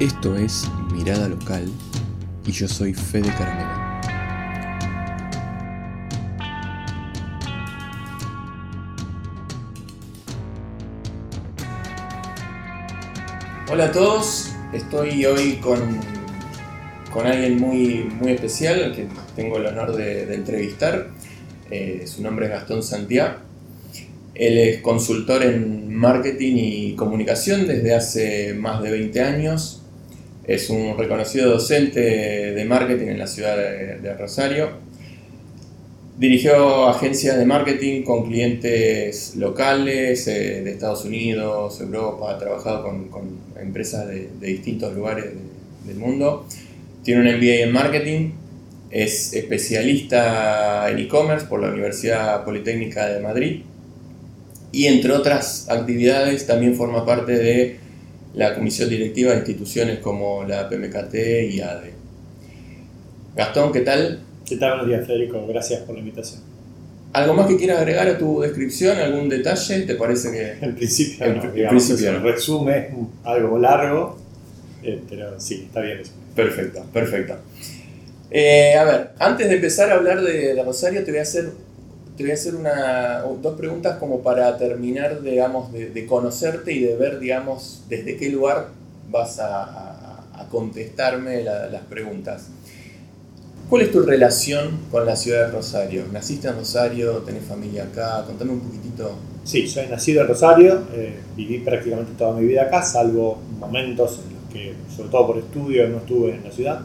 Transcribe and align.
Esto 0.00 0.36
es 0.36 0.70
Mirada 0.92 1.28
Local 1.28 1.68
y 2.46 2.52
yo 2.52 2.68
soy 2.68 2.94
Fede 2.94 3.30
Caramela. 3.36 4.00
Hola 13.68 13.86
a 13.86 13.90
todos, 13.90 14.52
estoy 14.72 15.26
hoy 15.26 15.56
con, 15.56 15.80
con 17.12 17.26
alguien 17.26 17.58
muy, 17.58 18.08
muy 18.20 18.30
especial 18.30 18.84
al 18.84 18.94
que 18.94 19.08
tengo 19.34 19.56
el 19.56 19.66
honor 19.66 19.96
de, 19.96 20.26
de 20.26 20.34
entrevistar. 20.36 21.08
Eh, 21.72 22.04
su 22.06 22.22
nombre 22.22 22.46
es 22.46 22.52
Gastón 22.52 22.84
Santiago. 22.84 23.38
Él 24.36 24.58
es 24.58 24.80
consultor 24.80 25.42
en 25.42 25.92
marketing 25.92 26.54
y 26.54 26.94
comunicación 26.94 27.66
desde 27.66 27.96
hace 27.96 28.54
más 28.54 28.80
de 28.80 28.92
20 28.92 29.20
años. 29.22 29.82
Es 30.48 30.70
un 30.70 30.96
reconocido 30.96 31.50
docente 31.50 32.00
de 32.00 32.64
marketing 32.64 33.08
en 33.08 33.18
la 33.18 33.26
ciudad 33.26 33.54
de, 33.54 34.14
Rosario. 34.14 34.70
Dirigió 36.18 36.88
agencias 36.88 37.36
de 37.36 37.44
marketing 37.44 38.02
con 38.02 38.26
clientes 38.26 39.36
locales 39.36 40.26
eh, 40.26 40.62
de 40.62 40.70
Estados 40.70 41.04
Unidos, 41.04 41.78
Europa, 41.82 42.32
ha 42.32 42.38
trabajado 42.38 42.82
con, 42.82 43.10
empresas 43.60 44.08
de, 44.08 44.30
distintos 44.40 44.94
lugares 44.94 45.26
del 45.86 45.96
mundo. 45.96 46.46
Tiene 47.04 47.20
un 47.20 47.36
MBA 47.36 47.64
en 47.66 47.72
marketing, 47.72 48.30
es 48.90 49.34
especialista 49.34 50.90
en 50.90 50.98
e-commerce 50.98 51.44
por 51.44 51.60
la 51.60 51.68
Universidad 51.68 52.42
Politécnica 52.46 53.06
de 53.06 53.20
Madrid 53.20 53.62
y 54.72 54.86
entre 54.86 55.12
otras 55.12 55.68
actividades 55.68 56.46
también 56.46 56.74
forma 56.74 57.04
parte 57.04 57.32
de 57.32 57.87
la 58.34 58.54
comisión 58.54 58.88
directiva 58.88 59.32
de 59.32 59.38
instituciones 59.38 59.98
como 59.98 60.44
la 60.44 60.68
PMKT 60.68 61.14
y 61.50 61.60
ADE. 61.60 61.92
Gastón, 63.34 63.72
¿qué 63.72 63.80
tal? 63.80 64.20
¿Qué 64.46 64.56
tal? 64.56 64.70
Buenos 64.70 64.88
días, 64.88 65.06
Federico. 65.06 65.46
Gracias 65.46 65.80
por 65.80 65.94
la 65.94 66.00
invitación. 66.00 66.40
¿Algo 67.12 67.34
más 67.34 67.46
que 67.46 67.56
quieras 67.56 67.78
agregar 67.78 68.06
a 68.06 68.18
tu 68.18 68.40
descripción? 68.40 68.98
¿Algún 68.98 69.28
detalle? 69.28 69.80
¿Te 69.82 69.94
parece 69.94 70.30
que.? 70.30 70.52
En 70.66 70.74
principio, 70.74 71.26
en, 71.26 71.68
principio 71.68 72.12
no. 72.12 72.20
resume 72.20 72.90
algo 73.24 73.58
largo, 73.58 74.18
eh, 74.82 75.00
pero 75.08 75.40
sí, 75.40 75.64
está 75.66 75.80
bien 75.80 76.00
eso. 76.00 76.12
Perfecto, 76.34 76.84
perfecto. 76.92 77.36
Eh, 78.30 78.74
a 78.74 78.84
ver, 78.84 79.10
antes 79.18 79.48
de 79.48 79.54
empezar 79.54 79.90
a 79.90 79.94
hablar 79.94 80.20
de, 80.20 80.54
de 80.54 80.62
Rosario, 80.62 81.02
te 81.02 81.10
voy 81.10 81.20
a 81.20 81.22
hacer 81.22 81.50
te 82.18 82.24
voy 82.24 82.32
a 82.32 82.34
hacer 82.34 82.56
una, 82.56 83.20
dos 83.40 83.56
preguntas 83.56 83.96
como 83.98 84.22
para 84.22 84.58
terminar, 84.58 85.22
digamos, 85.22 85.72
de, 85.72 86.04
conocerte 86.04 86.72
y 86.72 86.80
de 86.80 86.96
ver, 86.96 87.20
digamos, 87.20 87.84
desde 87.88 88.16
qué 88.16 88.28
lugar 88.28 88.70
vas 89.08 89.38
a, 89.38 89.94
contestarme 90.50 91.42
las 91.44 91.82
preguntas. 91.90 92.48
¿Cuál 93.68 93.82
es 93.82 93.92
tu 93.92 94.00
relación 94.00 94.78
con 94.90 95.04
la 95.04 95.14
ciudad 95.14 95.46
de 95.46 95.52
Rosario? 95.52 96.04
¿Naciste 96.10 96.48
en 96.48 96.56
Rosario? 96.56 97.18
¿Tenés 97.18 97.44
familia 97.44 97.84
acá? 97.84 98.24
Contame 98.26 98.52
un 98.52 98.60
poquitito. 98.60 99.12
Sí, 99.44 99.68
soy 99.68 99.86
nacido 99.88 100.22
en 100.22 100.28
Rosario, 100.28 100.82
eh, 100.94 101.20
viví 101.36 101.58
prácticamente 101.58 102.12
toda 102.16 102.32
mi 102.32 102.46
vida 102.46 102.62
acá, 102.62 102.82
salvo 102.82 103.38
momentos 103.60 104.20
en 104.24 104.34
los 104.34 104.52
que, 104.52 104.74
sobre 104.94 105.10
todo 105.10 105.26
por 105.26 105.38
estudio, 105.38 105.86
no 105.88 105.98
estuve 105.98 106.34
en 106.34 106.44
la 106.44 106.50
ciudad. 106.50 106.80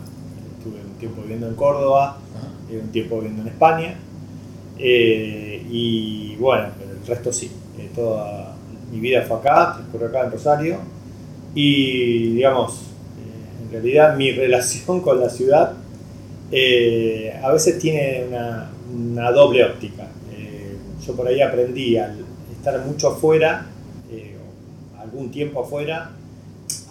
Estuve 0.57 0.81
un 0.81 0.99
tiempo 0.99 1.21
viviendo 1.21 1.47
en 1.47 1.55
Córdoba, 1.55 2.17
y 2.69 2.75
un 2.75 2.89
tiempo 2.89 3.15
viviendo 3.15 3.43
en 3.43 3.47
España 3.47 3.97
eh, 4.77 5.65
y 5.69 6.35
bueno, 6.37 6.67
el 6.81 7.05
resto 7.07 7.31
sí. 7.31 7.51
Eh, 7.77 7.89
toda 7.95 8.55
mi 8.91 8.99
vida 8.99 9.23
fue 9.23 9.37
acá, 9.37 9.73
transcurrió 9.75 10.07
acá 10.07 10.25
en 10.25 10.31
Rosario. 10.31 10.77
Y 11.55 12.33
digamos, 12.33 12.73
eh, 12.73 13.63
en 13.65 13.71
realidad 13.71 14.15
mi 14.15 14.31
relación 14.35 15.01
con 15.01 15.19
la 15.19 15.29
ciudad 15.29 15.73
a 17.41 17.51
veces 17.51 17.79
tiene 17.79 18.25
una, 18.27 19.31
doble 19.31 19.65
óptica. 19.65 20.07
yo 21.03 21.15
por 21.15 21.27
ahí 21.27 21.41
aprendí 21.41 21.97
al 21.97 22.23
estar 22.51 22.79
mucho 22.85 23.07
afuera, 23.07 23.65
algún 24.99 25.31
tiempo 25.31 25.61
afuera, 25.61 26.11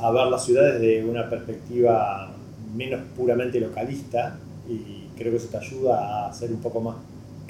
a 0.00 0.10
ver 0.10 0.26
las 0.26 0.44
ciudades 0.44 0.80
desde 0.80 1.04
una 1.04 1.30
perspectiva 1.30 2.32
menos 2.74 3.02
puramente 3.16 3.60
localista 3.60 4.36
y 4.68 5.06
creo 5.16 5.30
que 5.30 5.36
eso 5.36 5.46
te 5.48 5.58
ayuda 5.58 6.26
a 6.26 6.32
ser 6.32 6.50
un 6.50 6.60
poco 6.60 6.80
más 6.80 6.96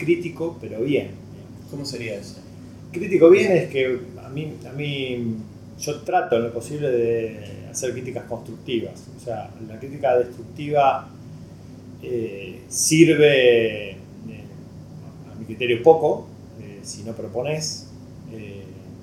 crítico, 0.05 0.57
pero 0.61 0.81
bien. 0.81 1.11
¿Cómo 1.71 1.85
sería 1.85 2.17
eso? 2.17 2.37
Crítico 2.93 3.31
bien 3.31 3.53
es 3.53 3.71
que 3.71 3.99
a 4.23 4.29
mí, 4.29 4.53
a 4.69 4.73
mí 4.73 5.37
yo 5.81 6.01
trato 6.03 6.37
en 6.37 6.43
lo 6.45 6.53
posible 6.53 6.91
de 6.91 7.67
hacer 7.71 7.93
críticas 7.93 8.25
constructivas. 8.25 9.05
O 9.17 9.25
sea, 9.25 9.51
la 9.67 9.79
crítica 9.79 10.19
destructiva 10.19 11.09
eh, 12.03 12.61
sirve, 12.69 13.91
eh, 13.91 13.97
a 15.31 15.39
mi 15.39 15.45
criterio, 15.47 15.83
poco 15.83 16.27
eh, 16.61 16.81
si 16.83 17.03
no 17.05 17.13
propones. 17.13 17.89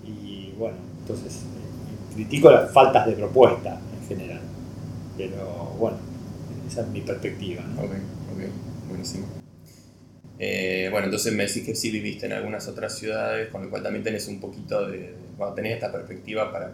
y 0.05 0.51
bueno, 0.57 0.77
entonces 1.01 1.43
critico 2.13 2.51
las 2.51 2.71
faltas 2.71 3.07
de 3.07 3.13
propuesta 3.13 3.79
en 4.01 4.07
general. 4.07 4.41
Pero 5.17 5.75
bueno, 5.79 5.97
esa 6.67 6.81
es 6.81 6.87
mi 6.89 7.01
perspectiva. 7.01 7.63
Ok, 7.77 7.91
ok, 8.33 8.89
buenísimo. 8.89 9.48
Eh, 10.41 10.87
bueno, 10.89 11.05
entonces 11.05 11.33
me 11.33 11.45
decís 11.45 11.65
que 11.65 11.75
sí 11.75 11.91
viviste 11.91 12.25
en 12.25 12.31
algunas 12.31 12.65
otras 12.69 12.97
ciudades, 12.97 13.49
con 13.49 13.63
lo 13.63 13.69
cual 13.69 13.83
también 13.83 14.03
tenés 14.03 14.25
un 14.29 14.39
poquito 14.39 14.87
de, 14.87 15.13
bueno, 15.37 15.53
tenés 15.53 15.73
esta 15.73 15.91
perspectiva 15.91 16.49
para 16.49 16.73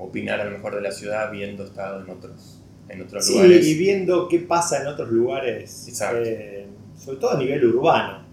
opinar 0.00 0.40
a 0.40 0.46
lo 0.46 0.52
mejor 0.52 0.74
de 0.74 0.80
la 0.80 0.90
ciudad 0.90 1.30
viendo 1.30 1.64
estado 1.64 2.02
en 2.02 2.08
otros, 2.08 2.62
en 2.88 3.02
otros 3.02 3.26
sí, 3.26 3.34
lugares. 3.34 3.66
y 3.66 3.74
viendo 3.76 4.26
qué 4.26 4.38
pasa 4.40 4.80
en 4.80 4.86
otros 4.86 5.10
lugares, 5.10 5.86
eh, 6.14 6.66
sobre 6.96 7.18
todo 7.18 7.32
a 7.32 7.38
nivel 7.38 7.64
urbano. 7.66 8.24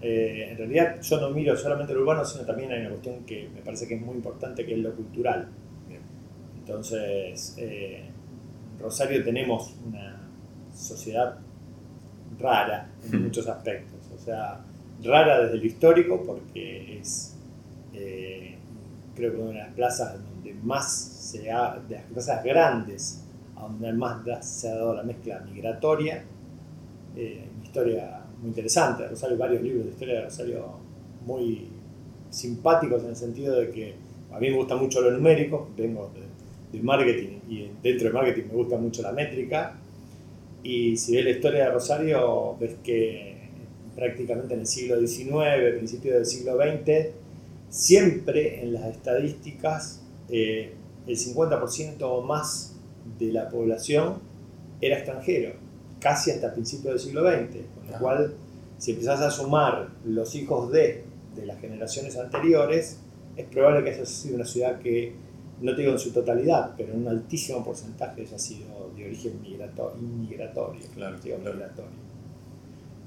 Eh, 0.00 0.48
en 0.50 0.56
realidad 0.56 1.00
yo 1.02 1.20
no 1.20 1.30
miro 1.30 1.56
solamente 1.56 1.92
lo 1.92 2.00
urbano, 2.00 2.24
sino 2.24 2.44
también 2.44 2.72
hay 2.72 2.80
una 2.80 2.90
cuestión 2.90 3.24
que 3.24 3.48
me 3.54 3.60
parece 3.60 3.86
que 3.86 3.94
es 3.94 4.00
muy 4.00 4.14
importante, 4.14 4.64
que 4.64 4.74
es 4.74 4.78
lo 4.78 4.94
cultural. 4.94 5.48
Entonces, 6.58 7.54
en 7.56 8.10
Rosario 8.78 9.24
tenemos 9.24 9.74
una 9.86 10.20
sociedad 10.74 11.38
rara 12.38 12.90
en 13.10 13.22
muchos 13.22 13.46
aspectos 13.48 13.97
rara 15.02 15.44
desde 15.44 15.58
lo 15.58 15.64
histórico 15.64 16.22
porque 16.24 16.98
es, 16.98 17.34
eh, 17.94 18.56
creo 19.14 19.32
que 19.32 19.38
una 19.38 19.50
de 19.50 19.58
las 19.58 19.74
plazas 19.74 20.18
donde 20.22 20.54
más 20.62 20.92
se 20.92 21.50
ha, 21.50 21.78
de 21.88 21.96
las 21.96 22.04
plazas 22.04 22.44
grandes, 22.44 23.24
donde 23.54 23.92
más 23.92 24.46
se 24.46 24.68
ha 24.68 24.74
dado 24.74 24.94
la 24.94 25.02
mezcla 25.02 25.40
migratoria, 25.40 26.24
eh, 27.16 27.44
una 27.56 27.64
historia 27.64 28.20
muy 28.40 28.48
interesante, 28.48 29.02
de 29.02 29.08
Rosario, 29.10 29.36
varios 29.36 29.62
libros 29.62 29.84
de 29.84 29.90
historia 29.90 30.14
de 30.14 30.24
Rosario 30.24 30.66
muy 31.26 31.68
simpáticos 32.30 33.02
en 33.02 33.10
el 33.10 33.16
sentido 33.16 33.56
de 33.56 33.70
que 33.70 33.94
a 34.32 34.38
mí 34.38 34.50
me 34.50 34.56
gusta 34.56 34.76
mucho 34.76 35.00
lo 35.00 35.10
numérico, 35.10 35.68
vengo 35.76 36.10
del 36.72 36.82
marketing 36.82 37.38
y 37.48 37.70
dentro 37.82 38.04
del 38.04 38.12
marketing 38.12 38.48
me 38.48 38.54
gusta 38.54 38.76
mucho 38.76 39.02
la 39.02 39.12
métrica, 39.12 39.74
y 40.62 40.96
si 40.96 41.16
ves 41.16 41.24
la 41.24 41.30
historia 41.30 41.64
de 41.64 41.70
Rosario, 41.70 42.56
ves 42.58 42.76
que 42.82 43.37
prácticamente 43.98 44.54
en 44.54 44.60
el 44.60 44.66
siglo 44.66 44.96
XIX, 45.04 45.76
principios 45.76 46.14
del 46.14 46.26
siglo 46.26 46.56
XX, 46.56 47.08
siempre 47.68 48.62
en 48.62 48.72
las 48.72 48.86
estadísticas 48.86 50.02
eh, 50.28 50.72
el 51.06 51.16
50% 51.16 51.96
o 52.02 52.22
más 52.22 52.76
de 53.18 53.32
la 53.32 53.48
población 53.48 54.20
era 54.80 54.98
extranjero, 54.98 55.54
casi 55.98 56.30
hasta 56.30 56.52
principios 56.52 56.94
del 56.94 57.00
siglo 57.00 57.28
XX, 57.28 57.56
con 57.74 57.90
lo 57.90 57.98
cual 57.98 58.34
si 58.78 58.92
empezás 58.92 59.20
a 59.20 59.32
sumar 59.32 59.88
los 60.04 60.32
hijos 60.36 60.70
de, 60.70 61.04
de 61.34 61.46
las 61.46 61.60
generaciones 61.60 62.16
anteriores, 62.16 63.00
es 63.36 63.46
probable 63.46 63.82
que 63.82 63.96
haya 63.96 64.06
sido 64.06 64.36
una 64.36 64.44
ciudad 64.44 64.78
que, 64.78 65.12
no 65.60 65.74
te 65.74 65.80
digo 65.80 65.92
en 65.92 65.98
su 65.98 66.12
totalidad, 66.12 66.74
pero 66.76 66.92
en 66.92 67.00
un 67.00 67.08
altísimo 67.08 67.64
porcentaje 67.64 68.20
haya 68.20 68.38
sido 68.38 68.92
de 68.96 69.06
origen 69.06 69.42
migratorio, 69.42 69.98
inmigratorio, 70.00 70.82
claro, 70.94 71.16
migratorio. 71.16 72.07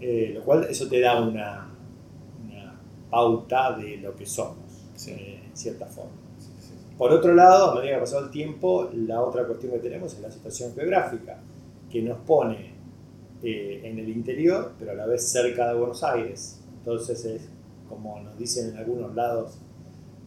Eh, 0.01 0.31
lo 0.33 0.44
cual 0.44 0.65
eso 0.68 0.88
te 0.89 1.00
da 1.00 1.21
una, 1.21 1.68
pauta 3.12 3.77
de 3.77 3.98
lo 3.98 4.15
que 4.15 4.25
somos, 4.25 4.57
eh, 5.07 5.42
en 5.45 5.56
cierta 5.56 5.86
forma. 5.86 6.12
Por 6.98 7.12
otro 7.12 7.33
lado, 7.33 7.71
a 7.71 7.75
medida 7.75 7.92
que 7.92 7.95
ha 7.98 8.00
pasado 8.00 8.25
el 8.25 8.31
tiempo, 8.31 8.89
la 8.94 9.21
otra 9.21 9.45
cuestión 9.45 9.74
que 9.74 9.80
tenemos 9.80 10.13
es 10.13 10.21
la 10.21 10.31
situación 10.31 10.74
geográfica, 10.74 11.38
que 11.89 12.01
nos 12.01 12.18
pone 12.19 12.74
eh, 13.44 13.81
en 13.83 14.00
el 14.00 14.07
interior, 14.07 14.74
pero 14.80 14.92
a 14.92 14.94
la 14.94 15.06
vez 15.06 15.30
cerca 15.30 15.68
de 15.68 15.77
Buenos 15.77 16.01
Aires. 16.04 16.62
Entonces 16.77 17.25
es, 17.25 17.50
como 17.89 18.19
nos 18.21 18.38
dicen 18.38 18.69
en 18.69 18.77
algunos 18.77 19.13
lados 19.13 19.59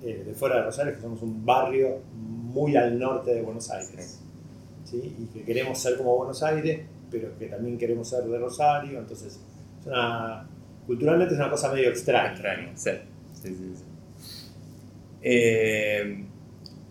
de 0.03 0.35
fuera 0.35 0.57
de 0.57 0.65
Rosario, 0.65 0.95
que 0.95 1.01
somos 1.01 1.23
un 1.23 1.47
barrio 1.47 2.01
muy 2.13 2.77
al 2.77 2.99
norte 2.99 3.35
de 3.35 3.41
Buenos 3.41 3.71
Aires. 3.71 4.21
¿sí? 4.85 5.17
Y 5.19 5.25
que 5.33 5.43
queremos 5.45 5.79
ser 5.79 5.97
como 5.97 6.15
Buenos 6.15 6.43
Aires, 6.43 6.87
pero 7.11 7.39
que 7.39 7.47
también 7.47 7.79
queremos 7.79 8.09
ser 8.09 8.25
de 8.25 8.39
Rosario. 8.39 8.99
Entonces 8.99 9.41
culturalmente 10.87 11.35
es 11.35 11.41
una 11.41 11.51
cosa 11.51 11.73
medio 11.73 11.89
extraña. 11.89 12.33
Extraña, 12.33 12.73
sí. 12.77 12.91
Sí, 13.33 13.55
sí, 13.55 13.85
eh, 15.23 16.25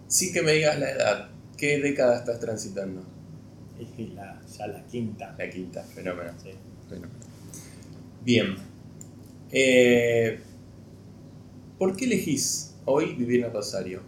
sí. 0.07 0.33
que 0.33 0.41
me 0.41 0.53
digas 0.53 0.79
la 0.79 0.91
edad. 0.91 1.29
¿Qué 1.57 1.79
década 1.79 2.17
estás 2.17 2.39
transitando? 2.39 3.03
y 3.97 4.07
la, 4.07 4.39
ya 4.57 4.67
la 4.67 4.85
quinta. 4.85 5.35
La 5.37 5.49
quinta, 5.49 5.83
fenómeno. 5.83 6.31
Sí. 6.41 6.51
Bien. 8.23 8.55
Eh, 9.51 10.39
¿Por 11.77 11.95
qué 11.95 12.05
elegís 12.05 12.75
hoy 12.85 13.13
vivir 13.15 13.43
en 13.43 13.53
Rosario? 13.53 14.01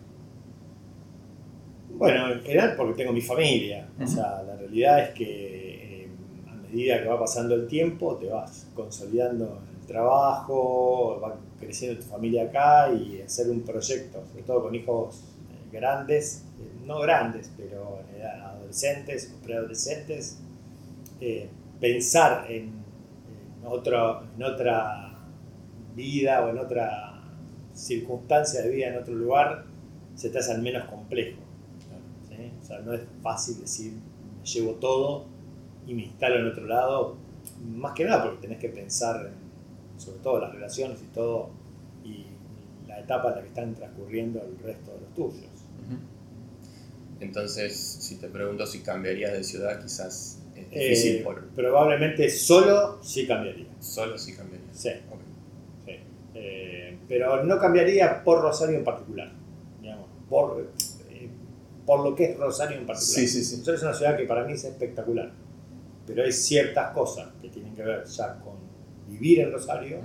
Bueno, 1.90 2.32
en 2.32 2.42
general 2.42 2.76
porque 2.76 3.04
tengo 3.04 3.14
mi 3.14 3.22
familia. 3.22 3.88
O 4.02 4.08
sea, 4.08 4.44
la 4.44 4.56
realidad 4.56 5.00
es 5.00 5.10
que 5.12 5.65
medida 6.68 7.02
que 7.02 7.08
va 7.08 7.20
pasando 7.20 7.56
el 7.56 7.68
tiempo 7.68 8.16
te 8.18 8.28
vas 8.28 8.68
consolidando 8.76 9.62
en 9.70 9.82
el 9.82 9.88
trabajo, 9.88 11.20
va 11.22 11.38
creciendo 11.60 12.02
tu 12.02 12.08
familia 12.08 12.44
acá 12.44 12.92
y 12.92 13.22
hacer 13.22 13.50
un 13.50 13.62
proyecto, 13.62 14.24
sobre 14.28 14.44
todo 14.44 14.64
con 14.64 14.76
hijos 14.76 15.24
eh, 15.50 15.70
grandes, 15.72 16.44
no 16.86 17.00
grandes, 17.00 17.52
pero 17.58 18.00
en 18.10 18.22
edad 18.22 18.56
adolescentes 18.56 19.34
o 19.36 19.44
preadolescentes, 19.44 20.40
pensar 21.80 22.50
en 22.50 22.72
otro, 23.66 24.24
en 24.36 24.44
otra 24.44 25.18
vida 25.96 26.46
o 26.46 26.50
en 26.50 26.58
otra 26.60 27.16
circunstancia 27.74 28.62
de 28.62 28.70
vida 28.70 28.88
en 28.88 28.98
otro 28.98 29.14
lugar, 29.14 29.66
se 30.16 30.30
te 30.30 30.40
hace 30.40 30.52
al 30.52 30.62
menos 30.62 30.86
complejo. 30.86 31.40
O 32.62 32.66
sea, 32.66 32.80
no 32.80 32.94
es 32.94 33.02
fácil 33.22 33.60
decir, 33.60 33.94
me 33.94 34.46
llevo 34.46 34.74
todo 34.74 35.26
y 35.88 35.94
me 35.94 36.04
instalo 36.04 36.38
en 36.38 36.48
otro 36.48 36.66
lado, 36.66 37.18
más 37.64 37.94
que 37.94 38.06
nada 38.06 38.24
porque 38.24 38.42
tenés 38.42 38.60
que 38.60 38.70
pensar 38.70 39.32
sobre 39.98 40.20
todo 40.20 40.40
las 40.40 40.54
relaciones 40.54 41.02
y 41.02 41.14
todo, 41.14 41.50
y 42.04 42.26
la 42.88 43.00
etapa 43.00 43.30
en 43.30 43.36
la 43.36 43.42
que 43.42 43.48
están 43.48 43.76
transcurriendo 43.76 44.42
el 44.42 44.58
resto 44.60 44.92
de 44.92 45.00
los 45.02 45.14
tuyos. 45.14 45.50
Entonces, 47.20 47.76
si 47.76 48.18
te 48.18 48.28
pregunto 48.28 48.66
si 48.66 48.80
cambiarías 48.80 49.32
de 49.32 49.44
ciudad, 49.44 49.82
quizás 49.82 50.40
eh, 50.72 51.26
probablemente 51.56 52.30
solo 52.30 53.00
sí 53.02 53.26
cambiaría. 53.26 53.68
Solo 53.80 54.18
sí 54.18 54.36
cambiaría. 54.36 54.68
Sí. 54.74 54.90
Eh, 56.34 56.98
pero 57.08 57.44
no 57.44 57.58
cambiaría 57.58 58.22
por 58.24 58.42
Rosario 58.42 58.78
en 58.78 58.84
particular. 58.84 59.32
Digamos, 59.82 60.10
por, 60.30 60.70
eh, 61.10 61.30
por 61.86 62.04
lo 62.04 62.14
que 62.14 62.26
es 62.26 62.38
Rosario 62.38 62.78
en 62.78 62.86
particular. 62.86 63.20
Sí, 63.22 63.28
sí, 63.28 63.44
sí. 63.44 63.58
Rosario 63.58 63.76
es 63.76 63.84
una 63.84 63.94
ciudad 63.94 64.18
que 64.18 64.26
para 64.26 64.44
mí 64.44 64.54
es 64.54 64.66
espectacular. 64.66 65.32
Pero 66.08 66.24
hay 66.24 66.32
ciertas 66.32 66.94
cosas 66.94 67.30
que 67.42 67.50
tienen 67.50 67.76
que 67.76 67.84
ver 67.84 68.06
ya 68.06 68.40
con 68.40 68.54
vivir 69.08 69.40
en 69.40 69.52
Rosario 69.52 70.00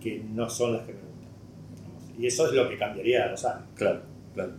que 0.00 0.22
no 0.32 0.48
son 0.48 0.74
las 0.74 0.86
que 0.86 0.92
me 0.92 1.00
gustan. 1.00 2.20
Y 2.20 2.26
eso 2.26 2.46
es 2.46 2.52
lo 2.52 2.68
que 2.68 2.78
cambiaría 2.78 3.24
de 3.24 3.28
Rosario. 3.30 3.66
Claro, 3.74 4.00
claro. 4.34 4.52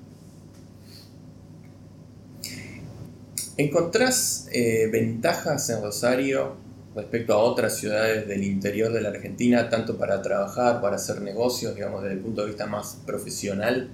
¿Encontrás 3.58 4.48
eh, 4.54 4.88
ventajas 4.92 5.70
en 5.70 5.82
Rosario 5.82 6.56
respecto 6.96 7.34
a 7.34 7.38
otras 7.38 7.78
ciudades 7.78 8.28
del 8.28 8.44
interior 8.44 8.92
de 8.92 9.02
la 9.02 9.10
Argentina, 9.10 9.70
tanto 9.70 9.98
para 9.98 10.22
trabajar, 10.22 10.82
para 10.82 10.96
hacer 10.96 11.22
negocios, 11.22 11.76
digamos, 11.76 12.04
desde 12.04 12.16
el 12.16 12.22
punto 12.22 12.42
de 12.42 12.48
vista 12.48 12.68
más 12.68 13.02
profesional? 13.06 13.90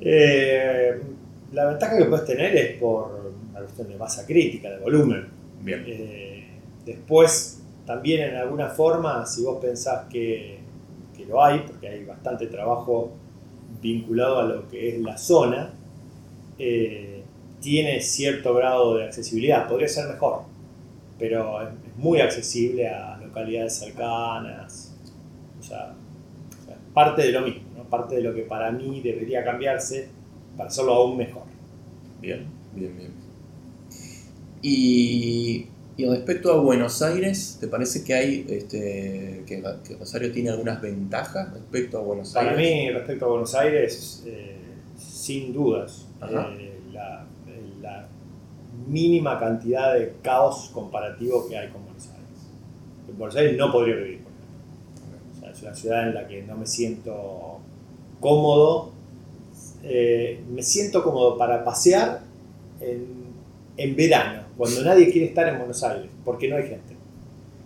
Eh, 0.00 1.00
la 1.52 1.66
ventaja 1.66 1.98
que 1.98 2.04
puedes 2.06 2.24
tener 2.24 2.56
es 2.56 2.80
por 2.80 3.32
la 3.52 3.60
cuestión 3.60 3.88
de 3.88 3.96
masa 3.96 4.26
crítica, 4.26 4.70
de 4.70 4.78
volumen. 4.78 5.35
Bien. 5.66 5.84
Eh, 5.84 6.46
después, 6.84 7.60
también 7.84 8.30
en 8.30 8.36
alguna 8.36 8.68
forma, 8.68 9.26
si 9.26 9.42
vos 9.42 9.58
pensás 9.60 10.06
que, 10.08 10.60
que 11.16 11.26
lo 11.26 11.42
hay, 11.42 11.64
porque 11.66 11.88
hay 11.88 12.04
bastante 12.04 12.46
trabajo 12.46 13.10
vinculado 13.82 14.38
a 14.38 14.44
lo 14.44 14.68
que 14.68 14.90
es 14.90 15.00
la 15.00 15.18
zona, 15.18 15.72
tiene 17.60 18.00
cierto 18.00 18.54
grado 18.54 18.96
de 18.96 19.04
accesibilidad, 19.06 19.66
podría 19.68 19.88
ser 19.88 20.08
mejor, 20.08 20.42
pero 21.18 21.60
es 21.62 21.68
muy 21.96 22.20
accesible 22.20 22.88
a 22.88 23.16
localidades 23.16 23.74
cercanas, 23.76 24.96
o 25.58 25.62
sea, 25.62 25.94
parte 26.94 27.22
de 27.22 27.32
lo 27.32 27.40
mismo, 27.40 27.62
parte 27.90 28.14
de 28.14 28.22
lo 28.22 28.32
que 28.32 28.42
para 28.42 28.70
mí 28.70 29.00
debería 29.00 29.44
cambiarse 29.44 30.08
para 30.56 30.68
hacerlo 30.68 30.94
aún 30.94 31.16
mejor. 31.16 31.42
Bien, 32.20 32.46
bien, 32.72 32.96
bien. 32.96 33.25
Y, 34.62 35.66
respecto 35.98 36.52
a 36.52 36.60
Buenos 36.60 37.02
Aires, 37.02 37.58
¿te 37.60 37.68
parece 37.68 38.04
que 38.04 38.14
hay 38.14 38.46
este, 38.48 39.44
que, 39.46 39.62
Rosario 39.98 40.30
tiene 40.32 40.50
algunas 40.50 40.80
ventajas 40.80 41.52
respecto 41.52 41.98
a 41.98 42.02
Buenos 42.02 42.34
Aires? 42.36 42.52
Para 42.52 42.62
mí, 42.62 42.90
respecto 42.90 43.24
a 43.24 43.28
Buenos 43.28 43.54
Aires, 43.54 44.22
eh, 44.26 44.56
sin 44.98 45.52
dudas. 45.52 46.06
Eh, 46.30 46.72
la 47.80 48.08
mínima 48.86 49.38
cantidad 49.38 49.94
de 49.94 50.14
caos 50.22 50.70
comparativo 50.72 51.48
que 51.48 51.58
hay 51.58 51.68
con 51.68 51.84
Buenos 51.84 52.06
Aires. 52.08 52.46
En 53.08 53.18
Buenos 53.18 53.36
Aires 53.36 53.56
no 53.56 53.72
podría 53.72 53.96
vivir, 53.96 54.20
es 55.50 55.62
una 55.62 55.74
ciudad 55.74 56.08
en 56.08 56.14
la 56.14 56.28
que 56.28 56.42
no 56.42 56.56
me 56.56 56.66
siento 56.66 57.60
cómodo. 58.20 58.92
Eh, 59.82 60.42
me 60.50 60.62
siento 60.62 61.02
cómodo 61.02 61.38
para 61.38 61.64
pasear 61.64 62.22
en, 62.80 63.96
verano, 63.96 64.42
cuando 64.56 64.82
nadie 64.82 65.10
quiere 65.10 65.28
estar 65.28 65.48
en 65.48 65.58
Buenos 65.58 65.82
Aires, 65.82 66.10
porque 66.24 66.48
no 66.48 66.56
hay 66.56 66.64
gente. 66.64 66.96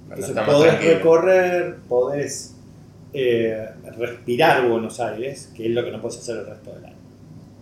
Entonces 0.08 0.36
podés 0.44 0.84
recorrer, 0.84 1.76
podés 1.88 2.56
eh, 3.12 3.68
respirar 3.96 4.68
Buenos 4.68 4.98
Aires, 5.00 5.52
que 5.54 5.66
es 5.66 5.70
lo 5.72 5.84
que 5.84 5.90
no 5.90 6.00
puedes 6.00 6.18
hacer 6.18 6.38
el 6.38 6.46
resto 6.46 6.72
del 6.74 6.84
año. 6.84 6.96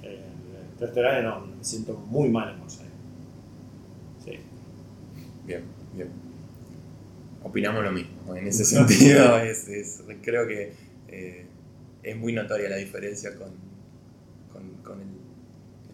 Eh, 0.02 0.20
el 0.74 0.80
resto 0.80 1.00
del 1.00 1.06
año 1.06 1.22
no, 1.22 1.46
me 1.46 1.64
siento 1.64 1.94
muy 1.94 2.28
mal 2.28 2.50
en 2.50 2.56
Buenos 2.56 2.78
Aires. 2.78 2.88
Bien, 5.46 5.62
bien. 5.94 6.08
Opinamos 7.42 7.82
lo 7.82 7.90
mismo. 7.90 8.36
En 8.36 8.46
ese 8.46 8.64
sentido, 8.66 9.38
es, 9.38 10.02
creo 10.22 10.46
que 10.46 10.74
eh, 11.08 11.46
es 12.02 12.16
muy 12.16 12.34
notoria 12.34 12.68
la 12.68 12.76
diferencia 12.76 13.34
con, 13.34 13.50
con, 14.82 15.00
el, 15.00 15.08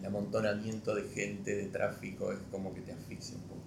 amontonamiento 0.05 0.95
de 0.95 1.03
gente, 1.09 1.55
de 1.55 1.65
tráfico, 1.67 2.31
es 2.31 2.39
como 2.51 2.73
que 2.73 2.81
te 2.81 2.91
asfixia 2.91 3.35
un 3.35 3.43
poco. 3.43 3.65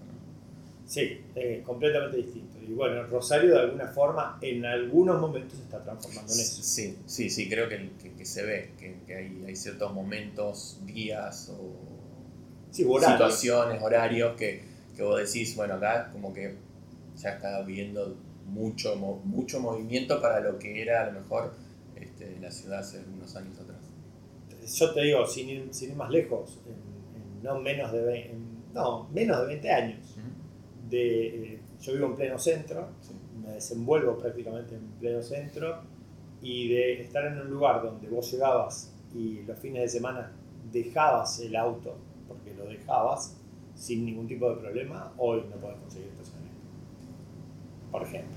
Sí, 0.89 1.21
eh, 1.35 1.63
completamente 1.67 2.17
distinto. 2.17 2.57
Y 2.67 2.73
bueno, 2.73 3.03
Rosario 3.05 3.51
de 3.51 3.61
alguna 3.61 3.89
forma 3.89 4.39
en 4.41 4.65
algunos 4.65 5.21
momentos 5.21 5.59
se 5.59 5.65
está 5.65 5.85
transformando 5.85 6.33
en 6.33 6.41
eso. 6.41 6.63
Sí, 6.63 6.97
sí, 7.05 7.29
sí, 7.29 7.47
creo 7.47 7.69
que, 7.69 8.25
se 8.25 8.43
ve, 8.43 8.71
que, 8.79 9.15
hay, 9.15 9.45
hay, 9.47 9.55
ciertos 9.55 9.93
momentos, 9.93 10.81
días 10.87 11.51
o 11.51 11.75
situaciones, 12.71 13.83
horarios 13.83 14.35
que, 14.37 14.63
que, 14.97 15.03
vos 15.03 15.19
decís, 15.19 15.55
bueno, 15.57 15.75
acá 15.75 16.11
como 16.11 16.33
que 16.33 16.55
ya 17.17 17.35
está 17.35 17.61
viendo 17.63 18.17
mucho, 18.47 18.97
mucho 18.97 19.61
movimiento 19.61 20.23
para 20.23 20.41
lo 20.41 20.59
que 20.59 20.81
era 20.81 21.03
a 21.03 21.11
lo 21.11 21.21
mejor 21.21 21.53
este, 21.97 22.39
la 22.41 22.51
ciudad 22.51 22.79
hace 22.79 23.01
unos 23.15 23.37
años 23.37 23.59
atrás. 23.61 23.77
Yo 24.75 24.93
te 24.93 25.03
digo, 25.03 25.27
sin 25.27 25.49
ir, 25.49 25.69
sin 25.71 25.97
más 25.97 26.11
lejos, 26.11 26.61
en, 26.67 27.43
no 27.43 27.61
menos 27.61 27.93
de, 27.93 28.35
no, 28.75 29.09
menos 29.13 29.41
de 29.41 29.47
20 29.47 29.73
años, 29.73 30.17
de, 30.89 31.61
yo 31.81 31.93
vivo 31.93 32.07
en 32.07 32.17
pleno 32.17 32.39
centro, 32.39 32.89
me 33.43 33.55
desenvuelvo 33.55 34.19
prácticamente 34.19 34.75
en 34.75 34.83
pleno 35.01 35.23
centro, 35.23 35.83
y 36.41 36.69
de 36.69 37.03
estar 37.03 37.25
en 37.27 37.41
un 37.41 37.51
lugar 37.51 37.83
donde 37.83 38.09
vos 38.09 38.31
llegabas 38.31 38.93
y 39.15 39.43
los 39.43 39.59
fines 39.59 39.83
de 39.83 39.89
semana 39.89 40.33
dejabas 40.71 41.41
el 41.41 41.57
auto 41.57 41.97
porque 42.29 42.55
lo 42.55 42.67
dejabas 42.67 43.37
sin 43.75 44.05
ningún 44.05 44.27
tipo 44.27 44.51
de 44.51 44.57
problema, 44.57 45.13
hoy 45.19 45.45
no 45.49 45.57
puedes 45.57 45.79
conseguir 45.79 46.09
estacionamiento. 46.09 46.59
Por 47.93 48.03
ejemplo. 48.03 48.37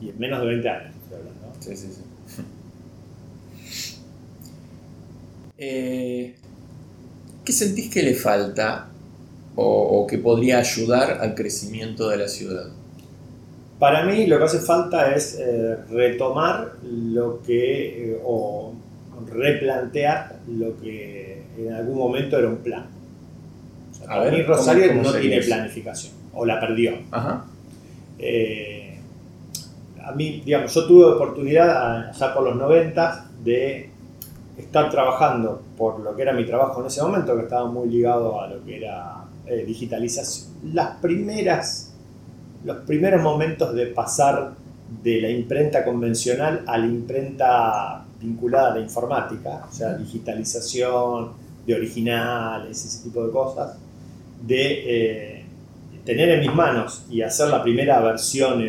Y 0.00 0.10
en 0.10 0.18
menos 0.18 0.40
de 0.40 0.46
20 0.46 0.68
años 0.68 0.94
estoy 0.94 1.18
hablando. 1.18 1.52
Sí, 1.58 1.76
sí, 1.76 1.88
sí. 1.92 2.42
Eh, 5.62 6.34
¿Qué 7.44 7.52
sentís 7.52 7.90
que 7.90 8.02
le 8.02 8.14
falta 8.14 8.88
o, 9.56 10.06
que 10.08 10.16
podría 10.16 10.58
ayudar 10.58 11.18
al 11.20 11.34
crecimiento 11.34 12.08
de 12.08 12.16
la 12.16 12.28
ciudad? 12.28 12.68
Para 13.78 14.04
mí 14.04 14.26
lo 14.26 14.38
que 14.38 14.44
hace 14.44 14.60
falta 14.60 15.14
es 15.14 15.38
eh, 15.38 15.76
retomar 15.90 16.76
lo 16.82 17.42
que, 17.42 18.12
eh, 18.12 18.20
o 18.24 18.72
replantear 19.30 20.36
lo 20.48 20.80
que 20.80 21.42
en 21.58 21.72
algún 21.74 21.98
momento 21.98 22.38
era 22.38 22.48
un 22.48 22.58
plan. 22.58 22.86
para 24.06 24.30
mí 24.30 24.40
Rosario 24.42 24.94
no 24.94 25.12
tiene 25.12 25.42
planificación, 25.42 26.14
o 26.32 26.46
la 26.46 26.58
perdió. 26.58 26.92
Eh, 28.18 28.98
a 30.02 30.12
mí, 30.12 30.42
digamos, 30.42 30.72
yo 30.72 30.86
tuve 30.86 31.04
oportunidad, 31.04 32.12
ya 32.14 32.34
por 32.34 32.44
los 32.44 32.56
90, 32.56 33.30
de 33.44 33.89
estar 34.60 34.90
trabajando 34.90 35.62
por 35.76 36.00
lo 36.00 36.14
que 36.14 36.22
era 36.22 36.32
mi 36.32 36.44
trabajo 36.46 36.80
en 36.80 36.86
ese 36.86 37.02
momento, 37.02 37.36
que 37.36 37.42
estaba 37.42 37.70
muy 37.70 37.88
ligado 37.88 38.40
a 38.40 38.48
lo 38.48 38.64
que 38.64 38.76
era 38.78 39.24
eh, 39.46 39.64
digitalización. 39.66 40.74
Las 40.74 40.96
primeras, 40.96 41.92
los 42.64 42.78
primeros 42.78 43.22
momentos 43.22 43.74
de 43.74 43.86
pasar 43.86 44.52
de 45.02 45.20
la 45.20 45.30
imprenta 45.30 45.84
convencional 45.84 46.64
a 46.66 46.78
la 46.78 46.86
imprenta 46.86 48.04
vinculada 48.20 48.72
a 48.72 48.74
la 48.76 48.80
informática, 48.80 49.66
o 49.68 49.72
sea, 49.72 49.94
digitalización 49.94 51.32
de 51.66 51.74
originales, 51.74 52.84
ese 52.84 53.04
tipo 53.04 53.24
de 53.24 53.32
cosas, 53.32 53.76
de 54.46 55.38
eh, 55.38 55.44
tener 56.04 56.28
en 56.30 56.40
mis 56.40 56.54
manos 56.54 57.04
y 57.10 57.22
hacer 57.22 57.48
la 57.48 57.62
primera 57.62 58.00
versión 58.00 58.62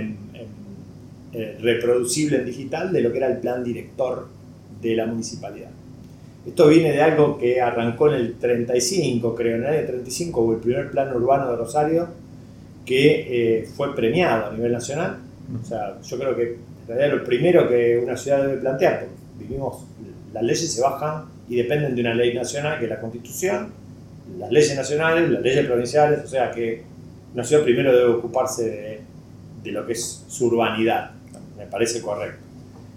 eh, 1.34 1.58
reproducible 1.62 2.38
en 2.38 2.46
digital 2.46 2.92
de 2.92 3.02
lo 3.02 3.12
que 3.12 3.18
era 3.18 3.28
el 3.28 3.38
plan 3.38 3.64
director 3.64 4.28
de 4.82 4.96
la 4.96 5.06
municipalidad. 5.06 5.70
Esto 6.46 6.68
viene 6.68 6.92
de 6.92 7.02
algo 7.02 7.38
que 7.38 7.62
arrancó 7.62 8.08
en 8.08 8.16
el 8.16 8.34
35, 8.40 9.36
creo, 9.36 9.58
en 9.58 9.64
el 9.64 9.70
año 9.70 9.88
35 9.88 10.42
hubo 10.42 10.54
el 10.54 10.60
primer 10.60 10.90
plan 10.90 11.16
urbano 11.16 11.52
de 11.52 11.56
Rosario 11.56 12.08
que 12.84 13.60
eh, 13.60 13.66
fue 13.76 13.96
premiado 13.96 14.48
a 14.48 14.54
nivel 14.54 14.72
nacional. 14.72 15.20
O 15.62 15.66
sea, 15.66 16.02
yo 16.02 16.18
creo 16.18 16.36
que 16.36 16.44
en 16.54 16.88
realidad 16.88 17.18
lo 17.20 17.24
primero 17.24 17.68
que 17.68 18.00
una 18.00 18.18
ciudad 18.18 18.42
debe 18.42 18.58
plantear, 18.58 19.02
porque 19.02 19.48
vivimos, 19.48 19.86
las 20.34 20.44
leyes 20.44 20.74
se 20.74 20.82
bajan 20.82 21.26
y 21.48 21.58
dependen 21.58 21.94
de 21.94 22.02
una 22.02 22.16
ley 22.16 22.34
nacional 22.34 22.80
que 22.80 22.86
es 22.86 22.90
la 22.90 23.00
Constitución, 23.00 23.74
las 24.40 24.52
leyes 24.52 24.76
nacionales, 24.76 25.30
las 25.30 25.42
leyes 25.44 25.66
provinciales, 25.66 26.24
o 26.24 26.28
sea 26.28 26.50
que 26.50 26.84
una 27.36 27.44
ciudad 27.44 27.64
primero 27.64 27.96
debe 27.96 28.14
ocuparse 28.14 28.70
de, 28.70 29.00
de 29.64 29.72
lo 29.72 29.86
que 29.86 29.94
es 29.94 30.26
su 30.28 30.48
urbanidad, 30.48 31.12
me 31.56 31.68
parece 31.68 32.02
correcto. 32.02 32.40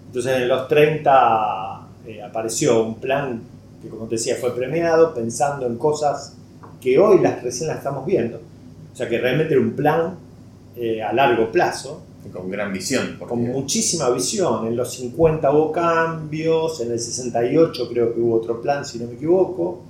Entonces 0.07 0.41
en 0.41 0.47
los 0.47 0.67
30 0.67 1.74
eh, 2.07 2.21
apareció 2.21 2.83
un 2.83 2.95
plan 2.95 3.41
que, 3.81 3.89
como 3.89 4.05
te 4.05 4.15
decía, 4.15 4.35
fue 4.35 4.55
premiado 4.55 5.13
pensando 5.13 5.65
en 5.65 5.77
cosas 5.77 6.35
que 6.81 6.99
hoy 6.99 7.19
las, 7.19 7.43
recién 7.43 7.67
las 7.67 7.77
estamos 7.77 8.05
viendo. 8.05 8.39
O 8.93 8.95
sea, 8.95 9.09
que 9.09 9.19
realmente 9.19 9.53
era 9.53 9.61
un 9.61 9.73
plan 9.73 10.15
eh, 10.75 11.01
a 11.01 11.13
largo 11.13 11.51
plazo. 11.51 12.03
con 12.31 12.49
gran 12.49 12.71
visión. 12.71 13.17
Con 13.19 13.43
muchísima 13.43 14.09
visión. 14.09 14.67
En 14.67 14.75
los 14.75 14.93
50 14.93 15.51
hubo 15.51 15.71
cambios, 15.71 16.81
en 16.81 16.91
el 16.91 16.99
68 16.99 17.89
creo 17.89 18.13
que 18.13 18.19
hubo 18.19 18.35
otro 18.35 18.61
plan, 18.61 18.85
si 18.85 18.99
no 18.99 19.07
me 19.07 19.13
equivoco. 19.13 19.81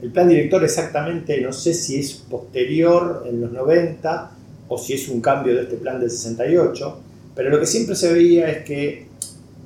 El 0.00 0.12
plan 0.12 0.28
director 0.28 0.62
exactamente, 0.62 1.40
no 1.40 1.52
sé 1.52 1.74
si 1.74 1.98
es 1.98 2.12
posterior, 2.12 3.24
en 3.28 3.40
los 3.40 3.50
90, 3.50 4.30
o 4.68 4.78
si 4.78 4.94
es 4.94 5.08
un 5.08 5.20
cambio 5.20 5.54
de 5.54 5.62
este 5.62 5.76
plan 5.76 5.98
del 5.98 6.10
68, 6.10 6.98
pero 7.34 7.50
lo 7.50 7.58
que 7.58 7.66
siempre 7.66 7.96
se 7.96 8.12
veía 8.12 8.48
es 8.48 8.64
que 8.64 9.06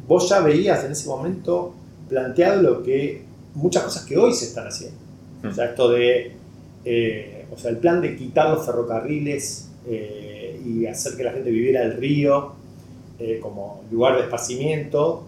vos 0.07 0.29
ya 0.29 0.41
veías 0.41 0.85
en 0.85 0.93
ese 0.93 1.09
momento 1.09 1.75
planteado 2.13 2.61
lo 2.61 2.83
que 2.83 3.23
muchas 3.55 3.85
cosas 3.85 4.05
que 4.05 4.19
hoy 4.19 4.35
se 4.35 4.45
están 4.45 4.67
haciendo. 4.67 4.99
O 5.49 5.53
sea, 5.53 5.67
esto 5.67 5.89
de, 5.89 6.33
eh, 6.85 7.47
o 7.51 7.59
sea, 7.59 7.71
el 7.71 7.79
plan 7.79 8.03
de 8.03 8.15
quitar 8.15 8.51
los 8.51 8.67
ferrocarriles 8.67 9.71
eh, 9.89 10.61
y 10.65 10.87
hacer 10.87 11.17
que 11.17 11.25
la 11.25 11.33
gente 11.33 11.51
viviera 11.51 11.83
el 11.83 11.97
río 11.97 12.53
eh, 13.19 13.41
como 13.43 13.83
lugar 13.91 14.17
de 14.17 14.25
esparcimiento, 14.25 15.27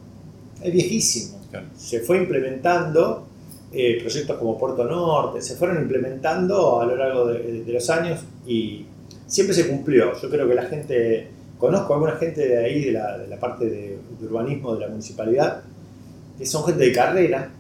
es 0.63 0.73
viejísimo. 0.73 1.41
Se 1.77 2.01
fue 2.01 2.19
implementando 2.19 3.29
proyectos 3.71 4.39
como 4.39 4.57
Puerto 4.57 4.85
Norte, 4.85 5.43
se 5.43 5.57
fueron 5.57 5.83
implementando 5.83 6.81
a 6.81 6.87
lo 6.87 6.97
largo 6.97 7.27
de, 7.27 7.65
los 7.67 7.91
años 7.91 8.21
y 8.47 8.85
siempre 9.27 9.55
se 9.55 9.69
cumplió. 9.69 10.13
Yo 10.21 10.31
creo 10.31 10.47
que 10.47 10.55
la 10.55 10.65
gente, 10.65 11.29
conozco 11.59 11.93
a 11.93 11.97
alguna 11.97 12.17
gente 12.17 12.47
de 12.47 12.59
ahí, 12.59 12.85
de 12.85 12.93
la, 12.93 13.19
de 13.19 13.27
la 13.27 13.39
parte 13.41 13.65
de, 13.65 13.99
de 14.21 14.27
urbanismo 14.27 14.75
de 14.75 14.81
la 14.81 14.89
municipalidad, 14.89 15.63
que 16.39 16.47
son 16.47 16.65
gente 16.65 16.85
de 16.85 16.93
carrera. 16.93 17.51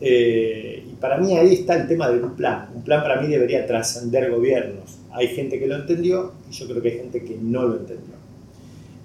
Eh, 0.00 0.84
y 0.90 0.94
para 0.96 1.18
mí 1.18 1.36
ahí 1.36 1.54
está 1.54 1.74
el 1.76 1.88
tema 1.88 2.10
de 2.10 2.22
un 2.22 2.34
plan. 2.34 2.68
Un 2.74 2.82
plan 2.82 3.02
para 3.02 3.20
mí 3.20 3.28
debería 3.28 3.66
trascender 3.66 4.30
gobiernos. 4.30 4.98
Hay 5.12 5.28
gente 5.28 5.58
que 5.58 5.66
lo 5.66 5.76
entendió 5.76 6.32
y 6.50 6.52
yo 6.52 6.66
creo 6.66 6.82
que 6.82 6.88
hay 6.88 6.98
gente 6.98 7.22
que 7.22 7.36
no 7.40 7.62
lo 7.62 7.76
entendió. 7.76 8.14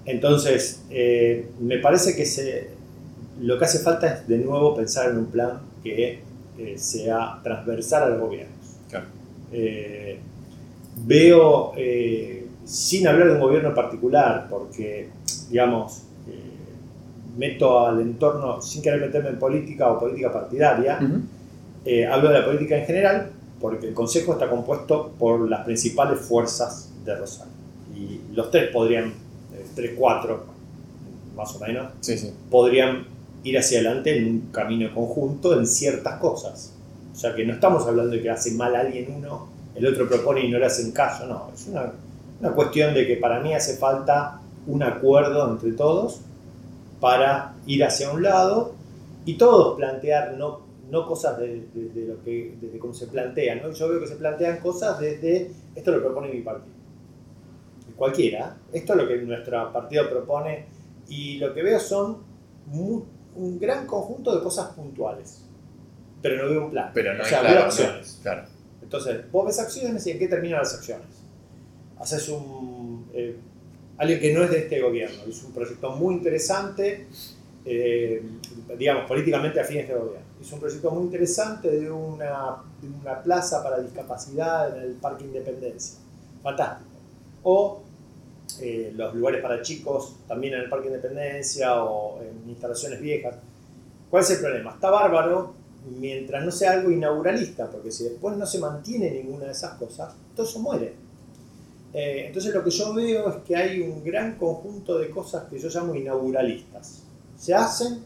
Entonces, 0.04 0.82
eh, 0.90 1.46
me 1.60 1.78
parece 1.78 2.16
que 2.16 2.24
se, 2.24 2.70
lo 3.40 3.58
que 3.58 3.64
hace 3.64 3.78
falta 3.80 4.06
es 4.12 4.28
de 4.28 4.38
nuevo 4.38 4.74
pensar 4.74 5.10
en 5.10 5.18
un 5.18 5.26
plan 5.26 5.60
que 5.82 6.20
eh, 6.58 6.78
sea 6.78 7.40
transversal 7.42 8.04
a 8.04 8.08
los 8.10 8.20
gobiernos. 8.20 8.56
veo, 11.06 11.72
sin 12.64 13.06
hablar 13.06 13.28
de 13.28 13.34
un 13.34 13.40
gobierno 13.40 13.74
particular, 13.74 14.46
porque, 14.50 15.08
digamos, 15.50 16.07
meto 17.38 17.86
al 17.86 18.00
entorno, 18.00 18.60
sin 18.60 18.82
querer 18.82 19.00
meterme 19.00 19.30
en 19.30 19.38
política 19.38 19.92
o 19.92 19.98
política 19.98 20.32
partidaria, 20.32 20.98
eh, 21.84 22.04
hablo 22.04 22.30
de 22.30 22.40
la 22.40 22.44
política 22.44 22.76
en 22.76 22.84
general, 22.84 23.30
porque 23.60 23.86
el 23.86 23.94
Consejo 23.94 24.32
está 24.32 24.50
compuesto 24.50 25.12
por 25.16 25.48
las 25.48 25.64
principales 25.64 26.18
fuerzas 26.18 26.90
de 27.04 27.14
Rosario. 27.14 27.52
Y 27.94 28.34
los 28.34 28.50
tres 28.50 28.70
podrían, 28.72 29.10
eh, 29.54 29.66
tres, 29.74 29.92
cuatro, 29.96 30.46
más 31.36 31.54
o 31.54 31.60
menos, 31.60 31.92
podrían 32.50 33.06
ir 33.44 33.56
hacia 33.56 33.78
adelante 33.78 34.18
en 34.18 34.28
un 34.28 34.40
camino 34.50 34.92
conjunto 34.92 35.56
en 35.56 35.64
ciertas 35.64 36.18
cosas. 36.18 36.72
O 37.12 37.16
sea 37.16 37.36
que 37.36 37.44
no 37.44 37.54
estamos 37.54 37.86
hablando 37.86 38.16
de 38.16 38.22
que 38.22 38.30
hace 38.30 38.50
mal 38.52 38.74
a 38.74 38.80
alguien 38.80 39.14
uno, 39.16 39.46
el 39.76 39.86
otro 39.86 40.08
propone 40.08 40.44
y 40.44 40.50
no 40.50 40.58
le 40.58 40.66
hacen 40.66 40.90
caso, 40.90 41.24
no. 41.26 41.50
Es 41.54 41.68
una, 41.68 41.92
una 42.40 42.50
cuestión 42.50 42.94
de 42.94 43.06
que 43.06 43.16
para 43.16 43.38
mí 43.38 43.54
hace 43.54 43.76
falta 43.76 44.40
un 44.66 44.82
acuerdo 44.82 45.48
entre 45.52 45.70
todos 45.72 46.22
para 47.00 47.54
ir 47.66 47.84
hacia 47.84 48.10
un 48.10 48.22
lado 48.22 48.74
y 49.24 49.34
todos 49.34 49.76
plantear 49.76 50.34
no, 50.34 50.60
no 50.90 51.06
cosas 51.06 51.38
de, 51.38 51.68
lo 51.74 52.22
que, 52.22 52.56
desde 52.60 52.78
cómo 52.78 52.94
se 52.94 53.06
plantean. 53.06 53.62
¿no? 53.62 53.72
Yo 53.72 53.88
veo 53.88 54.00
que 54.00 54.06
se 54.06 54.16
plantean 54.16 54.58
cosas 54.58 54.98
desde 54.98 55.50
esto 55.74 55.92
lo 55.92 56.02
propone 56.02 56.32
mi 56.32 56.40
partido. 56.40 56.76
Cualquiera. 57.96 58.56
Esto 58.72 58.92
es 58.92 58.98
lo 58.98 59.08
que 59.08 59.16
nuestro 59.18 59.72
partido 59.72 60.08
propone 60.08 60.66
y 61.08 61.38
lo 61.38 61.52
que 61.52 61.62
veo 61.62 61.80
son 61.80 62.18
un 62.72 63.58
gran 63.58 63.86
conjunto 63.86 64.36
de 64.36 64.42
cosas 64.42 64.68
puntuales. 64.74 65.44
Pero 66.20 66.42
no 66.42 66.50
veo 66.50 66.64
un 66.64 66.70
plan. 66.70 66.90
Pero 66.94 67.14
no 67.14 67.22
o 67.22 67.26
sea, 67.26 67.42
veo 67.42 67.60
acciones. 67.60 68.20
Entonces, 68.82 69.30
vos 69.30 69.46
ves 69.46 69.58
acciones 69.58 70.06
y 70.06 70.12
en 70.12 70.18
qué 70.18 70.28
terminan 70.28 70.60
las 70.60 70.74
acciones. 70.74 71.06
Haces 71.98 72.28
un. 72.28 73.08
Eh, 73.12 73.36
alguien 73.98 74.20
que 74.20 74.32
no 74.32 74.44
es 74.44 74.50
de 74.50 74.58
este 74.60 74.80
gobierno. 74.80 75.22
Es 75.28 75.42
un 75.42 75.52
proyecto 75.52 75.90
muy 75.92 76.14
interesante, 76.14 77.06
eh, 77.64 78.22
digamos, 78.78 79.06
políticamente 79.06 79.60
afín 79.60 79.78
a 79.78 79.80
este 79.80 79.94
gobierno. 79.94 80.26
Es 80.40 80.52
un 80.52 80.60
proyecto 80.60 80.90
muy 80.92 81.04
interesante 81.04 81.68
de 81.68 81.90
una, 81.90 82.56
una 83.02 83.22
plaza 83.22 83.62
para 83.62 83.80
discapacidad 83.80 84.76
en 84.76 84.84
el 84.84 84.92
Parque 84.92 85.24
Independencia. 85.24 85.98
Fantástico. 86.42 86.88
O 87.42 87.82
eh, 88.60 88.92
los 88.96 89.14
lugares 89.14 89.42
para 89.42 89.60
chicos 89.62 90.16
también 90.26 90.54
en 90.54 90.60
el 90.60 90.68
Parque 90.70 90.86
Independencia 90.86 91.82
o 91.82 92.22
en 92.22 92.48
instalaciones 92.48 93.00
viejas. 93.00 93.34
¿Cuál 94.08 94.22
es 94.22 94.30
el 94.30 94.40
problema? 94.40 94.70
Está 94.70 94.90
bárbaro 94.90 95.54
mientras 95.98 96.44
no 96.44 96.50
sea 96.50 96.72
algo 96.72 96.90
inauguralista, 96.90 97.68
porque 97.70 97.90
si 97.90 98.04
después 98.04 98.36
no 98.36 98.46
se 98.46 98.58
mantiene 98.58 99.10
ninguna 99.10 99.46
de 99.46 99.52
esas 99.52 99.74
cosas, 99.74 100.14
todo 100.34 100.46
eso 100.46 100.60
muere. 100.60 101.07
Eh, 101.92 102.24
entonces 102.26 102.54
lo 102.54 102.62
que 102.62 102.70
yo 102.70 102.92
veo 102.94 103.28
es 103.30 103.36
que 103.44 103.56
hay 103.56 103.80
un 103.80 104.04
gran 104.04 104.36
conjunto 104.36 104.98
de 104.98 105.10
cosas 105.10 105.44
que 105.48 105.58
yo 105.58 105.68
llamo 105.68 105.94
inauguralistas. 105.94 107.02
Se 107.36 107.54
hacen 107.54 108.04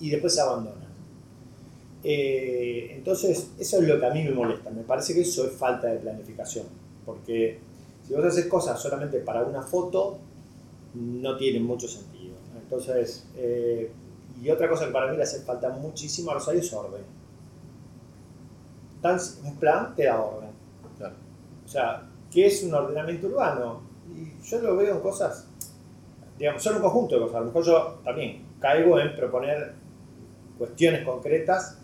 y 0.00 0.10
después 0.10 0.34
se 0.34 0.40
abandonan. 0.40 0.86
Eh, 2.02 2.92
entonces 2.92 3.50
eso 3.58 3.82
es 3.82 3.88
lo 3.88 3.98
que 3.98 4.06
a 4.06 4.10
mí 4.10 4.22
me 4.22 4.30
molesta. 4.30 4.70
Me 4.70 4.82
parece 4.82 5.14
que 5.14 5.22
eso 5.22 5.46
es 5.46 5.52
falta 5.52 5.88
de 5.88 5.98
planificación. 5.98 6.66
Porque 7.04 7.58
si 8.06 8.14
vos 8.14 8.24
haces 8.24 8.46
cosas 8.46 8.80
solamente 8.80 9.18
para 9.20 9.42
una 9.42 9.62
foto, 9.62 10.18
no 10.94 11.36
tiene 11.36 11.60
mucho 11.60 11.88
sentido. 11.88 12.34
Entonces, 12.56 13.26
eh, 13.36 13.90
y 14.42 14.50
otra 14.50 14.68
cosa 14.68 14.86
que 14.86 14.92
para 14.92 15.10
mí 15.10 15.16
le 15.16 15.22
hace 15.22 15.40
falta 15.40 15.70
muchísimo 15.70 16.30
a 16.30 16.34
Rosario 16.34 16.60
es 16.60 16.72
orden. 16.72 17.02
un 19.44 19.56
plan 19.56 19.94
te 19.94 20.04
da 20.04 20.20
orden. 20.20 20.50
O 21.64 21.68
sea, 21.68 22.06
¿Qué 22.36 22.48
es 22.48 22.62
un 22.64 22.74
ordenamiento 22.74 23.28
urbano? 23.28 23.80
Y 24.14 24.46
yo 24.46 24.60
lo 24.60 24.76
veo 24.76 24.96
en 24.96 25.00
cosas, 25.00 25.46
digamos, 26.38 26.62
son 26.62 26.76
un 26.76 26.82
conjunto 26.82 27.14
de 27.14 27.22
cosas. 27.22 27.36
A 27.36 27.40
lo 27.40 27.46
mejor 27.46 27.64
yo 27.64 28.00
también 28.04 28.42
caigo 28.60 29.00
en 29.00 29.16
proponer 29.16 29.72
cuestiones 30.58 31.02
concretas 31.02 31.78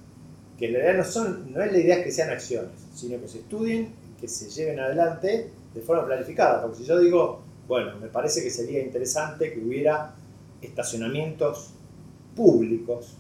que 0.59 0.67
en 0.67 0.75
realidad 0.75 0.99
no, 0.99 1.11
son, 1.11 1.55
no 1.55 1.63
es 1.63 1.73
la 1.73 1.79
idea 1.79 2.05
que 2.05 2.13
sean 2.13 2.29
acciones, 2.29 2.73
sino 2.95 3.19
que 3.19 3.29
se 3.29 3.39
estudien, 3.39 3.95
que 4.21 4.29
se 4.29 4.51
lleven 4.51 4.79
adelante 4.79 5.51
de 5.73 5.81
forma 5.81 6.05
planificada. 6.05 6.61
Porque 6.61 6.77
si 6.77 6.85
yo 6.85 6.99
digo, 6.99 7.41
bueno, 7.67 7.99
me 7.99 8.09
parece 8.09 8.43
que 8.43 8.51
sería 8.51 8.83
interesante 8.83 9.55
que 9.55 9.59
hubiera 9.59 10.17
estacionamientos 10.61 11.71
públicos 12.37 13.17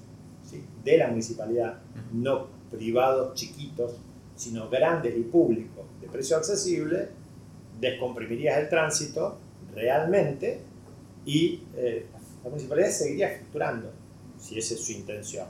de 0.84 0.98
la 0.98 1.08
municipalidad, 1.08 1.78
no 2.12 2.48
privados 2.70 3.32
chiquitos, 3.32 3.92
sino 4.36 4.68
grandes 4.68 5.16
y 5.16 5.22
públicos, 5.22 5.86
de 5.98 6.08
precio 6.08 6.36
accesible, 6.36 7.21
descomprimirías 7.82 8.58
el 8.58 8.68
tránsito 8.68 9.36
realmente 9.74 10.60
y 11.26 11.62
eh, 11.76 12.06
la 12.42 12.50
municipalidad 12.50 12.90
seguiría 12.90 13.28
facturando, 13.38 13.90
si 14.38 14.58
esa 14.58 14.74
es 14.74 14.84
su 14.84 14.92
intención. 14.92 15.46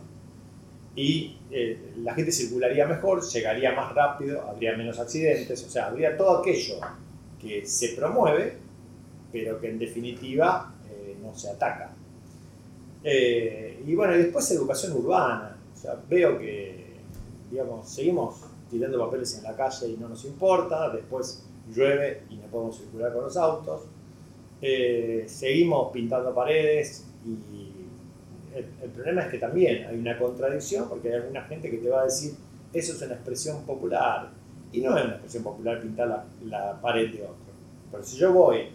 Y 0.96 1.36
eh, 1.50 1.92
la 1.98 2.14
gente 2.14 2.32
circularía 2.32 2.86
mejor, 2.86 3.22
llegaría 3.22 3.72
más 3.72 3.94
rápido, 3.94 4.42
habría 4.42 4.76
menos 4.76 4.98
accidentes, 4.98 5.62
o 5.64 5.70
sea, 5.70 5.86
habría 5.86 6.16
todo 6.16 6.38
aquello 6.38 6.76
que 7.40 7.66
se 7.66 7.90
promueve, 7.90 8.56
pero 9.30 9.60
que 9.60 9.70
en 9.70 9.78
definitiva 9.78 10.74
eh, 10.90 11.16
no 11.22 11.34
se 11.34 11.50
ataca. 11.50 11.94
y 13.04 13.94
bueno, 13.94 14.14
y 14.14 14.18
después 14.18 14.50
educación 14.50 14.92
urbana. 14.92 15.58
Veo 16.08 16.38
que, 16.38 16.94
digamos, 17.50 17.88
seguimos 17.88 18.36
tirando 18.70 18.98
papeles 18.98 19.36
en 19.36 19.42
la 19.42 19.56
calle 19.56 19.88
y 19.88 19.96
no 19.96 20.08
nos 20.08 20.24
importa, 20.24 20.88
después 20.90 21.42
llueve 21.72 22.22
y 22.30 22.36
no 22.36 22.46
podemos 22.46 22.76
circular 22.76 23.12
con 23.12 23.24
los 23.24 23.36
autos, 23.36 23.82
eh, 24.60 25.24
seguimos 25.26 25.90
pintando 25.92 26.34
paredes 26.34 27.06
y 27.26 27.72
el, 28.54 28.90
problema 28.90 29.22
es 29.22 29.28
que 29.28 29.38
también 29.38 29.86
hay 29.86 29.98
una 29.98 30.18
contradicción 30.18 30.88
porque 30.88 31.08
hay 31.08 31.14
alguna 31.14 31.42
gente 31.42 31.70
que 31.70 31.78
te 31.78 31.88
va 31.88 32.02
a 32.02 32.04
decir 32.04 32.34
eso 32.72 32.92
es 32.92 33.02
una 33.02 33.14
expresión 33.14 33.64
popular 33.64 34.30
y 34.72 34.80
no 34.80 34.96
es 34.96 35.04
una 35.04 35.14
expresión 35.14 35.42
popular 35.42 35.80
pintar 35.80 36.08
la, 36.08 36.24
la 36.46 36.80
pared 36.80 37.12
de 37.12 37.22
otro. 37.22 37.52
Pero 37.90 38.04
si 38.04 38.16
yo 38.16 38.32
voy 38.32 38.68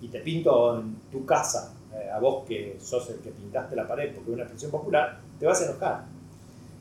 y 0.00 0.08
te 0.08 0.20
pinto 0.20 0.78
en 0.80 0.96
tu 1.10 1.24
casa, 1.24 1.74
eh, 1.94 2.10
a 2.10 2.18
vos 2.18 2.44
que 2.46 2.76
sos 2.80 3.10
el 3.10 3.18
que 3.18 3.30
pintaste 3.30 3.76
la 3.76 3.86
pared 3.86 4.14
porque 4.14 4.30
es 4.30 4.34
una 4.34 4.42
expresión 4.42 4.70
popular, 4.70 5.18
te 5.38 5.46
vas 5.46 5.60
a 5.60 5.70
enojar. 5.70 6.04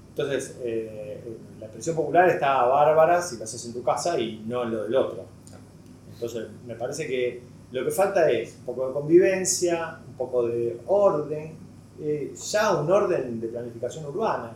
Entonces, 0.10 0.58
eh, 0.62 1.38
la 1.60 1.66
expresión 1.66 1.96
popular 1.96 2.30
está 2.30 2.64
bárbara 2.66 3.22
si 3.22 3.38
lo 3.38 3.44
haces 3.44 3.66
en 3.66 3.74
tu 3.74 3.84
casa 3.84 4.20
y 4.20 4.44
no 4.46 4.64
en 4.64 4.72
lo 4.72 4.84
del 4.84 4.96
otro. 4.96 5.26
Entonces, 6.24 6.50
me 6.66 6.76
parece 6.76 7.06
que 7.06 7.42
lo 7.74 7.84
que 7.84 7.92
falta 7.92 8.32
es 8.32 8.56
un 8.60 8.66
poco 8.66 8.88
de 8.88 8.94
convivencia, 8.94 10.00
un 10.08 10.14
poco 10.14 10.48
de 10.48 10.80
orden, 10.88 11.58
eh, 12.00 12.34
ya 12.34 12.78
un 12.80 12.90
orden 12.90 13.42
de 13.42 13.48
planificación 13.50 14.06
urbana. 14.06 14.54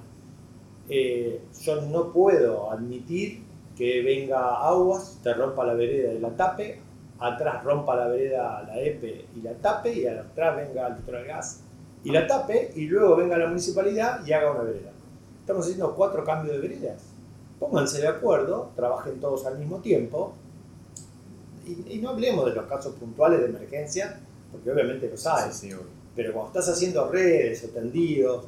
yo 0.88 1.81
no 1.81 2.13
puedo 2.13 2.71
admitir 2.71 3.43
que 3.77 4.01
venga 4.01 4.65
aguas, 4.65 5.19
te 5.21 5.33
rompa 5.33 5.65
la 5.65 5.74
vereda 5.74 6.13
y 6.13 6.19
la 6.19 6.29
tape, 6.29 6.79
atrás 7.19 7.62
rompa 7.65 7.97
la 7.97 8.07
vereda 8.07 8.63
la 8.65 8.79
EPE 8.79 9.25
y 9.36 9.41
la 9.41 9.53
tape, 9.55 9.91
y 9.91 10.07
atrás 10.07 10.55
venga 10.55 10.88
el 10.88 11.25
gas 11.25 11.63
y 12.05 12.12
la 12.12 12.25
tape, 12.25 12.71
y 12.77 12.86
luego 12.86 13.17
venga 13.17 13.38
la 13.38 13.47
municipalidad 13.47 14.25
y 14.25 14.31
haga 14.31 14.51
una 14.51 14.63
vereda. 14.63 14.91
Estamos 15.41 15.65
haciendo 15.65 15.93
cuatro 15.93 16.24
cambios 16.24 16.55
de 16.55 16.62
veredas. 16.65 17.03
Pónganse 17.59 18.00
de 18.00 18.07
acuerdo, 18.07 18.71
trabajen 18.77 19.19
todos 19.19 19.45
al 19.45 19.59
mismo 19.59 19.79
tiempo, 19.79 20.33
y, 21.89 21.97
no 22.00 22.09
hablemos 22.09 22.45
de 22.45 22.53
los 22.53 22.65
casos 22.65 22.95
puntuales 22.95 23.39
de 23.41 23.47
emergencia, 23.47 24.19
porque 24.51 24.71
obviamente 24.71 25.09
lo 25.09 25.17
sabes, 25.17 25.65
pero 26.15 26.33
cuando 26.33 26.59
estás 26.59 26.75
haciendo 26.75 27.09
redes 27.09 27.63
o 27.63 27.67
tendidos, 27.69 28.45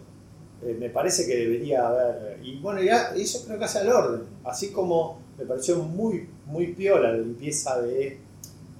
eh, 0.63 0.75
me 0.79 0.89
parece 0.89 1.25
que 1.25 1.35
debería 1.35 1.87
haber, 1.87 2.39
y 2.43 2.59
bueno, 2.59 2.81
ya 2.81 3.13
eso 3.15 3.45
creo 3.45 3.57
que 3.57 3.65
hace 3.65 3.79
al 3.79 3.89
orden, 3.89 4.21
así 4.43 4.71
como 4.71 5.19
me 5.37 5.45
pareció 5.45 5.77
muy, 5.77 6.27
muy 6.45 6.73
piola 6.73 7.11
la 7.11 7.17
limpieza 7.17 7.81
de 7.81 8.29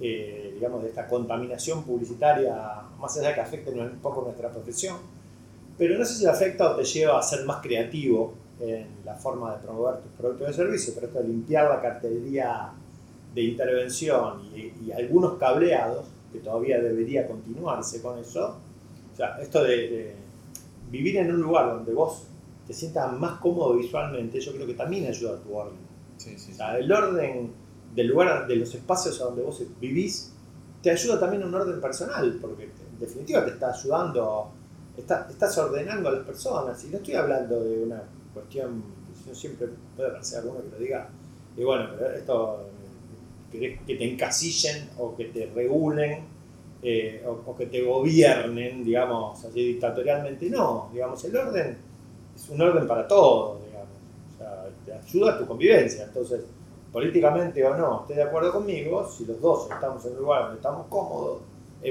eh, 0.02 0.52
digamos, 0.54 0.82
de 0.82 0.88
esta 0.88 1.06
contaminación 1.06 1.84
publicitaria, 1.84 2.56
más 2.98 3.18
allá 3.18 3.34
que 3.34 3.42
afecte 3.42 3.70
un 3.70 3.98
poco 4.00 4.22
nuestra 4.22 4.50
profesión. 4.50 4.96
Pero 5.76 5.98
no 5.98 6.04
sé 6.06 6.14
si 6.14 6.26
afecta 6.26 6.70
o 6.70 6.76
te 6.76 6.84
lleva 6.84 7.18
a 7.18 7.22
ser 7.22 7.44
más 7.44 7.60
creativo 7.60 8.32
en 8.60 8.86
la 9.04 9.14
forma 9.14 9.54
de 9.54 9.62
promover 9.62 10.00
tus 10.00 10.12
productos 10.12 10.48
de 10.48 10.54
servicio, 10.54 10.94
pero 10.94 11.06
esto 11.06 11.18
de 11.18 11.28
limpiar 11.28 11.68
la 11.68 11.82
cartelería 11.82 12.72
de 13.34 13.42
intervención 13.42 14.42
y, 14.54 14.90
algunos 14.92 15.38
cableados, 15.38 16.06
que 16.32 16.38
todavía 16.38 16.80
debería 16.80 17.26
continuarse 17.26 18.00
con 18.00 18.18
eso, 18.18 18.56
o 19.12 19.16
sea, 19.16 19.38
esto 19.40 19.62
de, 19.64 20.14
vivir 20.90 21.16
en 21.18 21.32
un 21.32 21.40
lugar 21.42 21.66
donde 21.66 21.92
vos 21.92 22.24
te 22.66 22.72
sientas 22.72 23.12
más 23.18 23.40
cómodo 23.40 23.76
visualmente, 23.76 24.40
yo 24.40 24.52
creo 24.52 24.66
que 24.66 24.74
también 24.74 25.06
ayuda 25.06 25.34
a 25.34 25.36
tu 25.36 25.54
orden. 25.54 25.78
Sí, 26.16 26.36
sí, 26.36 26.52
o 26.52 26.54
sea, 26.54 26.78
el 26.78 26.90
orden 26.90 27.52
del 27.94 28.08
lugar, 28.08 28.46
de 28.46 28.56
los 28.56 28.74
espacios 28.74 29.20
a 29.20 29.24
donde 29.24 29.42
vos 29.42 29.62
vivís, 29.80 30.32
te 30.82 30.90
ayuda 30.90 31.18
también 31.18 31.42
a 31.42 31.46
un 31.46 31.54
orden 31.54 31.80
personal, 31.80 32.38
porque 32.40 32.64
en 32.64 32.98
definitiva 32.98 33.44
te 33.44 33.52
está 33.52 33.72
ayudando, 33.72 34.50
estás 34.96 35.58
ordenando 35.58 36.08
a 36.08 36.12
las 36.12 36.24
personas. 36.24 36.82
Y 36.84 36.88
no 36.88 36.98
estoy 36.98 37.14
hablando 37.14 37.62
de 37.62 37.82
una 37.82 38.02
cuestión, 38.32 38.82
yo 39.26 39.34
siempre 39.34 39.68
puede 39.96 40.10
parecer 40.10 40.40
alguno 40.40 40.62
que 40.62 40.70
lo 40.70 40.78
diga, 40.78 41.08
y 41.56 41.64
bueno, 41.64 41.90
pero 41.96 42.10
esto, 42.12 42.69
que 43.50 43.80
te 43.86 44.12
encasillen 44.12 44.90
o 44.98 45.16
que 45.16 45.26
te 45.26 45.46
regulen 45.46 46.24
eh, 46.82 47.22
o, 47.26 47.54
que 47.54 47.66
te 47.66 47.82
gobiernen, 47.82 48.82
digamos, 48.82 49.44
así 49.44 49.66
dictatorialmente. 49.66 50.48
No, 50.48 50.88
digamos, 50.92 51.22
el 51.24 51.36
orden 51.36 51.76
es 52.34 52.48
un 52.48 52.60
orden 52.60 52.86
para 52.86 53.06
todos, 53.06 53.62
digamos. 53.66 53.88
Te 54.86 54.92
ayuda 54.92 55.34
a 55.34 55.38
tu 55.38 55.46
convivencia. 55.46 56.04
Entonces, 56.04 56.40
políticamente 56.90 57.62
o 57.66 57.76
no 57.76 58.00
esté 58.00 58.14
de 58.14 58.22
acuerdo 58.22 58.52
conmigo, 58.52 59.06
si 59.06 59.26
los 59.26 59.40
dos 59.40 59.68
estamos 59.70 60.04
en 60.06 60.12
un 60.12 60.18
lugar 60.20 60.42
donde 60.42 60.56
estamos 60.56 60.86
cómodos, 60.88 61.42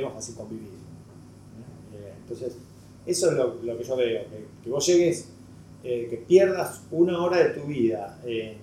más 0.03 0.13
fácil 0.13 0.35
convivir. 0.35 0.69
Eh, 1.93 2.13
entonces, 2.21 2.57
eso 3.05 3.31
es 3.31 3.37
lo, 3.37 3.77
que 3.77 3.83
yo 3.83 3.95
veo, 3.95 4.23
que, 4.63 4.69
vos 4.69 4.85
llegues, 4.87 5.29
eh, 5.83 6.07
que 6.09 6.17
pierdas 6.17 6.81
una 6.89 7.21
hora 7.21 7.37
de 7.37 7.49
tu 7.49 7.67
vida 7.67 8.19
en, 8.25 8.57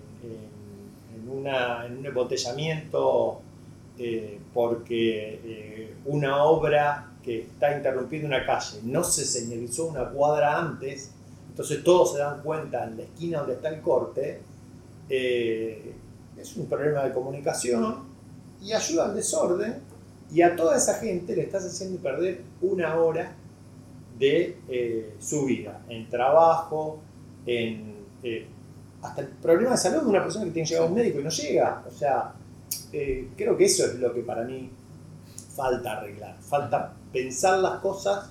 en 1.30 1.98
un 1.98 2.06
embotellamiento 2.06 3.40
eh, 3.98 4.38
porque 4.52 5.94
una 6.04 6.44
obra 6.44 7.12
que 7.22 7.42
está 7.42 7.76
interrumpiendo 7.76 8.28
una 8.28 8.44
calle 8.44 8.78
no 8.84 9.02
se 9.02 9.24
señalizó 9.24 9.86
una 9.86 10.08
cuadra 10.10 10.58
antes, 10.58 11.10
entonces 11.48 11.82
todos 11.82 12.12
se 12.12 12.18
dan 12.18 12.42
cuenta 12.42 12.84
en 12.84 12.96
la 12.96 13.02
esquina 13.02 13.38
donde 13.38 13.54
está 13.54 13.68
el 13.68 13.80
corte, 13.80 14.40
es 15.08 16.56
un 16.56 16.66
problema 16.66 17.04
de 17.04 17.12
comunicación 17.12 18.04
y 18.62 18.72
ayuda 18.72 19.06
al 19.06 19.14
desorden 19.14 19.80
y 20.32 20.42
a 20.42 20.56
toda 20.56 20.76
esa 20.76 20.94
gente 20.94 21.36
le 21.36 21.42
estás 21.42 21.64
haciendo 21.64 21.98
perder 22.00 22.42
una 22.60 22.96
hora 22.96 23.32
de 24.18 24.58
eh, 24.68 25.14
su 25.18 25.44
vida, 25.44 25.82
en 25.88 26.08
trabajo, 26.08 27.00
en 27.44 27.94
eh, 28.22 28.46
hasta 29.08 29.22
el 29.22 29.28
problema 29.28 29.72
de 29.72 29.76
salud 29.76 30.02
de 30.02 30.08
una 30.08 30.22
persona 30.22 30.44
que 30.44 30.50
tiene 30.52 30.68
que 30.68 30.74
llegar 30.74 30.86
a 30.86 30.90
un 30.90 30.94
médico 30.94 31.20
y 31.20 31.24
no 31.24 31.30
llega. 31.30 31.82
O 31.86 31.90
sea, 31.90 32.32
eh, 32.92 33.28
creo 33.36 33.56
que 33.56 33.64
eso 33.64 33.86
es 33.86 33.94
lo 33.96 34.12
que 34.12 34.20
para 34.20 34.44
mí 34.44 34.70
falta 35.54 35.98
arreglar. 35.98 36.36
Falta 36.40 36.92
pensar 37.12 37.58
las 37.58 37.80
cosas 37.80 38.30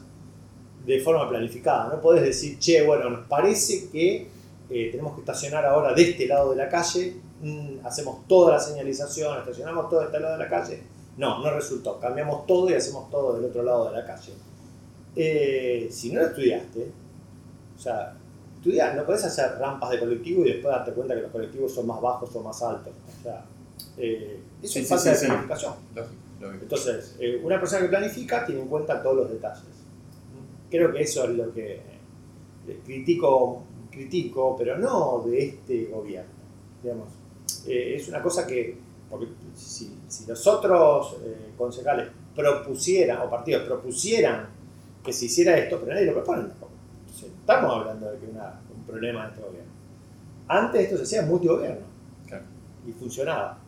de 0.86 1.00
forma 1.00 1.28
planificada. 1.30 1.94
No 1.94 2.02
podés 2.02 2.24
decir, 2.24 2.60
che, 2.60 2.86
bueno, 2.86 3.10
nos 3.10 3.28
parece 3.28 3.90
que 3.90 4.28
tenemos 4.68 5.14
que 5.14 5.22
estacionar 5.22 5.66
ahora 5.66 5.94
de 5.94 6.10
este 6.10 6.28
lado 6.28 6.52
de 6.52 6.56
la 6.58 6.68
calle 6.68 7.26
Mm, 7.42 7.86
hacemos 7.86 8.28
toda 8.28 8.54
la 8.54 8.60
señalización, 8.60 9.38
estacionamos 9.38 9.90
todo 9.90 10.04
este 10.04 10.20
lado 10.20 10.38
de 10.38 10.44
la 10.44 10.50
calle. 10.50 10.82
No, 11.18 11.44
no 11.44 11.52
resultó. 11.52 12.00
Cambiamos 12.00 12.46
todo 12.46 12.70
y 12.70 12.74
hacemos 12.74 13.10
todo 13.12 13.36
del 13.36 13.46
otro 13.46 13.64
lado 13.64 13.90
de 13.90 13.98
la 13.98 14.06
calle. 14.06 14.34
Eh, 15.16 15.88
si 15.92 16.12
no 16.12 16.22
lo 16.22 16.28
estudiaste, 16.28 16.92
o 17.76 17.80
sea, 17.80 18.16
estudiar, 18.66 18.96
no 18.96 19.06
podés 19.06 19.24
hacer 19.24 19.60
rampas 19.60 19.92
de 19.92 20.00
colectivo 20.00 20.44
y 20.44 20.54
después 20.54 20.74
darte 20.74 20.92
cuenta 20.92 21.14
que 21.14 21.22
los 21.22 21.32
colectivos 21.32 21.72
son 21.72 21.86
más 21.86 22.02
bajos 22.02 22.36
o 22.36 22.42
más 22.42 22.62
altos. 22.64 22.94
O 23.20 23.24
sea, 23.24 23.46
eh, 23.98 24.40
eso 24.62 24.80
es 24.80 24.88
falta 24.88 25.12
de 25.12 25.28
planificación. 25.28 25.74
Entonces, 26.62 27.16
eh, 27.20 27.40
una 27.44 27.60
persona 27.60 27.84
que 27.84 27.90
planifica 27.90 28.46
tiene 28.46 28.62
en 28.62 28.68
cuenta 28.68 29.02
todos 29.04 29.18
los 29.18 29.32
detalles. 29.32 29.64
Creo 30.70 30.92
que 30.92 31.02
eso 31.02 31.26
es 31.26 31.30
lo 31.32 31.54
que 31.54 31.80
critico, 32.84 33.64
critico, 33.92 34.56
pero 34.58 34.78
no 34.80 35.24
de 35.26 35.46
este 35.46 35.86
gobierno. 35.86 36.32
Digamos, 36.82 37.10
eh, 37.68 37.96
es 37.96 38.08
una 38.10 38.22
cosa 38.22 38.48
que, 38.48 38.78
porque 39.10 39.28
si, 39.56 39.96
si 40.08 40.26
los 40.26 40.46
otros 40.48 41.18
concejales 41.56 42.08
propusieran, 42.36 43.22
o 43.22 43.30
partidos 43.30 43.64
propusieran 43.64 44.48
que 45.04 45.14
se 45.14 45.26
hiciera 45.26 45.56
esto, 45.56 45.80
pero 45.80 45.94
nadie 45.94 46.08
lo 46.08 46.14
propone 46.14 46.46
estamos 47.24 47.72
hablando 47.72 48.12
de 48.12 48.20
que 48.20 48.26
una, 48.28 48.60
un 48.76 48.84
problema 48.84 49.24
de 49.24 49.30
este 49.30 49.42
gobierno. 49.42 49.72
Antes 50.48 50.82
esto 50.82 50.98
se 50.98 51.04
hacía 51.04 51.22
multigobierno 51.24 51.86
y 52.88 52.92
funcionaba. 52.92 53.60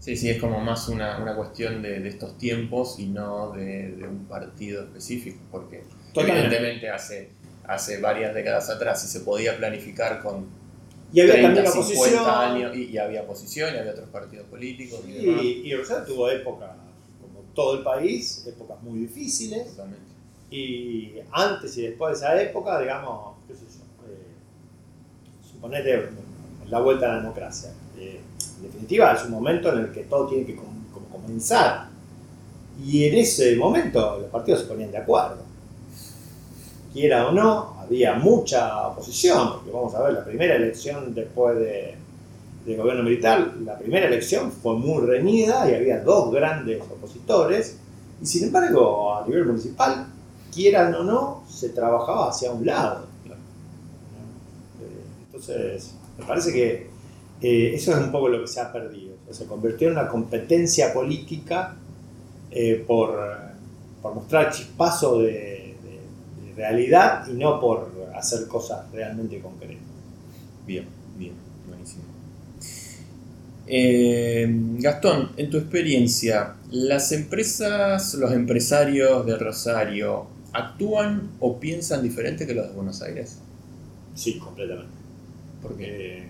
Sí, 0.00 0.16
sí, 0.16 0.30
es 0.30 0.40
como 0.40 0.60
más 0.60 0.88
una, 0.88 1.18
una 1.20 1.34
cuestión 1.34 1.82
de, 1.82 2.00
de, 2.00 2.08
estos 2.08 2.38
tiempos 2.38 2.98
y 2.98 3.06
no 3.06 3.50
de, 3.52 3.92
de 3.92 4.06
un 4.06 4.24
partido 4.26 4.84
específico, 4.84 5.38
porque 5.50 5.84
evidentemente 6.14 6.90
hace, 6.90 7.30
hace 7.66 8.00
varias 8.00 8.34
décadas 8.34 8.70
atrás, 8.70 9.02
si 9.02 9.08
se 9.08 9.20
podía 9.20 9.56
planificar 9.56 10.22
con 10.22 10.46
y 11.12 11.20
había 11.20 11.42
también 11.42 11.66
oposición. 11.66 12.28
Años, 12.28 12.76
y, 12.76 12.98
había 12.98 13.22
oposición, 13.22 13.74
y 13.74 13.78
había 13.78 13.92
otros 13.92 14.08
partidos 14.08 14.46
políticos. 14.48 15.00
y, 15.06 15.62
y 15.64 15.74
Rosario 15.74 16.04
tuvo 16.04 16.28
épocas, 16.28 16.70
como 17.20 17.40
todo 17.54 17.78
el 17.78 17.84
país, 17.84 18.44
épocas 18.46 18.82
muy 18.82 19.00
difíciles. 19.00 19.76
Y 20.50 21.14
antes 21.32 21.76
y 21.78 21.82
después 21.82 22.20
de 22.20 22.26
esa 22.26 22.40
época, 22.40 22.80
digamos, 22.80 23.36
qué 23.48 23.54
sé 23.54 23.62
yo, 23.62 24.10
eh, 24.10 24.26
suponete 25.50 26.08
la 26.68 26.80
vuelta 26.80 27.06
a 27.06 27.08
la 27.10 27.20
democracia. 27.22 27.72
Eh, 27.98 28.20
en 28.58 28.62
definitiva, 28.62 29.12
es 29.12 29.24
un 29.24 29.32
momento 29.32 29.72
en 29.72 29.80
el 29.80 29.92
que 29.92 30.04
todo 30.04 30.28
tiene 30.28 30.46
que 30.46 30.56
comenzar. 31.10 31.88
Y 32.84 33.04
en 33.06 33.14
ese 33.16 33.56
momento 33.56 34.18
los 34.20 34.30
partidos 34.30 34.60
se 34.60 34.66
ponían 34.66 34.90
de 34.90 34.98
acuerdo. 34.98 35.38
Quiera 36.92 37.28
o 37.28 37.32
no, 37.32 37.76
había 37.80 38.14
mucha 38.14 38.88
oposición, 38.88 39.54
porque 39.54 39.70
vamos 39.70 39.94
a 39.94 40.02
ver, 40.02 40.14
la 40.14 40.24
primera 40.24 40.56
elección 40.56 41.14
después 41.14 41.58
de, 41.58 41.94
del 42.64 42.76
gobierno 42.76 43.02
militar, 43.02 43.54
la 43.64 43.78
primera 43.78 44.06
elección 44.06 44.50
fue 44.50 44.74
muy 44.76 45.06
reñida 45.06 45.70
y 45.70 45.74
había 45.74 46.00
dos 46.00 46.32
grandes 46.32 46.82
opositores, 46.82 47.78
y 48.20 48.26
sin 48.26 48.44
embargo, 48.44 49.14
a 49.14 49.26
nivel 49.26 49.44
municipal, 49.44 50.06
quieran 50.52 50.94
o 50.94 51.02
no, 51.02 51.44
se 51.48 51.70
trabajaba 51.70 52.30
hacia 52.30 52.52
un 52.52 52.66
lado. 52.66 53.06
Entonces, 55.26 55.94
Me 56.18 56.24
parece 56.24 56.52
que 56.52 56.86
eh, 57.42 57.72
eso 57.74 57.92
es 57.92 57.98
un 57.98 58.10
poco 58.10 58.28
lo 58.28 58.40
que 58.40 58.46
se 58.46 58.60
ha 58.60 58.72
perdido. 58.72 59.14
se 59.30 59.44
convirtió 59.46 59.88
en 59.88 59.94
una 59.94 60.08
competencia 60.08 60.94
política 60.94 61.76
eh, 62.50 62.82
por, 62.86 63.18
por, 64.00 64.14
mostrar 64.14 64.50
chispazo 64.50 65.20
de, 65.20 65.64
realidad 66.56 67.26
y 67.28 67.34
no 67.34 67.60
por 67.60 67.90
hacer 68.14 68.48
cosas 68.48 68.90
realmente 68.90 69.40
concretas. 69.40 69.84
Bien, 70.66 70.86
bien, 71.18 71.34
buenísimo. 71.68 72.04
Eh, 73.66 74.46
Gastón, 74.78 75.32
en 75.36 75.50
tu 75.50 75.58
experiencia, 75.58 76.54
¿las 76.70 77.12
empresas, 77.12 78.14
los 78.14 78.32
empresarios 78.32 79.26
de 79.26 79.36
Rosario 79.36 80.28
actúan 80.56 81.30
o 81.40 81.58
piensan 81.58 82.02
diferente 82.02 82.46
que 82.46 82.54
los 82.54 82.68
de 82.68 82.74
Buenos 82.74 83.02
Aires? 83.02 83.38
Sí, 84.14 84.38
completamente. 84.38 84.94
Porque 85.62 86.28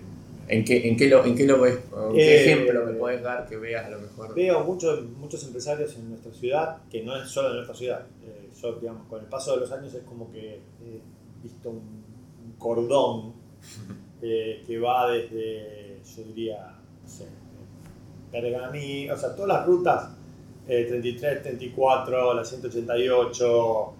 ¿En 0.49 0.63
qué, 0.63 0.87
en 0.87 0.95
qué, 0.95 1.09
lo, 1.09 1.25
en 1.25 1.35
qué 1.35 1.45
lo 1.45 1.59
ves? 1.59 1.77
¿Qué 2.13 2.21
eh, 2.21 2.43
ejemplo 2.53 2.85
me 2.85 2.93
puedes 2.93 3.21
dar 3.21 3.47
que 3.47 3.57
veas 3.57 3.85
a 3.85 3.89
lo 3.89 3.99
mejor? 3.99 4.33
Veo 4.33 4.63
muchos, 4.63 5.03
muchos 5.17 5.43
empresarios 5.43 5.95
en 5.97 6.09
nuestra 6.09 6.31
ciudad, 6.33 6.77
que 6.89 7.03
no 7.03 7.17
es 7.17 7.29
solo 7.29 7.49
en 7.49 7.55
nuestra 7.55 7.75
ciudad. 7.75 8.05
Eh, 8.25 8.49
yo, 8.61 8.73
digamos, 8.75 9.07
con 9.07 9.19
el 9.19 9.27
paso 9.27 9.55
de 9.55 9.61
los 9.61 9.71
años 9.73 9.93
es 9.93 10.03
como 10.03 10.31
que 10.31 10.55
he 10.55 11.01
visto 11.43 11.69
un, 11.69 12.07
cordón 12.57 13.33
eh, 14.21 14.63
que 14.65 14.79
va 14.79 15.11
desde, 15.11 15.99
yo 16.15 16.23
diría, 16.23 16.75
no 17.03 17.09
sé, 17.09 17.25
Pergamí, 18.31 19.09
o 19.09 19.17
sea, 19.17 19.35
todas 19.35 19.49
las 19.49 19.67
rutas, 19.67 20.09
33, 20.65 21.43
34, 21.43 22.33
la 22.33 22.43
188, 22.43 23.93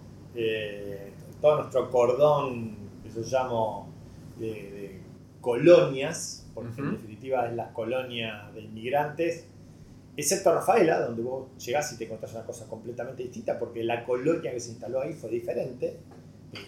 todo 1.40 1.56
nuestro 1.58 1.90
cordón 1.90 2.76
que 3.02 3.10
yo 3.10 3.20
llamo 3.22 3.88
de 4.38 5.00
colonias, 5.40 6.46
porque 6.54 6.80
en 6.80 6.92
definitiva 6.92 7.46
es 7.48 7.54
la 7.54 7.72
colonia 7.72 8.50
de 8.54 8.62
inmigrantes, 8.62 9.44
excepto 10.16 10.52
Rafaela, 10.52 11.00
donde 11.00 11.22
vos 11.22 11.46
llegás 11.64 11.92
y 11.92 11.96
te 11.96 12.04
encontrás 12.04 12.32
una 12.32 12.44
cosa 12.44 12.66
completamente 12.66 13.22
distinta, 13.22 13.58
porque 13.58 13.84
la 13.84 14.04
colonia 14.04 14.52
que 14.52 14.60
se 14.60 14.70
instaló 14.70 15.00
ahí 15.00 15.12
fue 15.12 15.30
diferente, 15.30 15.96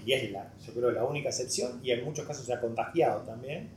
y 0.06 0.12
es 0.12 0.30
la, 0.30 0.52
yo 0.64 0.72
creo, 0.72 0.90
la 0.92 1.04
única 1.04 1.30
excepción, 1.30 1.80
y 1.82 1.90
en 1.90 2.04
muchos 2.04 2.26
casos 2.26 2.46
se 2.46 2.54
ha 2.54 2.60
contagiado 2.60 3.22
también, 3.22 3.68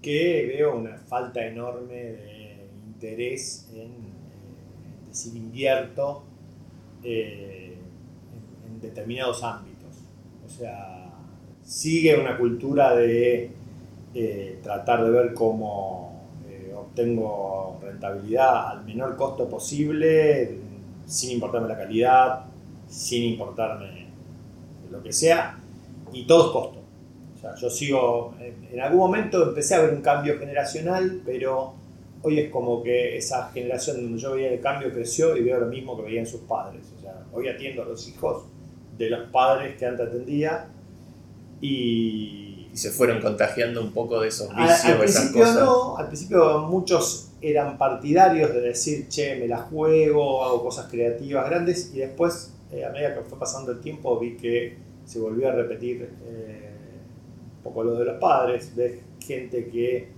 que 0.00 0.46
veo 0.46 0.76
una 0.76 0.96
falta 0.98 1.44
enorme 1.44 1.94
de 1.94 2.68
interés 2.86 3.68
en, 3.74 3.90
eh, 3.90 5.08
decir 5.08 5.36
invierto 5.36 6.24
eh, 7.02 7.65
determinados 8.80 9.42
ámbitos. 9.42 9.94
O 10.44 10.48
sea, 10.48 11.10
sigue 11.62 12.18
una 12.18 12.36
cultura 12.38 12.94
de 12.94 13.50
eh, 14.14 14.60
tratar 14.62 15.04
de 15.04 15.10
ver 15.10 15.34
cómo 15.34 16.22
eh, 16.48 16.72
obtengo 16.74 17.78
rentabilidad 17.82 18.68
al 18.68 18.84
menor 18.84 19.16
costo 19.16 19.48
posible, 19.48 20.58
sin 21.06 21.32
importarme 21.32 21.68
la 21.68 21.76
calidad, 21.76 22.44
sin 22.88 23.24
importarme 23.24 24.06
lo 24.90 25.02
que 25.02 25.12
sea, 25.12 25.58
y 26.12 26.26
todo 26.26 26.46
es 26.46 26.52
costo. 26.52 26.80
O 27.36 27.38
sea, 27.38 27.54
yo 27.56 27.68
sigo, 27.68 28.34
en, 28.40 28.80
algún 28.80 29.00
momento 29.00 29.42
empecé 29.42 29.74
a 29.74 29.82
ver 29.82 29.94
un 29.94 30.02
cambio 30.02 30.38
generacional, 30.38 31.20
pero 31.24 31.74
hoy 32.22 32.40
es 32.40 32.50
como 32.50 32.82
que 32.82 33.16
esa 33.16 33.50
generación 33.50 34.02
donde 34.02 34.18
yo 34.18 34.32
veía 34.32 34.52
el 34.52 34.60
cambio 34.60 34.90
creció 34.92 35.36
y 35.36 35.42
veo 35.42 35.60
lo 35.60 35.66
mismo 35.66 35.96
que 35.96 36.04
veían 36.04 36.26
sus 36.26 36.40
padres. 36.42 36.90
O 36.96 37.02
sea, 37.02 37.24
hoy 37.32 37.48
atiendo 37.48 37.82
a 37.82 37.84
los 37.84 38.08
hijos 38.08 38.44
de 38.96 39.10
los 39.10 39.28
padres 39.30 39.76
que 39.76 39.86
antes 39.86 40.06
atendía 40.06 40.68
y 41.60 42.56
y 42.76 42.78
se 42.78 42.90
fueron 42.90 43.22
contagiando 43.22 43.80
un 43.80 43.90
poco 43.90 44.20
de 44.20 44.28
esos 44.28 44.54
vicios 44.54 44.84
al, 44.84 44.92
al 44.92 44.98
principio 44.98 45.46
No, 45.54 45.96
al 45.96 46.08
principio 46.08 46.58
muchos 46.58 47.30
eran 47.40 47.78
partidarios 47.78 48.52
de 48.52 48.60
decir, 48.60 49.08
che, 49.08 49.36
me 49.36 49.48
la 49.48 49.56
juego, 49.56 50.44
hago 50.44 50.62
cosas 50.62 50.86
creativas 50.90 51.48
grandes 51.48 51.90
y 51.94 52.00
después, 52.00 52.52
eh, 52.70 52.84
a 52.84 52.90
medida 52.90 53.14
que 53.14 53.22
fue 53.22 53.38
pasando 53.38 53.72
el 53.72 53.80
tiempo, 53.80 54.18
vi 54.18 54.36
que 54.36 54.76
se 55.06 55.18
volvió 55.18 55.48
a 55.48 55.52
repetir 55.52 56.10
eh, 56.26 56.70
un 57.56 57.62
poco 57.62 57.82
lo 57.82 57.94
de 57.94 58.04
los 58.04 58.18
padres, 58.18 58.70
ves 58.76 59.00
gente 59.20 59.68
que 59.68 60.08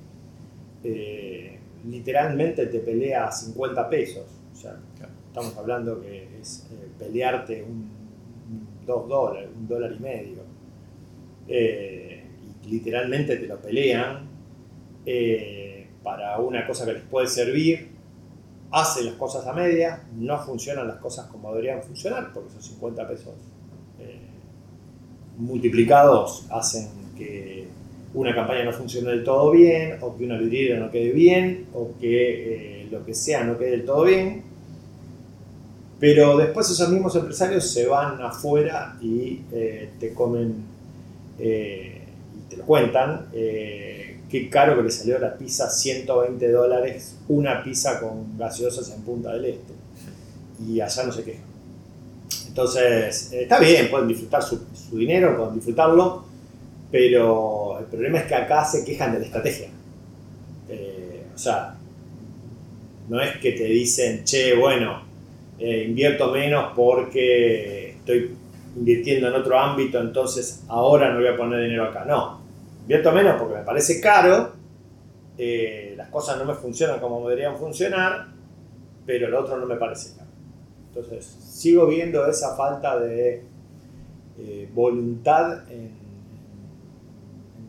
eh, 0.83 1.59
literalmente 1.89 2.67
te 2.67 2.81
pelea 2.81 3.31
50 3.31 3.89
pesos, 3.89 4.27
o 4.53 4.57
sea, 4.57 4.77
estamos 5.29 5.57
hablando 5.57 6.01
que 6.01 6.41
es 6.41 6.67
pelearte 6.99 7.63
un, 7.63 7.98
dos 8.89 9.09
dólares, 9.09 9.49
un 9.57 9.69
dólar 9.69 9.93
y 9.93 10.03
medio 10.03 10.49
literalmente 12.69 13.37
te 13.37 13.47
lo 13.47 13.57
pelean 13.61 14.29
eh, 15.07 15.87
para 16.03 16.39
una 16.39 16.67
cosa 16.67 16.85
que 16.87 16.95
les 16.95 17.03
puede 17.03 17.27
servir, 17.27 17.89
hacen 18.71 19.07
las 19.07 19.15
cosas 19.15 19.47
a 19.47 19.53
media, 19.53 20.03
no 20.17 20.39
funcionan 20.39 20.87
las 20.87 20.99
cosas 20.99 21.27
como 21.27 21.51
deberían 21.51 21.83
funcionar, 21.83 22.33
porque 22.33 22.51
esos 22.51 22.67
50 22.67 23.09
pesos 23.09 23.35
eh, 24.01 24.19
multiplicados 25.39 26.47
hacen 26.51 26.89
que 27.17 27.67
una 28.15 28.35
campaña 28.35 28.65
no 28.65 28.73
funcione 28.73 29.11
del 29.11 29.25
todo 29.25 29.51
bien, 29.51 29.99
o 30.01 30.17
que 30.17 30.25
una 30.25 30.39
vidriera 30.39 30.79
no 30.79 30.91
quede 30.91 31.13
bien, 31.13 31.67
o 31.75 31.91
que 32.01 32.83
eh, 32.83 32.89
lo 32.91 33.05
que 33.05 33.15
sea 33.15 33.45
no 33.45 33.59
quede 33.59 33.71
del 33.73 33.85
todo 33.85 34.05
bien. 34.05 34.43
Pero 36.01 36.37
después 36.37 36.71
esos 36.71 36.89
mismos 36.91 37.17
empresarios 37.17 37.71
se 37.71 37.87
van 37.87 38.21
afuera 38.23 38.97
y 39.01 39.41
te 39.99 40.15
comen 40.15 40.65
te 42.49 42.57
lo 42.57 42.65
cuentan, 42.65 43.27
eh, 43.33 44.21
qué 44.29 44.49
caro 44.49 44.77
que 44.77 44.85
le 44.85 44.91
salió 44.91 45.19
la 45.19 45.37
pizza, 45.37 45.71
120 45.71 46.51
dólares, 46.51 47.17
una 47.29 47.63
pizza 47.63 48.01
con 48.01 48.39
gaseosas 48.39 48.91
en 48.91 49.03
Punta 49.03 49.33
del 49.33 49.45
Este. 49.47 49.73
Y 50.67 50.81
allá 50.81 51.05
no 51.05 51.13
sé 51.13 51.25
qué. 51.25 51.39
Entonces, 52.49 53.33
eh, 53.33 53.43
está 53.43 53.59
bien, 53.61 53.91
pueden 53.91 54.09
disfrutar 54.09 54.43
su, 54.43 54.61
dinero, 54.93 55.37
pueden 55.37 55.55
disfrutarlo, 55.55 56.25
pero 56.91 57.79
el 57.79 57.85
problema 57.85 58.19
es 58.19 58.25
que 58.25 58.35
acá 58.35 58.65
se 58.65 58.85
quejan 58.85 59.13
de 59.13 59.21
la 59.21 59.27
estrategia. 59.27 59.69
Eh, 60.69 61.25
o 61.35 61.39
sea, 61.39 61.77
no 63.09 63.21
es 63.21 63.37
que 63.39 63.53
te 63.53 63.65
dicen, 63.65 64.25
che, 64.25 64.55
bueno, 64.57 65.03
invierto 65.59 66.31
menos 66.31 66.73
porque 66.75 67.91
estoy 67.91 68.37
invirtiendo 68.77 69.29
en 69.29 69.35
otro 69.35 69.59
ámbito, 69.59 70.01
entonces 70.01 70.65
ahora 70.69 71.13
no 71.13 71.19
voy 71.19 71.29
a 71.29 71.37
poner 71.37 71.63
dinero 71.63 71.85
acá. 71.85 72.05
No, 72.05 72.41
invierto 72.83 73.13
menos 73.13 73.41
porque 73.41 73.57
me 73.57 73.65
parece 73.65 74.01
caro, 74.01 74.53
eh, 75.37 75.95
las 75.97 76.09
cosas 76.09 76.39
no 76.39 76.45
me 76.45 76.55
funcionan 76.55 77.01
como 77.01 77.29
deberían 77.29 77.57
funcionar, 77.57 78.27
pero 79.07 79.29
lo 79.29 79.41
otro 79.41 79.59
no 79.59 79.67
me 79.67 79.77
parece 79.77 80.17
caro. 80.17 80.31
Entonces, 80.89 81.25
sigo 81.25 81.87
viendo 81.87 82.27
esa 82.27 82.57
falta 82.57 82.99
de 82.99 83.45
eh, 84.39 84.69
voluntad 84.73 85.71
en, 85.71 85.99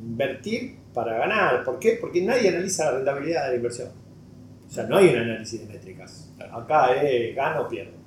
invertir 0.02 0.78
para 0.94 1.18
ganar. 1.18 1.64
¿Por 1.64 1.80
qué? 1.80 1.98
Porque 2.00 2.22
nadie 2.22 2.50
analiza 2.50 2.86
la 2.86 2.92
rentabilidad 2.98 3.46
de 3.46 3.50
la 3.50 3.56
inversión. 3.56 3.90
O 4.68 4.72
sea, 4.72 4.86
no 4.86 4.98
hay 4.98 5.10
un 5.10 5.18
análisis 5.18 5.60
de 5.62 5.72
métricas. 5.72 6.29
Acá 6.52 7.02
es 7.02 7.36
gano 7.36 7.62
o 7.62 7.68
pierdo. 7.68 7.98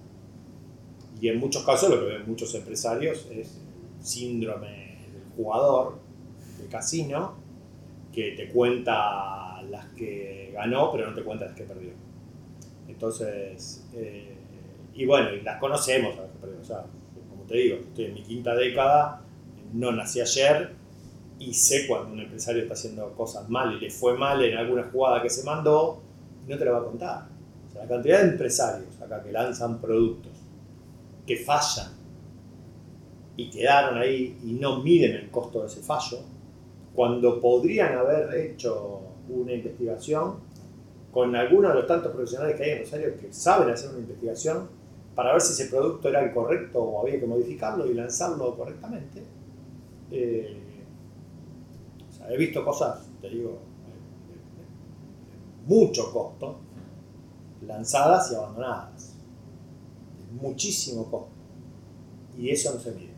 Y 1.21 1.29
en 1.29 1.39
muchos 1.39 1.65
casos 1.65 1.91
lo 1.91 2.01
que 2.01 2.07
ven 2.07 2.27
muchos 2.27 2.55
empresarios 2.55 3.29
es 3.31 3.61
síndrome 4.01 4.99
del 5.13 5.23
jugador 5.37 5.99
de 6.61 6.67
casino 6.67 7.35
que 8.13 8.33
te 8.33 8.49
cuenta 8.49 9.63
las 9.63 9.87
que 9.95 10.51
ganó, 10.53 10.91
pero 10.91 11.09
no 11.09 11.15
te 11.15 11.23
cuenta 11.23 11.47
las 11.47 11.55
que 11.55 11.65
perdió. 11.65 11.93
Entonces, 12.89 13.87
eh, 13.95 14.37
y 14.95 15.07
bueno, 15.07 15.33
y 15.33 15.41
las 15.43 15.59
conocemos 15.59 16.17
las 16.17 16.31
que 16.31 16.39
perdió. 16.39 16.61
O 16.61 16.65
sea, 16.65 16.85
como 17.31 17.45
te 17.45 17.57
digo, 17.57 17.77
estoy 17.77 18.07
en 18.07 18.15
mi 18.15 18.23
quinta 18.23 18.55
década, 18.55 19.23
no 19.73 19.93
nací 19.93 20.21
ayer 20.21 20.73
y 21.39 21.55
sé 21.55 21.87
cuando 21.87 22.13
un 22.13 22.21
empresario 22.21 22.63
está 22.63 22.75
haciendo 22.75 23.13
cosas 23.15 23.49
mal 23.49 23.75
y 23.75 23.81
le 23.81 23.91
fue 23.91 24.17
mal 24.17 24.43
en 24.45 24.57
alguna 24.57 24.85
jugada 24.85 25.23
que 25.23 25.31
se 25.31 25.45
mandó, 25.45 26.01
no 26.47 26.59
te 26.59 26.65
lo 26.65 26.73
va 26.73 26.79
a 26.79 26.85
contar. 26.85 27.32
La 27.83 27.89
cantidad 27.89 28.23
de 28.23 28.29
empresarios 28.29 29.01
acá 29.03 29.21
que 29.25 29.33
lanzan 29.33 29.81
productos 29.81 30.31
que 31.27 31.37
fallan 31.37 31.89
y 33.37 33.51
quedaron 33.51 33.99
ahí 33.99 34.39
y 34.45 34.53
no 34.53 34.81
miden 34.85 35.17
el 35.17 35.31
costo 35.31 35.63
de 35.63 35.67
ese 35.67 35.81
fallo, 35.83 36.19
cuando 36.95 37.41
podrían 37.41 37.99
haber 37.99 38.33
hecho 38.37 39.01
una 39.29 39.53
investigación 39.53 40.37
con 41.11 41.35
algunos 41.35 41.73
de 41.73 41.79
los 41.81 41.89
tantos 41.89 42.13
profesionales 42.13 42.57
que 42.57 42.63
hay 42.63 42.71
en 42.71 42.79
Rosario 42.81 43.17
que 43.21 43.33
saben 43.33 43.71
hacer 43.71 43.91
una 43.91 43.99
investigación 43.99 44.69
para 45.17 45.33
ver 45.33 45.41
si 45.41 45.53
ese 45.53 45.69
producto 45.69 46.09
era 46.09 46.23
el 46.23 46.33
correcto 46.33 46.81
o 46.81 47.03
había 47.03 47.19
que 47.19 47.27
modificarlo 47.27 47.91
y 47.91 47.95
lanzarlo 47.95 48.57
correctamente. 48.57 49.25
Eh, 50.13 50.57
he 52.29 52.37
visto 52.37 52.65
cosas, 52.65 53.09
te 53.21 53.29
digo, 53.29 53.59
de 55.67 55.75
mucho 55.75 56.13
costo, 56.13 56.61
lanzadas 57.67 58.31
y 58.33 58.35
abandonadas 58.35 59.13
muchísimo 60.41 61.11
costo. 61.11 61.29
Y 62.37 62.51
eso 62.51 62.73
no 62.75 62.81
se 62.81 62.93
mide. 62.93 63.13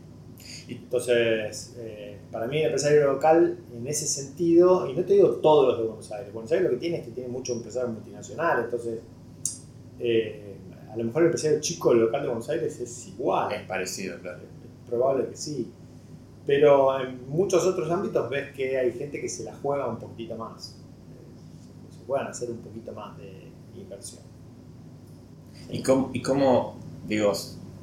Entonces, 0.67 1.75
eh, 1.77 2.17
para 2.31 2.47
mí 2.47 2.57
el 2.57 2.65
empresario 2.65 3.13
local 3.13 3.57
en 3.73 3.87
ese 3.87 4.07
sentido, 4.07 4.89
y 4.89 4.93
no 4.93 5.03
te 5.03 5.13
digo 5.13 5.29
todos 5.35 5.67
los 5.67 5.77
de 5.77 5.83
Buenos 5.85 6.11
Aires, 6.11 6.33
Buenos 6.33 6.51
Aires 6.51 6.65
lo 6.65 6.71
que 6.71 6.79
tiene 6.79 6.97
es 6.97 7.05
que 7.05 7.11
tiene 7.11 7.29
muchos 7.29 7.55
empresarios 7.55 7.93
multinacionales, 7.93 8.65
entonces 8.65 8.99
eh, 9.99 10.55
a 10.91 10.97
lo 10.97 11.03
mejor 11.03 11.23
el 11.23 11.27
empresario 11.27 11.59
chico 11.61 11.93
local 11.93 12.21
de 12.21 12.27
Buenos 12.27 12.49
Aires 12.49 12.79
es 12.79 13.07
igual. 13.07 13.51
Es 13.53 13.67
parecido, 13.67 14.19
claro. 14.19 14.39
Es 14.39 14.89
probable 14.89 15.27
que 15.27 15.35
sí. 15.35 15.71
Pero 16.45 16.99
en 16.99 17.27
muchos 17.29 17.65
otros 17.65 17.89
ámbitos 17.89 18.29
ves 18.29 18.53
que 18.53 18.77
hay 18.77 18.91
gente 18.91 19.19
que 19.19 19.29
se 19.29 19.43
la 19.43 19.53
juega 19.55 19.87
un 19.87 19.97
poquito 19.97 20.35
más. 20.35 20.75
Eh, 20.75 21.95
se 21.95 22.03
puedan 22.05 22.27
hacer 22.27 22.49
un 22.51 22.57
poquito 22.57 22.91
más 22.91 23.17
de 23.17 23.49
inversión. 23.75 24.34
¿Y 25.69 25.81
cómo, 25.81 26.11
y 26.13 26.21
cómo 26.21 26.75
digo, 27.07 27.33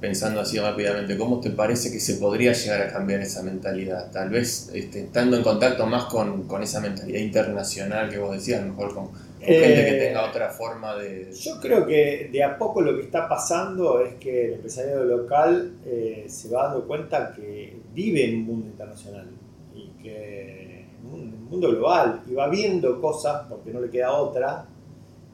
pensando 0.03 0.41
así 0.41 0.59
rápidamente, 0.59 1.17
¿cómo 1.17 1.41
te 1.41 1.51
parece 1.51 1.93
que 1.93 2.01
se 2.01 2.17
podría 2.17 2.53
llegar 2.53 2.83
a 2.83 2.93
cambiar 2.93 3.21
esa 3.21 3.41
mentalidad? 3.43 4.11
Tal 4.11 4.31
vez 4.31 4.69
este, 4.75 5.05
estando 5.05 5.37
en 5.37 5.45
contacto 5.45 5.87
más 5.87 6.07
con, 6.07 6.45
esa 6.61 6.81
mentalidad 6.81 7.21
internacional 7.21 8.11
que 8.11 8.19
vos 8.19 8.33
decías, 8.33 8.61
a 8.61 8.67
lo 8.67 8.73
mejor 8.73 8.95
con, 8.95 9.11
gente 9.39 9.85
que 9.85 9.97
eh, 9.97 10.07
tenga 10.09 10.29
otra 10.29 10.51
forma 10.51 10.97
de... 10.97 11.33
Yo 11.33 11.61
creo 11.61 11.87
que 11.87 12.31
de 12.33 12.43
a 12.43 12.59
poco 12.59 12.81
lo 12.81 12.97
que 12.97 13.03
está 13.03 13.29
pasando 13.29 14.01
es 14.01 14.15
que 14.15 14.47
el 14.47 14.53
empresario 14.55 15.05
local 15.05 15.73
eh, 15.87 16.27
se 16.29 16.49
va 16.49 16.65
dando 16.65 16.85
cuenta 16.87 17.33
que 17.33 17.77
vive 17.95 18.25
en 18.25 18.39
un 18.39 18.43
mundo 18.45 18.67
internacional 18.67 19.29
y 19.73 20.03
que 20.03 20.87
en 21.01 21.13
un 21.13 21.45
mundo 21.49 21.71
global 21.71 22.23
y 22.29 22.35
va 22.35 22.49
viendo 22.49 23.01
cosas 23.01 23.47
porque 23.49 23.71
no 23.71 23.81
le 23.81 23.89
queda 23.89 24.13
otra 24.13 24.67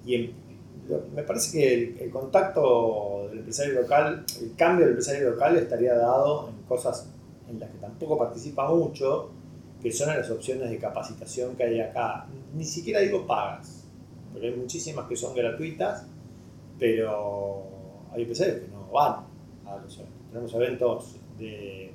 y 0.05 0.31
me 1.15 1.23
parece 1.23 1.53
que 1.53 2.05
el, 2.05 2.11
contacto 2.11 3.27
del 3.29 3.39
empresario 3.39 3.81
local, 3.81 4.25
el 4.41 4.55
cambio 4.57 4.87
del 4.87 4.95
empresario 4.95 5.31
local 5.31 5.57
estaría 5.57 5.95
dado 5.95 6.49
en 6.49 6.63
cosas 6.67 7.09
en 7.49 7.61
las 7.61 7.71
que 7.71 7.79
tampoco 7.79 8.19
participa 8.19 8.69
mucho, 8.69 9.31
que 9.83 9.93
son 9.93 10.09
las 10.09 10.31
opciones 10.31 10.71
de 10.71 10.79
capacitación 10.79 11.57
que 11.57 11.65
hay 11.65 11.81
acá. 11.81 12.27
Ni 12.55 12.65
siquiera 12.65 13.01
digo 13.01 13.27
pagas, 13.27 13.85
porque 14.33 14.49
hay 14.49 14.55
muchísimas 14.55 15.07
que 15.07 15.17
son 15.17 15.35
gratuitas, 15.35 16.07
pero 16.79 17.65
hay 18.13 18.23
empresarios 18.23 18.61
que 18.61 18.69
no 18.69 18.89
van 18.93 19.25
a 19.67 19.77
los 19.77 19.99
eventos. 19.99 20.19
Tenemos 20.31 20.55
eventos 20.55 21.17
eh, 21.41 21.93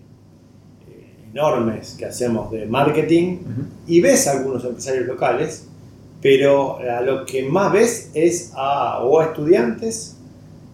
enormes 1.31 1.95
que 1.97 2.05
hacemos 2.05 2.51
de 2.51 2.65
marketing 2.65 3.39
y 3.87 4.01
ves 4.01 4.27
a 4.27 4.31
algunos 4.37 4.63
empresarios 4.63 5.07
locales 5.07 5.67
pero 6.23 6.79
a 6.79 7.01
lo 7.01 7.25
que 7.25 7.43
más 7.43 7.73
ves 7.73 8.11
es 8.13 8.53
a 8.55 9.05
estudiantes 9.27 10.15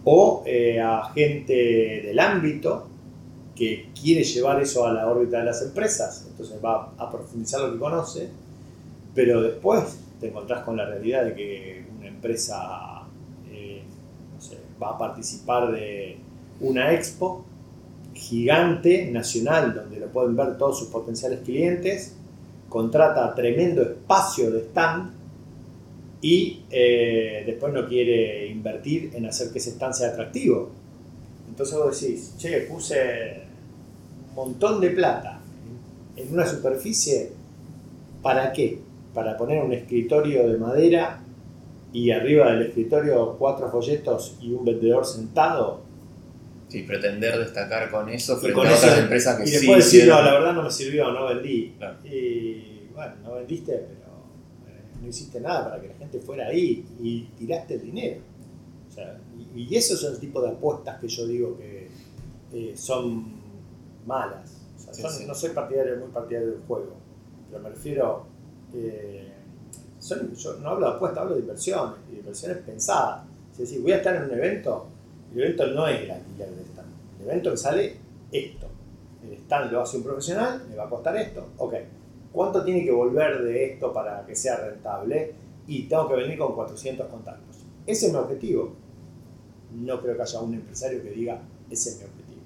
o 0.04 0.44
eh, 0.46 0.80
a 0.80 1.10
gente 1.12 2.02
del 2.06 2.18
ámbito 2.20 2.86
que 3.56 3.88
quiere 4.00 4.22
llevar 4.22 4.62
eso 4.62 4.86
a 4.86 4.92
la 4.92 5.08
órbita 5.08 5.40
de 5.40 5.46
las 5.46 5.60
empresas, 5.62 6.24
entonces 6.30 6.56
va 6.64 6.92
a 6.96 7.10
profundizar 7.10 7.62
lo 7.62 7.72
que 7.72 7.78
conoce, 7.80 8.28
pero 9.12 9.42
después 9.42 9.98
te 10.20 10.28
encontrás 10.28 10.62
con 10.64 10.76
la 10.76 10.86
realidad 10.86 11.24
de 11.24 11.34
que 11.34 11.84
una 11.98 12.06
empresa 12.06 13.02
eh, 13.50 13.82
va 14.80 14.90
a 14.90 14.98
participar 14.98 15.72
de 15.72 16.16
una 16.60 16.92
expo 16.92 17.44
gigante, 18.14 19.10
nacional, 19.10 19.74
donde 19.74 19.98
lo 19.98 20.06
pueden 20.06 20.36
ver 20.36 20.56
todos 20.56 20.78
sus 20.78 20.88
potenciales 20.88 21.40
clientes, 21.40 22.14
contrata 22.68 23.34
tremendo 23.34 23.82
espacio 23.82 24.52
de 24.52 24.60
stand 24.60 25.19
y 26.22 26.64
eh, 26.70 27.42
después 27.46 27.72
no 27.72 27.86
quiere 27.88 28.46
invertir 28.46 29.10
en 29.14 29.26
hacer 29.26 29.50
que 29.52 29.58
ese 29.58 29.70
stand 29.70 29.94
sea 29.94 30.08
atractivo. 30.08 30.70
Entonces 31.48 31.76
vos 31.76 32.00
decís, 32.00 32.34
che, 32.36 32.60
puse 32.62 33.42
un 34.28 34.34
montón 34.34 34.80
de 34.80 34.90
plata 34.90 35.40
en 36.16 36.32
una 36.32 36.46
superficie, 36.46 37.32
¿para 38.22 38.52
qué? 38.52 38.78
Para 39.14 39.36
poner 39.36 39.62
un 39.62 39.72
escritorio 39.72 40.48
de 40.48 40.58
madera 40.58 41.20
y 41.92 42.10
arriba 42.10 42.52
del 42.52 42.68
escritorio 42.68 43.36
cuatro 43.38 43.70
folletos 43.70 44.36
y 44.40 44.52
un 44.52 44.64
vendedor 44.64 45.04
sentado. 45.04 45.82
Sí, 46.68 46.82
pretender 46.82 47.36
destacar 47.38 47.90
con 47.90 48.08
eso 48.10 48.36
frente 48.36 48.60
a 48.60 48.76
otras 48.76 48.98
empresas 48.98 49.36
que 49.36 49.48
y 49.48 49.52
después 49.52 49.84
decir, 49.84 50.06
no, 50.06 50.22
la 50.22 50.34
verdad 50.34 50.52
no 50.52 50.62
me 50.62 50.70
sirvió, 50.70 51.10
no 51.10 51.26
vendí. 51.26 51.74
Y 52.04 52.88
bueno, 52.94 53.14
no 53.24 53.34
vendiste, 53.34 53.72
pero 53.72 53.99
no 55.00 55.08
hiciste 55.08 55.40
nada 55.40 55.70
para 55.70 55.80
que 55.80 55.88
la 55.88 55.94
gente 55.94 56.20
fuera 56.20 56.46
ahí 56.46 56.84
y 57.00 57.22
tiraste 57.38 57.74
el 57.74 57.82
dinero. 57.82 58.20
y, 59.54 59.74
esos 59.74 60.00
son 60.00 60.14
el 60.14 60.20
tipo 60.20 60.42
de 60.42 60.50
apuestas 60.50 61.00
que 61.00 61.08
yo 61.08 61.26
digo 61.26 61.56
que 61.56 61.88
eh, 62.52 62.76
son 62.76 63.40
malas. 64.06 64.56
No 65.26 65.34
soy 65.34 65.50
partidario, 65.50 65.96
muy 65.98 66.10
partidario 66.10 66.50
del 66.50 66.60
juego, 66.66 66.94
pero 67.48 67.62
me 67.62 67.70
refiero, 67.70 68.26
eh, 68.74 69.32
yo 70.36 70.54
no 70.54 70.70
hablo 70.70 70.88
de 70.88 70.92
apuestas, 70.94 71.22
hablo 71.22 71.34
de 71.34 71.40
inversiones, 71.40 71.94
de 72.10 72.18
inversiones 72.18 72.58
pensadas. 72.58 73.24
Es 73.52 73.58
decir, 73.58 73.80
voy 73.80 73.92
a 73.92 73.98
estar 73.98 74.16
en 74.16 74.24
un 74.24 74.32
evento, 74.32 74.86
el 75.32 75.42
evento 75.42 75.66
no 75.68 75.86
es 75.86 76.00
el 76.00 76.10
alquiler 76.10 76.50
del 76.50 76.66
stand, 76.66 76.88
el 77.20 77.28
evento 77.28 77.50
me 77.50 77.56
sale 77.56 77.96
esto. 78.32 78.66
El 79.22 79.32
stand 79.34 79.70
lo 79.70 79.82
hace 79.82 79.96
un 79.98 80.02
profesional, 80.02 80.66
me 80.68 80.74
va 80.74 80.86
a 80.86 80.90
costar 80.90 81.16
esto, 81.16 81.46
ok 81.58 81.74
¿Cuánto 82.32 82.64
tiene 82.64 82.84
que 82.84 82.92
volver 82.92 83.42
de 83.42 83.72
esto 83.72 83.92
para 83.92 84.24
que 84.26 84.36
sea 84.36 84.56
rentable? 84.56 85.32
Y 85.66 85.84
tengo 85.84 86.08
que 86.08 86.14
venir 86.14 86.38
con 86.38 86.54
400 86.54 87.06
contactos. 87.08 87.58
Ese 87.86 88.06
es 88.06 88.12
mi 88.12 88.18
objetivo. 88.18 88.74
No 89.74 90.00
creo 90.00 90.16
que 90.16 90.22
haya 90.22 90.40
un 90.40 90.54
empresario 90.54 91.02
que 91.02 91.10
diga, 91.10 91.40
ese 91.70 91.90
es 91.90 91.98
mi 91.98 92.04
objetivo. 92.04 92.40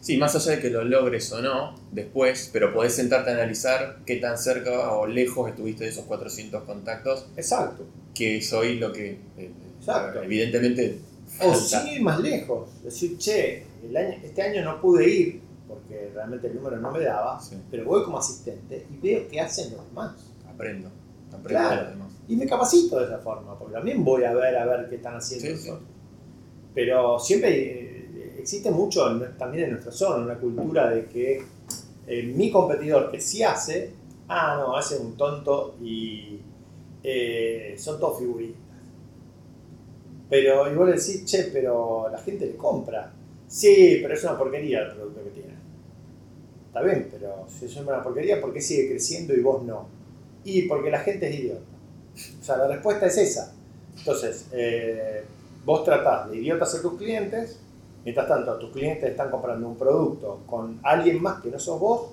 Sí, 0.00 0.16
más 0.16 0.34
allá 0.34 0.56
de 0.56 0.60
que 0.60 0.68
lo 0.68 0.82
logres 0.82 1.30
o 1.32 1.40
no, 1.40 1.76
después, 1.92 2.50
pero 2.52 2.74
podés 2.74 2.94
sentarte 2.94 3.30
a 3.30 3.34
analizar 3.34 3.98
qué 4.04 4.16
tan 4.16 4.36
cerca 4.36 4.92
o 4.92 5.06
lejos 5.06 5.48
estuviste 5.48 5.84
de 5.84 5.90
esos 5.90 6.04
400 6.06 6.64
contactos. 6.64 7.26
Exacto. 7.36 7.84
Que 8.12 8.38
es 8.38 8.52
hoy 8.52 8.80
lo 8.80 8.92
que, 8.92 9.18
eh, 9.38 9.50
Exacto. 9.78 10.22
evidentemente... 10.22 10.98
O 11.40 11.54
ir 11.88 12.02
más 12.02 12.20
lejos. 12.20 12.68
Decir, 12.82 13.16
che, 13.16 13.64
este 14.24 14.42
año 14.42 14.64
no 14.64 14.80
pude 14.80 15.08
ir, 15.08 15.40
porque 15.72 16.10
realmente 16.14 16.48
el 16.48 16.56
número 16.56 16.76
no 16.78 16.90
me 16.90 17.00
daba, 17.00 17.40
pero 17.70 17.84
voy 17.84 18.04
como 18.04 18.18
asistente 18.18 18.86
y 18.90 18.96
veo 18.98 19.26
qué 19.28 19.40
hacen 19.40 19.74
los 19.74 19.86
demás. 19.88 20.14
Aprendo, 20.48 20.90
aprendo 21.32 21.70
de 21.70 21.76
los 21.76 21.88
demás. 21.88 22.12
Y 22.28 22.36
me 22.36 22.46
capacito 22.46 22.98
de 22.98 23.06
esa 23.06 23.18
forma, 23.18 23.58
porque 23.58 23.74
también 23.74 24.04
voy 24.04 24.24
a 24.24 24.32
ver 24.32 24.56
a 24.56 24.64
ver 24.64 24.88
qué 24.88 24.96
están 24.96 25.16
haciendo 25.16 25.80
Pero 26.74 27.18
siempre 27.18 27.50
eh, 27.50 28.36
existe 28.38 28.70
mucho 28.70 29.04
también 29.38 29.64
en 29.64 29.70
nuestra 29.72 29.92
zona, 29.92 30.24
una 30.24 30.38
cultura 30.38 30.90
de 30.90 31.06
que 31.06 31.42
eh, 32.06 32.22
mi 32.22 32.50
competidor 32.50 33.10
que 33.10 33.20
sí 33.20 33.42
hace, 33.42 33.92
ah, 34.28 34.56
no, 34.58 34.76
hace 34.76 34.98
un 34.98 35.16
tonto 35.16 35.76
y 35.82 36.40
eh, 37.02 37.74
son 37.78 37.98
todos 37.98 38.18
figuritas. 38.18 38.60
Pero 40.28 40.70
igual 40.72 40.92
decís, 40.92 41.24
che, 41.26 41.50
pero 41.52 42.08
la 42.10 42.18
gente 42.18 42.46
le 42.46 42.56
compra. 42.56 43.12
Sí, 43.46 43.98
pero 44.00 44.14
es 44.14 44.24
una 44.24 44.38
porquería 44.38 44.80
el 44.80 44.94
producto 44.94 45.22
que 45.24 45.30
tiene. 45.30 45.51
Está 46.72 46.80
bien, 46.80 47.06
pero 47.12 47.46
si 47.50 47.66
es 47.66 47.76
una 47.76 48.02
porquería, 48.02 48.40
¿por 48.40 48.50
qué 48.50 48.62
sigue 48.62 48.88
creciendo 48.88 49.34
y 49.34 49.40
vos 49.40 49.62
no? 49.62 49.88
Y 50.42 50.62
porque 50.62 50.90
la 50.90 51.00
gente 51.00 51.28
es 51.28 51.38
idiota. 51.38 51.60
O 52.40 52.42
sea, 52.42 52.56
la 52.56 52.66
respuesta 52.66 53.04
es 53.08 53.18
esa. 53.18 53.52
Entonces, 53.98 54.46
eh, 54.52 55.22
vos 55.66 55.84
tratás 55.84 56.30
de 56.30 56.38
idiotas 56.38 56.74
a 56.74 56.80
tus 56.80 56.94
clientes, 56.94 57.58
mientras 58.04 58.26
tanto 58.26 58.58
tus 58.58 58.72
clientes 58.72 59.10
están 59.10 59.30
comprando 59.30 59.68
un 59.68 59.76
producto 59.76 60.40
con 60.46 60.80
alguien 60.82 61.20
más 61.20 61.42
que 61.42 61.50
no 61.50 61.58
sos 61.58 61.78
vos, 61.78 62.06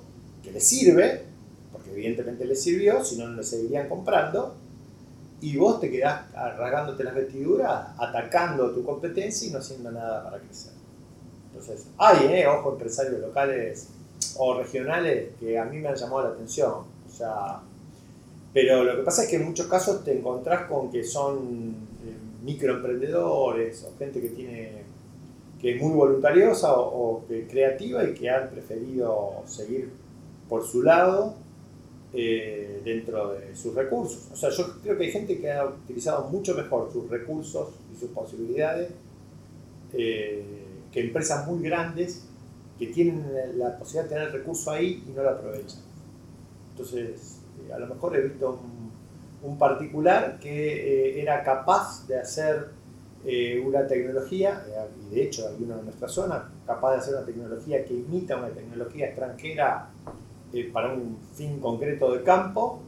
que 0.43 0.51
les 0.51 0.67
sirve, 0.67 1.23
porque 1.71 1.91
evidentemente 1.93 2.43
les 2.43 2.61
sirvió, 2.61 3.01
si 3.01 3.17
no, 3.17 3.29
no 3.29 3.37
le 3.37 3.43
seguirían 3.43 3.87
comprando, 3.87 4.55
y 5.39 5.55
vos 5.55 5.79
te 5.79 5.89
quedás 5.89 6.29
rasgándote 6.33 7.01
las 7.05 7.15
vestiduras, 7.15 7.91
atacando 7.97 8.71
tu 8.71 8.83
competencia 8.83 9.47
y 9.47 9.51
no 9.51 9.59
haciendo 9.59 9.89
nada 9.89 10.21
para 10.21 10.39
crecer. 10.39 10.73
Entonces, 11.47 11.87
hay, 11.97 12.25
eh, 12.25 12.45
ojo, 12.45 12.73
empresarios 12.73 13.21
locales 13.21 13.87
o 14.41 14.57
regionales 14.57 15.31
que 15.37 15.59
a 15.59 15.65
mí 15.65 15.77
me 15.77 15.89
han 15.89 15.95
llamado 15.95 16.23
la 16.23 16.29
atención. 16.29 16.71
O 16.71 17.11
sea, 17.11 17.59
pero 18.53 18.83
lo 18.83 18.95
que 18.95 19.03
pasa 19.03 19.23
es 19.23 19.29
que 19.29 19.35
en 19.35 19.45
muchos 19.45 19.67
casos 19.67 20.03
te 20.03 20.17
encontrás 20.17 20.67
con 20.67 20.89
que 20.89 21.03
son 21.03 21.75
eh, 22.05 22.15
microemprendedores 22.43 23.83
o 23.83 23.97
gente 23.97 24.21
que 24.21 24.29
tiene 24.29 24.89
que 25.61 25.75
es 25.75 25.81
muy 25.81 25.93
voluntariosa 25.93 26.73
o, 26.73 27.25
creativa 27.49 28.01
y 28.05 28.13
que 28.13 28.29
han 28.29 28.49
preferido 28.49 29.43
seguir 29.45 29.89
por 30.47 30.65
su 30.65 30.83
lado 30.83 31.35
eh, 32.13 32.81
dentro 32.85 33.33
de 33.33 33.53
sus 33.57 33.75
recursos. 33.75 34.29
O 34.31 34.37
sea, 34.37 34.51
yo 34.51 34.79
creo 34.81 34.97
que 34.97 35.03
hay 35.03 35.11
gente 35.11 35.37
que 35.37 35.51
ha 35.51 35.65
utilizado 35.65 36.29
mucho 36.29 36.55
mejor 36.55 36.89
sus 36.93 37.09
recursos 37.09 37.67
y 37.93 37.99
sus 37.99 38.09
posibilidades 38.11 38.89
eh, 39.91 40.45
que 40.93 41.01
empresas 41.01 41.45
muy 41.45 41.61
grandes 41.61 42.23
que 42.79 42.87
tienen 42.87 43.25
la 43.57 43.77
posibilidad 43.77 44.03
de 44.03 44.09
tener 44.09 44.27
el 44.29 44.33
recurso 44.33 44.71
ahí 44.71 45.03
y 45.05 45.11
no 45.11 45.21
lo 45.21 45.29
aprovechan. 45.31 45.81
Entonces, 46.71 47.41
eh, 47.67 47.73
a 47.73 47.77
lo 47.79 47.87
mejor 47.87 48.15
he 48.15 48.21
visto 48.21 48.59
un, 49.43 49.57
particular 49.57 50.39
que 50.39 50.49
eh, 50.49 51.21
era 51.21 51.43
capaz 51.43 52.07
de 52.07 52.19
hacer 52.19 52.69
eh, 53.25 53.61
una 53.65 53.85
tecnología, 53.85 54.63
y 55.01 55.15
de 55.15 55.23
hecho 55.23 55.47
hay 55.47 55.61
uno 55.61 55.79
en 55.79 55.85
nuestra 55.85 56.07
zona, 56.07 56.49
capaz 56.65 56.91
de 56.91 56.97
hacer 56.97 57.15
una 57.15 57.25
tecnología 57.25 57.83
que 57.83 57.93
imita 57.93 58.37
una 58.37 58.49
tecnología 58.49 59.07
extranjera 59.07 59.89
eh, 60.53 60.69
para 60.71 60.93
un 60.93 61.17
fin 61.35 61.59
concreto 61.59 62.11
de 62.13 62.23
campo, 62.23 62.79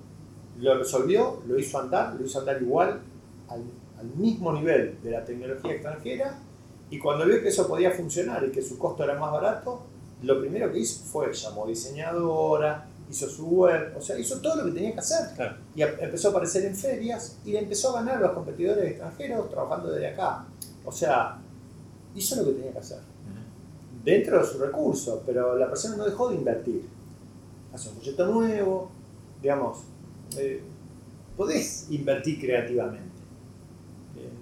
lo 0.59 0.77
resolvió, 0.77 1.41
lo 1.45 1.59
hizo 1.59 1.79
andar, 1.79 2.15
lo 2.15 2.25
hizo 2.25 2.39
andar 2.39 2.61
igual 2.61 3.01
al, 3.49 3.63
al 3.99 4.05
mismo 4.15 4.53
nivel 4.53 4.97
de 5.03 5.11
la 5.11 5.25
tecnología 5.25 5.73
extranjera 5.73 6.37
y 6.91 6.99
cuando 6.99 7.25
vio 7.25 7.41
que 7.41 7.47
eso 7.47 7.67
podía 7.67 7.89
funcionar 7.91 8.43
y 8.43 8.51
que 8.51 8.61
su 8.61 8.77
costo 8.77 9.05
era 9.05 9.17
más 9.17 9.31
barato, 9.31 9.81
lo 10.23 10.39
primero 10.41 10.71
que 10.71 10.79
hizo 10.79 11.03
fue 11.05 11.33
llamó 11.33 11.65
diseñadora, 11.65 12.85
hizo 13.09 13.29
su 13.29 13.47
web, 13.47 13.95
o 13.97 14.01
sea, 14.01 14.19
hizo 14.19 14.41
todo 14.41 14.57
lo 14.57 14.65
que 14.65 14.71
tenía 14.71 14.91
que 14.91 14.99
hacer. 14.99 15.55
Y 15.73 15.81
empezó 15.83 16.27
a 16.27 16.31
aparecer 16.31 16.65
en 16.65 16.75
ferias 16.75 17.37
y 17.45 17.53
le 17.53 17.59
empezó 17.59 17.91
a 17.91 18.01
ganar 18.01 18.17
a 18.17 18.27
los 18.27 18.31
competidores 18.33 18.91
extranjeros 18.91 19.49
trabajando 19.49 19.89
desde 19.89 20.07
acá. 20.07 20.45
O 20.85 20.91
sea, 20.91 21.39
hizo 22.13 22.35
lo 22.35 22.45
que 22.45 22.51
tenía 22.51 22.73
que 22.73 22.79
hacer. 22.79 22.99
Dentro 24.03 24.39
de 24.39 24.45
su 24.45 24.59
recurso, 24.59 25.23
pero 25.25 25.55
la 25.55 25.69
persona 25.69 25.95
no 25.95 26.03
dejó 26.03 26.27
de 26.29 26.35
invertir. 26.35 26.85
Hace 27.73 27.87
un 27.87 27.95
proyecto 27.95 28.25
nuevo, 28.25 28.91
digamos, 29.41 29.79
eh, 30.37 30.61
podés 31.37 31.87
invertir 31.89 32.37
creativamente. 32.37 33.11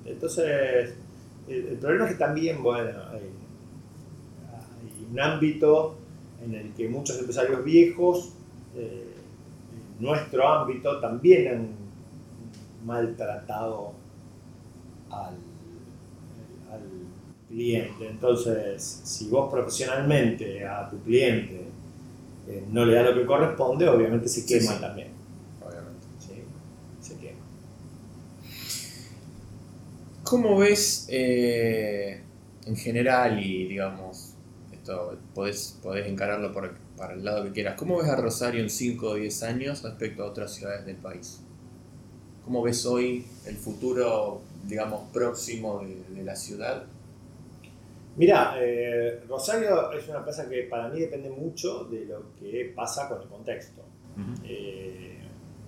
Entonces, 0.06 0.96
el, 1.50 1.78
problema 1.78 2.06
es 2.06 2.12
que 2.12 2.18
también, 2.18 2.62
bueno, 2.62 3.00
hay 3.12 3.30
un 5.12 5.20
ámbito 5.20 5.98
en 6.44 6.56
el 6.56 6.74
que 6.74 6.88
muchos 6.88 7.18
empresarios 7.20 7.64
viejos 7.64 8.34
eh, 8.76 9.16
en 9.98 10.06
nuestro 10.06 10.48
ámbito 10.48 11.00
también 11.00 11.48
han 11.48 11.68
maltratado 12.86 13.94
al, 15.10 15.36
cliente. 17.48 18.08
Entonces, 18.08 19.02
si 19.04 19.28
vos 19.28 19.52
profesionalmente 19.52 20.64
a 20.68 20.88
tu 20.88 21.00
cliente 21.00 21.64
eh, 22.48 22.64
no 22.72 22.86
le 22.86 22.94
das 22.94 23.06
lo 23.06 23.16
que 23.16 23.26
corresponde, 23.26 23.90
obviamente 23.90 24.30
se 24.30 24.46
quema 24.46 24.80
también. 24.80 25.08
Obviamente. 25.60 26.06
Sí, 26.20 26.44
se 27.02 27.16
quema. 27.18 27.40
¿Cómo 30.30 30.58
ves 30.58 31.08
eh, 31.10 32.22
en 32.66 32.76
general 32.76 33.44
y 33.44 33.68
digamos, 33.68 34.36
esto 34.72 35.18
podés, 35.34 35.80
podés 35.82 36.08
encararlo 36.08 36.54
por 36.54 36.78
para 37.00 37.14
el 37.14 37.24
lado 37.24 37.46
que 37.46 37.52
quieras. 37.54 37.76
¿Cómo 37.78 37.98
ves 37.98 38.10
a 38.10 38.18
Rosario 38.18 38.62
en 38.62 38.70
5 38.70 39.08
o 39.08 39.16
10 39.16 39.44
años 39.44 39.82
respecto 39.82 40.24
a 40.24 40.28
otras 40.28 40.54
ciudades 40.54 40.86
del 40.86 40.98
país? 40.98 41.42
¿Cómo 42.44 42.62
ves 42.62 42.86
hoy 42.86 43.26
el 43.46 43.56
futuro, 43.56 44.42
digamos, 44.66 45.10
próximo 45.14 45.82
de, 45.82 46.24
la 46.24 46.36
ciudad? 46.36 46.84
Mira, 48.18 48.56
eh, 48.60 49.22
Rosario 49.30 49.92
es 49.94 50.10
una 50.10 50.24
plaza 50.24 50.50
que 50.50 50.64
para 50.64 50.90
mí 50.90 51.00
depende 51.00 51.30
mucho 51.30 51.86
de 51.86 52.06
lo 52.06 52.36
que 52.38 52.74
pasa 52.76 53.08
con 53.08 53.22
el 53.22 53.30
contexto. 53.30 53.82
Eh, 54.44 55.20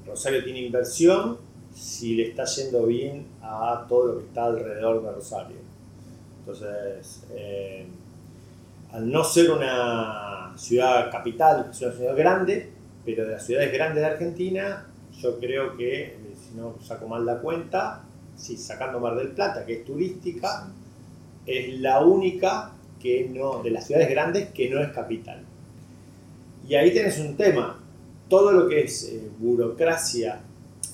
Rosario 0.05 0.43
tiene 0.43 0.59
inversión 0.59 1.37
si 1.73 2.15
le 2.15 2.29
está 2.29 2.45
yendo 2.45 2.85
bien 2.85 3.27
a 3.41 3.85
todo 3.87 4.07
lo 4.07 4.19
que 4.19 4.25
está 4.25 4.45
alrededor 4.45 5.03
de 5.03 5.11
Rosario. 5.11 5.57
Entonces, 6.39 7.23
eh, 7.31 7.85
al 8.91 9.09
no 9.09 9.23
ser 9.23 9.51
una 9.51 10.53
ciudad 10.57 11.11
capital, 11.11 11.69
es 11.71 11.81
una 11.81 11.91
ciudad 11.93 12.15
grande, 12.15 12.69
pero 13.05 13.25
de 13.25 13.31
las 13.31 13.45
ciudades 13.45 13.71
grandes 13.71 14.03
de 14.03 14.09
Argentina, 14.09 14.85
yo 15.19 15.39
creo 15.39 15.77
que, 15.77 16.17
si 16.35 16.55
no 16.57 16.75
saco 16.83 17.07
mal 17.07 17.25
la 17.25 17.39
cuenta, 17.39 18.03
si 18.35 18.57
sacando 18.57 18.99
Mar 18.99 19.15
del 19.15 19.29
Plata, 19.29 19.65
que 19.65 19.79
es 19.79 19.85
turística, 19.85 20.67
es 21.45 21.79
la 21.79 22.01
única 22.01 22.71
que 22.99 23.29
no, 23.29 23.63
de 23.63 23.71
las 23.71 23.87
ciudades 23.87 24.09
grandes 24.09 24.49
que 24.49 24.69
no 24.69 24.81
es 24.81 24.89
capital. 24.91 25.43
Y 26.67 26.75
ahí 26.75 26.91
tienes 26.91 27.19
un 27.19 27.35
tema, 27.35 27.79
todo 28.29 28.51
lo 28.51 28.67
que 28.67 28.81
es 28.81 29.03
eh, 29.05 29.29
burocracia, 29.39 30.41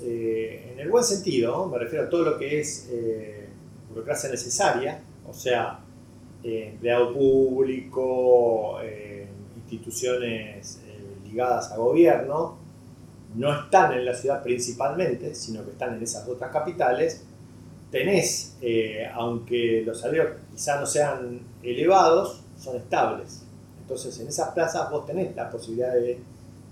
eh, 0.04 0.72
en 0.74 0.80
el 0.80 0.90
buen 0.90 1.04
sentido, 1.04 1.68
me 1.68 1.78
refiero 1.78 2.06
a 2.06 2.10
todo 2.10 2.24
lo 2.24 2.38
que 2.38 2.60
es 2.60 2.90
burocracia 3.90 4.30
necesaria, 4.30 5.02
o 5.28 5.34
sea, 5.34 5.80
eh, 6.44 6.70
empleado 6.70 7.14
público, 7.14 8.80
eh, 8.82 9.28
instituciones 9.56 10.80
eh, 10.86 11.28
ligadas 11.28 11.72
a 11.72 11.78
gobierno, 11.78 12.58
no 13.36 13.64
están 13.64 13.94
en 13.94 14.06
la 14.06 14.14
ciudad 14.14 14.44
principalmente, 14.44 15.34
sino 15.34 15.66
que 15.66 15.72
están 15.72 15.96
en 15.96 16.04
esas 16.04 16.28
otras 16.28 16.52
capitales, 16.52 17.24
tenés, 17.92 18.58
aunque 19.14 19.84
los 19.86 20.00
salarios 20.00 20.28
quizá 20.54 20.80
no 20.80 20.86
sean 20.86 21.42
elevados, 21.64 22.44
son 22.58 22.78
estables. 22.78 23.44
Entonces 23.82 24.18
en 24.20 24.28
esas 24.28 24.52
plazas 24.52 24.90
vos 24.90 25.06
tenés 25.06 25.36
la 25.36 25.50
posibilidad 25.50 25.94
de 25.94 26.20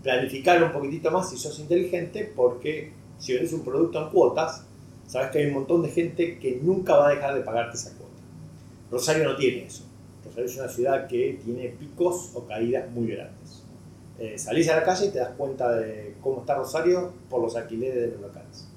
planificar 0.03 0.63
un 0.63 0.71
poquitito 0.71 1.11
más 1.11 1.29
si 1.29 1.37
sos 1.37 1.59
inteligente, 1.59 2.31
porque 2.35 2.93
si 3.17 3.33
vendes 3.33 3.53
un 3.53 3.63
producto 3.63 4.01
en 4.01 4.09
cuotas, 4.09 4.63
sabes 5.07 5.31
que 5.31 5.39
hay 5.39 5.45
un 5.47 5.53
montón 5.53 5.81
de 5.81 5.89
gente 5.89 6.39
que 6.39 6.59
nunca 6.61 6.95
va 6.95 7.09
a 7.09 7.15
dejar 7.15 7.35
de 7.35 7.41
pagarte 7.41 7.77
esa 7.77 7.91
cuota. 7.91 8.13
Rosario 8.91 9.23
no 9.23 9.35
tiene 9.35 9.65
eso. 9.65 9.83
Rosario 10.23 10.45
es 10.45 10.57
una 10.57 10.69
ciudad 10.69 11.07
que 11.07 11.39
tiene 11.43 11.69
picos 11.69 12.31
o 12.33 12.45
caídas 12.45 12.89
muy 12.91 13.07
grandes. 13.07 13.63
Eh, 14.17 14.37
salís 14.37 14.69
a 14.69 14.77
la 14.77 14.83
calle 14.83 15.07
y 15.07 15.09
te 15.09 15.19
das 15.19 15.31
cuenta 15.37 15.71
de 15.71 16.15
cómo 16.21 16.41
está 16.41 16.55
Rosario 16.55 17.11
por 17.29 17.41
los 17.41 17.55
alquileres 17.55 17.95
de 17.95 18.07
los 18.07 18.21
locales. 18.21 18.67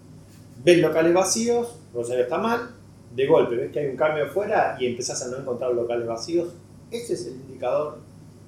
Ves 0.64 0.78
locales 0.78 1.14
vacíos, 1.14 1.76
Rosario 1.94 2.24
está 2.24 2.38
mal, 2.38 2.70
de 3.14 3.26
golpe 3.26 3.56
ves 3.56 3.72
que 3.72 3.80
hay 3.80 3.86
un 3.86 3.96
cambio 3.96 4.24
afuera 4.24 4.76
y 4.78 4.86
empezás 4.86 5.22
a 5.22 5.28
no 5.28 5.38
encontrar 5.38 5.72
locales 5.72 6.06
vacíos. 6.06 6.48
Ese 6.90 7.14
es 7.14 7.26
el 7.26 7.34
indicador 7.34 7.98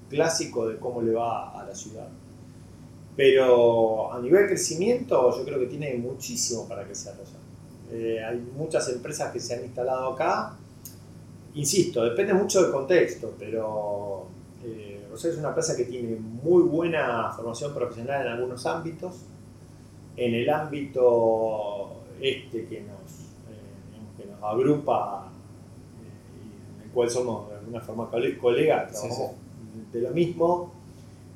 clásico 0.08 0.68
de 0.68 0.76
cómo 0.78 1.02
le 1.02 1.12
va 1.12 1.58
a 1.58 1.64
la 1.64 1.74
ciudad. 1.74 2.08
Pero 3.20 4.10
a 4.14 4.18
nivel 4.18 4.46
crecimiento 4.46 5.36
yo 5.36 5.44
creo 5.44 5.58
que 5.58 5.66
tiene 5.66 5.92
muchísimo 5.96 6.66
para 6.66 6.84
crecer 6.84 7.12
Rosario. 7.18 7.38
Eh, 7.92 8.24
hay 8.24 8.38
muchas 8.56 8.88
empresas 8.88 9.30
que 9.30 9.38
se 9.38 9.52
han 9.52 9.62
instalado 9.62 10.14
acá 10.14 10.56
insisto, 11.54 12.02
depende 12.02 12.32
mucho 12.32 12.62
del 12.62 12.72
contexto, 12.72 13.34
pero 13.38 14.24
eh, 14.64 15.06
Rosario 15.10 15.34
es 15.34 15.38
una 15.38 15.52
plaza 15.52 15.76
que 15.76 15.84
tiene 15.84 16.16
muy 16.16 16.62
buena 16.62 17.30
formación 17.36 17.74
profesional 17.74 18.26
en 18.26 18.32
algunos 18.32 18.64
ámbitos. 18.64 19.16
En 20.16 20.34
el 20.34 20.48
ámbito 20.48 21.90
este 22.22 22.64
que 22.68 22.80
nos, 22.80 23.20
eh, 23.50 24.16
que 24.16 24.30
nos 24.30 24.42
agrupa 24.42 25.30
eh, 26.02 26.78
en 26.78 26.84
el 26.84 26.90
cual 26.90 27.10
somos 27.10 27.50
de 27.50 27.56
alguna 27.56 27.82
forma 27.82 28.10
colegas, 28.40 29.04
de 29.92 30.00
lo 30.00 30.10
mismo, 30.10 30.72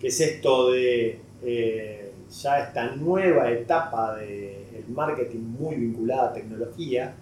que 0.01 0.07
es 0.07 0.19
esto 0.19 0.71
de 0.71 1.24
eh, 1.45 2.13
ya 2.43 2.59
esta 2.61 2.97
nueva 2.97 3.51
etapa 3.51 4.17
del 4.17 4.85
marketing 4.89 5.41
muy 5.41 5.77
vinculada 5.77 6.31
a 6.31 6.33
tecnología, 6.33 7.15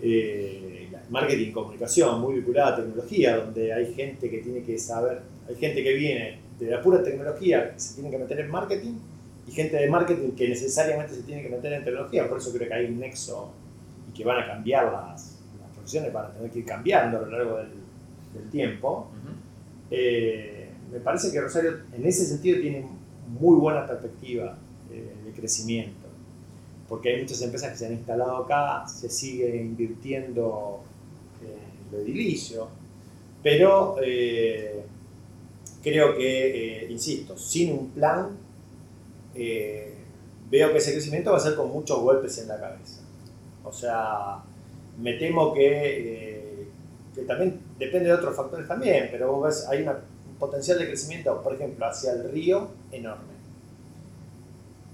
eh, 0.00 0.88
marketing 1.10 1.48
y 1.48 1.52
comunicación 1.52 2.20
muy 2.20 2.36
vinculada 2.36 2.72
a 2.72 2.76
tecnología, 2.76 3.36
donde 3.36 3.72
hay 3.72 3.92
gente 3.94 4.30
que 4.30 4.38
tiene 4.38 4.62
que 4.62 4.78
saber, 4.78 5.20
hay 5.48 5.56
gente 5.56 5.82
que 5.82 5.92
viene 5.92 6.38
de 6.58 6.70
la 6.70 6.82
pura 6.82 7.02
tecnología 7.02 7.72
que 7.72 7.80
se 7.80 7.94
tiene 7.94 8.10
que 8.10 8.18
meter 8.18 8.40
en 8.40 8.50
marketing 8.50 8.94
y 9.46 9.52
gente 9.52 9.76
de 9.76 9.88
marketing 9.88 10.30
que 10.32 10.48
necesariamente 10.48 11.14
se 11.14 11.22
tiene 11.22 11.42
que 11.42 11.48
meter 11.50 11.72
en 11.72 11.84
tecnología, 11.84 12.28
por 12.28 12.38
eso 12.38 12.52
creo 12.52 12.68
que 12.68 12.74
hay 12.74 12.86
un 12.86 12.98
nexo 12.98 13.52
y 14.10 14.16
que 14.16 14.24
van 14.24 14.42
a 14.42 14.46
cambiar 14.46 14.92
las, 14.92 15.38
las 15.60 15.70
profesiones, 15.74 16.12
van 16.12 16.26
a 16.26 16.30
tener 16.30 16.50
que 16.50 16.58
ir 16.60 16.64
cambiando 16.64 17.18
a 17.18 17.20
lo 17.22 17.30
largo 17.30 17.56
del, 17.58 17.68
tiempo. 18.52 19.10
Eh, 19.90 20.68
me 20.92 21.00
parece 21.00 21.32
que 21.32 21.40
Rosario 21.40 21.78
en 21.92 22.06
ese 22.06 22.24
sentido 22.24 22.60
tiene 22.60 22.86
muy 23.28 23.56
buena 23.56 23.86
perspectiva 23.86 24.56
eh, 24.90 25.12
de 25.24 25.32
crecimiento 25.32 26.08
porque 26.88 27.10
hay 27.10 27.20
muchas 27.20 27.42
empresas 27.42 27.72
que 27.72 27.76
se 27.76 27.86
han 27.86 27.92
instalado 27.92 28.38
acá, 28.38 28.88
se 28.88 29.10
sigue 29.10 29.56
invirtiendo 29.60 30.80
en 31.42 31.92
lo 31.92 32.02
edilicio, 32.02 32.66
pero 33.42 33.96
eh, 34.02 34.84
creo 35.82 36.16
que, 36.16 36.84
eh, 36.84 36.90
insisto, 36.90 37.36
sin 37.36 37.72
un 37.72 37.90
plan, 37.90 38.38
veo 39.34 40.72
que 40.72 40.78
ese 40.78 40.92
crecimiento 40.92 41.30
va 41.30 41.36
a 41.36 41.40
ser 41.40 41.56
con 41.56 41.70
muchos 41.70 42.00
golpes 42.00 42.38
en 42.38 42.48
la 42.48 42.58
cabeza. 42.58 43.02
O 43.62 43.72
sea, 43.72 44.38
me 44.98 45.12
temo 45.12 45.52
que, 45.52 46.68
que 47.14 47.22
también 47.22 47.60
depende 47.78 48.08
de 48.08 48.14
otros 48.14 48.34
factores 48.34 48.66
también, 48.66 49.08
pero 49.10 49.30
vos 49.30 49.44
ves, 49.44 49.68
hay 49.68 49.82
un 49.82 49.90
potencial 50.38 50.78
de 50.78 50.86
crecimiento, 50.86 51.42
por 51.42 51.54
ejemplo, 51.54 51.86
hacia 51.86 52.12
el 52.12 52.30
río 52.30 52.68
enorme 52.92 53.38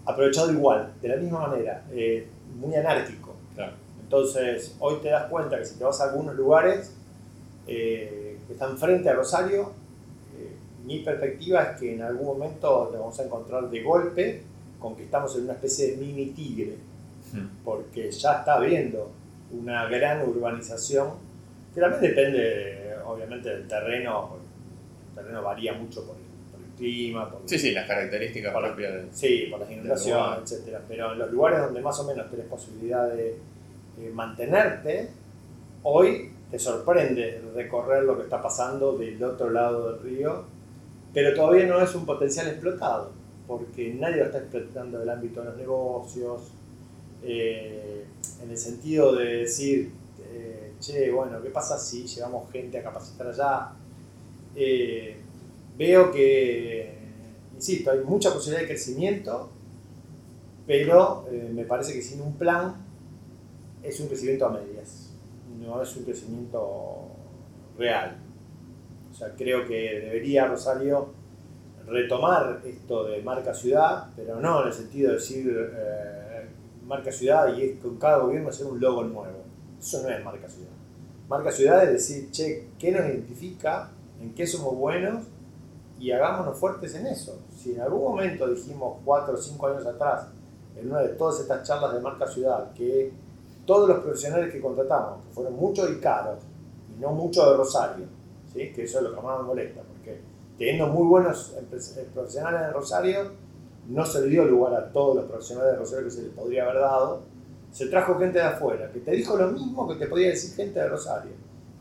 aprovechado 0.05 0.53
igual, 0.53 0.92
de 1.01 1.09
la 1.09 1.16
misma 1.16 1.49
manera, 1.49 1.84
eh, 1.92 2.26
muy 2.57 2.74
anárquico. 2.74 3.32
Entonces, 4.03 4.76
hoy 4.78 4.99
te 5.03 5.09
das 5.09 5.24
cuenta 5.28 5.59
que 5.59 5.64
si 5.64 5.76
te 5.76 5.82
vas 5.82 6.01
a 6.01 6.11
algunos 6.11 6.36
lugares 6.36 6.92
eh, 7.66 8.38
que 8.47 8.53
están 8.53 8.76
frente 8.78 9.09
a 9.09 9.14
Rosario, 9.14 9.72
eh, 10.38 10.53
mi 10.84 11.01
perspectiva 11.01 11.62
es 11.62 11.80
que 11.80 11.95
en 11.95 12.03
algún 12.03 12.26
momento 12.26 12.90
te 12.92 12.99
vamos 12.99 13.18
a 13.18 13.24
encontrar 13.24 13.70
de 13.70 13.82
golpe 13.82 14.42
con 14.78 14.95
que 14.95 15.05
estamos 15.05 15.34
en 15.36 15.45
una 15.45 15.55
especie 15.55 15.92
de 15.92 15.97
mini 15.97 16.26
tigre, 16.26 16.76
hmm. 17.32 17.64
porque 17.64 18.12
ya 18.12 18.34
está 18.34 18.55
habiendo 18.57 19.11
una 19.51 19.86
gran 19.86 20.28
urbanización 20.28 21.09
Que 21.74 21.80
también 21.80 22.03
depende, 22.03 22.95
obviamente, 23.07 23.49
del 23.49 23.66
terreno. 23.66 24.36
Terreno 25.15 25.43
varía 25.43 25.73
mucho 25.75 26.07
por 26.07 26.17
el, 26.17 26.25
clima. 26.77 27.31
Por, 27.31 27.43
sí, 27.45 27.59
sí, 27.59 27.71
las 27.71 27.87
características 27.87 28.53
propias 28.53 28.93
de, 28.95 29.07
Sí, 29.12 29.47
por 29.51 29.61
las 29.61 29.71
inundaciones, 29.71 30.53
etc. 30.53 30.79
Pero 30.89 31.12
en 31.12 31.19
los 31.21 31.31
lugares 31.31 31.61
donde 31.61 31.81
más 31.81 31.99
o 32.01 32.05
menos 32.05 32.31
tenés 32.31 32.47
posibilidad 32.47 33.09
de 33.09 33.39
mantenerte, 34.12 35.09
hoy 35.85 36.31
te 36.51 36.59
sorprende 36.59 37.43
recorrer 37.55 38.05
lo 38.05 38.17
que 38.17 38.25
está 38.25 38.41
pasando 38.41 38.97
del 38.97 39.23
otro 39.23 39.51
lado 39.51 39.93
del 39.93 40.03
río, 40.03 40.45
pero 41.12 41.35
todavía 41.35 41.67
no 41.67 41.81
es 41.81 41.95
un 41.95 42.07
potencial 42.07 42.49
explotado, 42.49 43.12
porque 43.47 43.95
nadie 43.95 44.19
lo 44.19 44.25
está 44.27 44.39
explotando 44.39 44.99
en 44.99 45.03
el 45.03 45.11
ámbito 45.11 45.41
de 45.41 45.47
los 45.47 45.57
negocios, 45.57 46.53
eh, 47.23 48.05
en 48.43 48.51
el 48.51 48.57
sentido 48.57 49.15
de 49.15 49.37
decir, 49.39 49.93
eh, 50.21 50.75
che, 50.81 51.11
bueno, 51.11 51.43
¿qué 51.43 51.51
pasa 51.51 51.79
si 51.79 52.07
llevamos 52.07 52.51
gente 52.53 52.79
a 52.79 52.83
capacitar 52.83 53.29
allá? 53.29 53.73
Eh, 54.57 55.16
veo 55.76 56.11
que, 56.12 56.98
insisto, 57.55 57.90
hay 57.90 58.00
mucha 58.00 58.32
posibilidad 58.32 58.62
de 58.62 58.68
crecimiento, 58.68 59.50
pero 60.66 61.26
me 61.52 61.64
parece 61.64 61.92
que 61.92 62.02
sin 62.02 62.20
un 62.22 62.34
plan 62.34 62.74
es 63.82 64.00
un 64.00 64.09
crecimiento 64.09 64.46
a 64.46 64.50
medias, 64.50 65.11
no 65.61 65.82
es 65.82 65.96
un 65.96 66.05
crecimiento 66.05 67.11
real. 67.78 68.16
O 69.11 69.14
sea, 69.14 69.34
creo 69.36 69.66
que 69.66 70.00
debería 70.00 70.46
Rosario 70.46 71.12
retomar 71.86 72.62
esto 72.64 73.05
de 73.05 73.22
marca 73.22 73.55
ciudad, 73.55 74.09
pero 74.16 74.40
no 74.40 74.62
en 74.62 74.68
el 74.68 74.74
sentido 74.74 75.11
de 75.11 75.14
decir 75.16 75.70
eh, 75.72 76.46
marca 76.86 77.12
ciudad 77.12 77.57
y 77.57 77.74
con 77.74 77.98
cada 77.98 78.18
gobierno 78.18 78.48
hacer 78.48 78.66
un 78.66 78.80
logo 78.80 79.05
nuevo. 79.05 79.44
Eso 79.78 80.02
no 80.02 80.09
es 80.09 80.24
marca 80.24 80.48
ciudad. 80.48 80.70
Marca 81.28 81.52
ciudad 81.52 81.84
es 81.84 81.92
decir, 81.92 82.30
che, 82.30 82.68
¿qué 82.78 82.90
nos 82.90 83.07
identifica? 83.07 83.90
¿En 84.21 84.35
qué 84.35 84.47
somos 84.47 84.77
buenos? 84.77 85.25
Y 85.99 86.11
hagámonos 86.11 86.59
fuertes 86.59 86.95
en 86.95 87.07
eso. 87.07 87.39
Si 87.57 87.73
en 87.73 87.81
algún 87.81 88.03
momento 88.03 88.49
dijimos 88.49 88.99
cuatro 89.05 89.35
o 89.35 89.37
cinco 89.37 89.67
años 89.69 89.87
atrás, 89.87 90.29
en 90.77 90.91
una 90.91 91.01
de 91.01 91.11
todas 91.11 91.41
estas 91.41 91.67
charlas 91.67 91.93
de 91.93 92.01
marca 92.01 92.27
ciudad, 92.27 92.73
que 92.73 93.12
todos 93.65 93.89
los 93.89 93.99
profesionales 94.01 94.53
que 94.53 94.61
contratamos, 94.61 95.25
que 95.25 95.33
fueron 95.33 95.55
muchos 95.57 95.91
y 95.91 96.01
caros, 96.01 96.39
y 96.95 97.01
no 97.01 97.12
muchos 97.12 97.49
de 97.49 97.57
Rosario, 97.57 98.07
¿sí? 98.53 98.73
que 98.73 98.85
eso 98.85 98.99
es 98.99 99.05
lo 99.05 99.15
que 99.15 99.21
más 99.21 99.39
me 99.39 99.45
molesta, 99.45 99.83
porque 99.83 100.21
teniendo 100.59 100.89
muy 100.89 101.07
buenos 101.07 101.55
eh, 101.57 102.07
profesionales 102.12 102.69
en 102.69 102.73
Rosario, 102.73 103.45
no 103.89 104.07
se 104.07 104.23
le 104.23 104.29
dio 104.29 104.45
lugar 104.45 104.75
a 104.75 104.93
todos 104.93 105.17
los 105.17 105.25
profesionales 105.27 105.73
de 105.73 105.79
Rosario 105.79 106.05
que 106.05 106.11
se 106.11 106.23
les 106.23 106.33
podría 106.33 106.65
haber 106.65 106.81
dado. 106.81 107.23
Se 107.71 107.87
trajo 107.87 108.19
gente 108.19 108.39
de 108.39 108.45
afuera, 108.45 108.91
que 108.91 109.01
te 109.01 109.11
dijo 109.11 109.37
lo 109.37 109.49
mismo 109.49 109.89
que 109.89 109.97
te 109.97 110.07
podía 110.07 110.29
decir 110.29 110.55
gente 110.55 110.81
de 110.81 110.89
Rosario. 110.89 111.33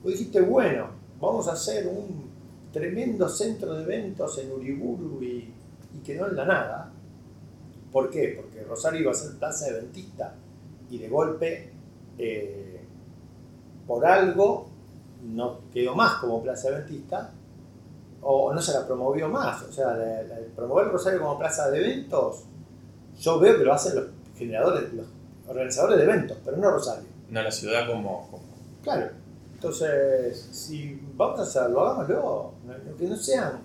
Vos 0.01 0.11
dijiste, 0.11 0.41
bueno, 0.41 0.87
vamos 1.23 1.47
a 1.47 1.53
hacer 1.53 1.87
un 1.87 2.31
tremendo 2.71 3.29
centro 3.29 3.73
de 3.75 3.83
eventos 3.83 4.37
en 4.39 4.51
Uriburu 4.51 5.21
y, 5.23 5.53
y 5.95 5.99
quedó 6.03 6.27
en 6.27 6.35
la 6.35 6.45
nada. 6.45 6.91
¿Por 7.91 8.09
qué? 8.09 8.39
Porque 8.41 8.63
Rosario 8.63 9.01
iba 9.01 9.11
a 9.11 9.15
ser 9.15 9.37
plaza 9.37 9.69
eventista 9.69 10.35
y 10.89 10.97
de 10.97 11.07
golpe 11.07 11.71
eh, 12.17 12.81
por 13.87 14.05
algo 14.05 14.67
no 15.23 15.59
quedó 15.71 15.95
más 15.95 16.15
como 16.15 16.41
plaza 16.41 16.69
eventista 16.69 17.31
o 18.21 18.53
no 18.53 18.61
se 18.61 18.73
la 18.73 18.85
promovió 18.85 19.29
más. 19.29 19.61
O 19.63 19.71
sea, 19.71 19.95
promover 20.55 20.87
Rosario 20.87 21.19
como 21.19 21.37
plaza 21.37 21.69
de 21.69 21.79
eventos, 21.79 22.43
yo 23.19 23.39
veo 23.39 23.57
que 23.57 23.63
lo 23.63 23.73
hacen 23.73 23.95
los 23.95 24.05
generadores, 24.35 24.93
los 24.93 25.07
organizadores 25.47 25.97
de 25.97 26.03
eventos, 26.03 26.37
pero 26.43 26.57
no 26.57 26.71
Rosario. 26.71 27.07
No 27.29 27.41
la 27.41 27.51
ciudad 27.51 27.87
como... 27.87 28.29
Claro. 28.81 29.22
Entonces, 29.63 30.49
si 30.51 30.99
vamos 31.15 31.39
a 31.39 31.43
hacerlo, 31.43 31.85
hagámoslo. 31.85 32.51
Que 32.97 33.07
no 33.07 33.15
sean 33.15 33.61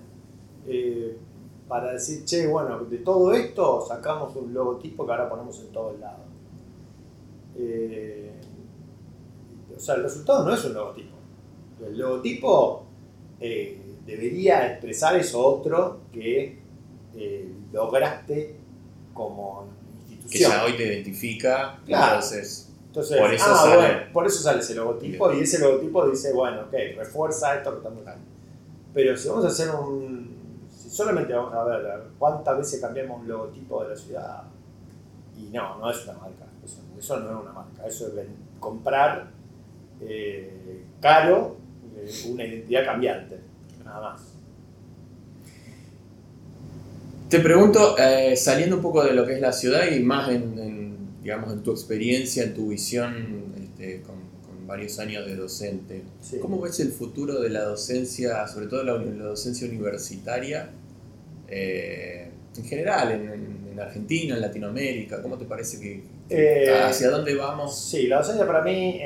eh, 0.64 1.18
para 1.66 1.92
decir, 1.92 2.24
che, 2.24 2.46
bueno, 2.46 2.84
de 2.84 2.98
todo 2.98 3.32
esto 3.32 3.84
sacamos 3.84 4.36
un 4.36 4.54
logotipo 4.54 5.04
que 5.04 5.10
ahora 5.10 5.28
ponemos 5.28 5.58
en 5.58 5.72
todos 5.72 5.98
lados. 5.98 6.20
Eh, 7.56 8.30
o 9.76 9.80
sea, 9.80 9.96
el 9.96 10.04
resultado 10.04 10.44
no 10.44 10.54
es 10.54 10.64
un 10.66 10.74
logotipo. 10.74 11.16
El 11.84 11.98
logotipo 11.98 12.86
eh, 13.40 13.96
debería 14.06 14.70
expresar 14.70 15.16
eso 15.16 15.44
otro 15.44 16.02
que 16.12 16.60
eh, 17.16 17.52
lograste 17.72 18.54
como 19.12 19.66
institución. 20.08 20.30
Que 20.30 20.38
ya 20.38 20.64
hoy 20.64 20.76
te 20.76 20.84
identifica, 20.84 21.80
entonces... 21.84 22.67
Entonces, 22.88 23.18
por 23.18 23.32
eso, 23.32 23.44
ah, 23.48 23.56
sale. 23.56 24.06
por 24.12 24.26
eso 24.26 24.42
sale 24.42 24.60
ese 24.60 24.74
logotipo 24.74 25.32
y 25.32 25.40
ese 25.40 25.58
logotipo 25.60 26.08
dice, 26.08 26.32
bueno, 26.32 26.62
ok, 26.62 26.74
refuerza 26.96 27.56
esto 27.56 27.70
que 27.70 27.76
estamos 27.76 28.04
dando. 28.04 28.24
Pero 28.92 29.16
si 29.16 29.28
vamos 29.28 29.44
a 29.44 29.48
hacer 29.48 29.70
un... 29.70 30.66
Si 30.74 30.90
solamente 30.90 31.32
vamos 31.32 31.54
a 31.54 31.64
ver 31.64 32.02
cuántas 32.18 32.58
veces 32.58 32.80
cambiamos 32.80 33.20
un 33.20 33.28
logotipo 33.28 33.84
de 33.84 33.90
la 33.90 33.96
ciudad, 33.96 34.42
y 35.38 35.50
no, 35.54 35.78
no 35.78 35.90
es 35.90 36.02
una 36.04 36.14
marca, 36.14 36.46
eso, 36.64 36.80
no 36.92 36.98
es 36.98 37.10
una 37.10 37.52
marca, 37.52 37.86
eso 37.86 38.08
es 38.08 38.26
comprar 38.58 39.28
eh, 40.00 40.84
caro 41.00 41.56
eh, 41.96 42.10
una 42.30 42.44
identidad 42.44 42.84
cambiante, 42.84 43.38
nada 43.84 44.00
más. 44.00 44.22
Te 47.28 47.40
pregunto, 47.40 47.96
eh, 47.98 48.34
saliendo 48.36 48.76
un 48.76 48.82
poco 48.82 49.04
de 49.04 49.12
lo 49.12 49.26
que 49.26 49.34
es 49.34 49.40
la 49.40 49.52
ciudad 49.52 49.86
y 49.86 50.00
más 50.00 50.30
en, 50.30 50.87
digamos, 51.28 51.52
en 51.52 51.62
tu 51.62 51.72
experiencia, 51.72 52.42
en 52.42 52.54
tu 52.54 52.68
visión 52.68 53.54
este, 53.62 54.00
con, 54.00 54.16
varios 54.66 54.98
años 54.98 55.24
de 55.24 55.34
docente, 55.34 56.02
¿cómo 56.42 56.60
ves 56.60 56.78
el 56.80 56.92
futuro 56.92 57.40
de 57.40 57.48
la 57.48 57.64
docencia, 57.64 58.46
sobre 58.48 58.66
todo 58.66 58.82
la, 58.82 58.98
docencia 58.98 59.66
universitaria, 59.66 60.70
en 61.48 62.64
general, 62.66 63.12
en, 63.12 63.68
en, 63.72 63.80
Argentina, 63.80 64.34
en 64.34 64.42
Latinoamérica? 64.42 65.22
¿Cómo 65.22 65.38
te 65.38 65.46
parece 65.46 65.80
que, 65.80 66.70
hacia 66.70 67.08
dónde 67.08 67.34
vamos? 67.34 67.88
Sí, 67.90 68.08
la 68.08 68.18
docencia 68.18 68.46
para 68.46 68.62
mí 68.62 69.00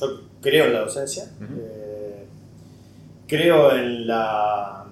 yo 0.00 0.20
creo 0.40 0.66
en 0.66 0.72
la 0.72 0.80
docencia, 0.80 1.24
eh, 1.58 2.24
creo 3.26 3.76
en 3.76 4.06
la, 4.06 4.86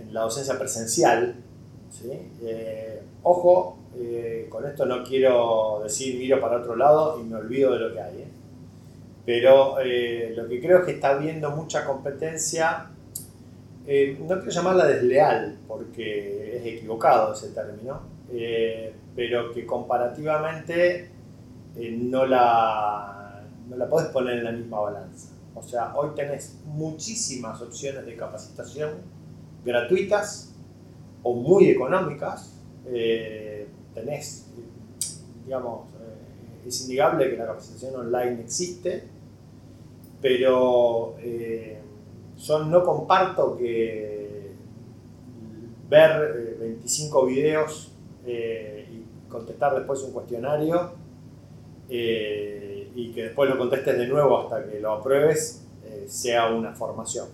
en 0.00 0.14
la, 0.14 0.20
docencia 0.20 0.56
presencial. 0.58 1.34
Eh, 2.44 3.02
ojo, 3.24 3.81
eh, 3.96 4.46
con 4.48 4.66
esto 4.66 4.86
no 4.86 5.02
quiero 5.04 5.80
decir 5.82 6.18
miro 6.18 6.40
para 6.40 6.58
otro 6.58 6.76
lado 6.76 7.20
y 7.20 7.24
me 7.24 7.36
olvido 7.36 7.72
de 7.72 7.78
lo 7.78 7.92
que 7.92 8.00
hay. 8.00 8.24
Pero 9.24 9.76
lo 9.76 10.48
que 10.48 10.60
creo 10.60 10.80
es 10.80 10.84
que 10.84 10.90
está 10.92 11.10
habiendo 11.10 11.52
mucha 11.52 11.84
competencia, 11.84 12.86
no 12.88 13.86
quiero 13.86 14.48
llamarla 14.48 14.84
desleal, 14.84 15.58
porque 15.68 16.56
es 16.56 16.66
equivocado 16.66 17.32
ese 17.32 17.50
término, 17.50 18.00
pero 19.14 19.52
que 19.52 19.64
comparativamente 19.64 21.08
no 21.76 22.26
la 22.26 23.22
no 23.68 23.76
la 23.76 23.88
podés 23.88 24.08
poner 24.08 24.38
en 24.38 24.44
la 24.44 24.52
misma 24.52 24.80
balanza. 24.80 25.28
O 25.54 25.62
sea, 25.62 25.94
hoy 25.94 26.10
tenés 26.14 26.58
muchísimas 26.64 27.60
opciones 27.60 28.04
de 28.06 28.16
capacitación 28.16 28.90
gratuitas 29.64 30.54
o 31.22 31.34
muy 31.34 31.68
económicas. 31.68 32.58
Eh, 32.86 33.61
tenés, 33.94 34.46
digamos, 35.44 35.88
eh, 36.00 36.68
es 36.68 36.84
innegable 36.86 37.30
que 37.30 37.36
la 37.36 37.46
capacitación 37.46 37.96
online 37.96 38.40
existe, 38.40 39.04
pero 40.20 41.16
eh, 41.20 41.80
yo 42.38 42.64
no 42.64 42.84
comparto 42.84 43.56
que 43.56 44.52
ver 45.88 46.56
25 46.58 47.26
videos 47.26 47.92
y 48.24 49.28
contestar 49.28 49.74
después 49.74 50.00
un 50.02 50.12
cuestionario 50.12 50.92
y 52.94 53.12
que 53.12 53.24
después 53.24 53.48
lo 53.50 53.58
contestes 53.58 53.98
de 53.98 54.06
nuevo 54.06 54.40
hasta 54.40 54.64
que 54.70 54.80
lo 54.80 54.92
apruebes, 54.92 55.64
eh, 55.84 56.04
sea 56.08 56.48
una 56.48 56.72
formación. 56.72 57.28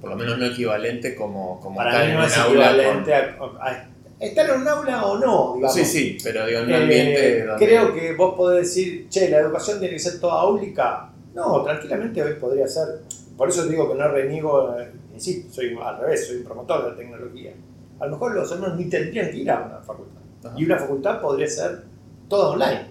Por 0.00 0.10
lo 0.10 0.16
menos 0.16 0.38
no 0.38 0.46
equivalente 0.46 1.14
como, 1.14 1.60
como 1.60 1.76
Para 1.76 2.04
mí 2.04 2.12
no 2.12 2.24
es 2.24 2.36
equivalente 2.36 3.14
a, 3.14 3.88
estar 4.20 4.50
en 4.50 4.60
un 4.60 4.68
aula 4.68 5.06
o 5.06 5.18
no, 5.18 5.54
digamos. 5.54 5.74
Sí, 5.74 5.84
sí, 5.84 6.18
pero 6.22 6.46
digo, 6.46 6.60
en 6.60 6.66
un 6.66 6.74
ambiente 6.74 7.38
eh, 7.40 7.46
Creo 7.58 7.94
que 7.94 8.14
vos 8.14 8.34
podés 8.36 8.66
decir, 8.66 9.08
che, 9.08 9.30
la 9.30 9.38
educación 9.38 9.80
tiene 9.80 9.94
que 9.94 10.00
ser 10.00 10.20
toda 10.20 10.42
áulica. 10.42 11.10
No, 11.34 11.62
tranquilamente 11.62 12.22
hoy 12.22 12.34
podría 12.34 12.68
ser. 12.68 13.00
Por 13.36 13.48
eso 13.48 13.66
digo 13.66 13.90
que 13.90 13.98
no 13.98 14.08
reniego, 14.08 14.78
eh, 14.78 14.92
insisto, 15.14 15.52
soy 15.52 15.76
al 15.82 15.98
revés, 15.98 16.26
soy 16.26 16.36
un 16.36 16.44
promotor 16.44 16.84
de 16.84 16.90
la 16.90 16.96
tecnología. 16.96 17.54
A 17.98 18.06
lo 18.06 18.12
mejor 18.12 18.34
los 18.34 18.52
alumnos 18.52 18.76
ni 18.76 18.88
tendrían 18.88 19.30
que 19.30 19.36
ir 19.38 19.50
a 19.50 19.62
una 19.62 19.78
facultad. 19.78 20.20
Y 20.56 20.64
una 20.64 20.78
facultad 20.78 21.20
podría 21.20 21.48
ser 21.48 21.82
toda 22.28 22.50
online. 22.50 22.86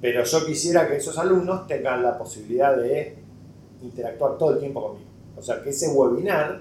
Pero 0.00 0.24
yo 0.24 0.46
quisiera 0.46 0.88
que 0.88 0.96
esos 0.96 1.16
alumnos 1.18 1.66
tengan 1.66 2.02
la 2.02 2.16
posibilidad 2.16 2.76
de 2.76 3.16
interactuar 3.82 4.38
todo 4.38 4.54
el 4.54 4.58
tiempo 4.58 4.82
conmigo. 4.82 5.10
O 5.36 5.42
sea, 5.42 5.62
que 5.62 5.70
ese 5.70 5.88
webinar 5.88 6.60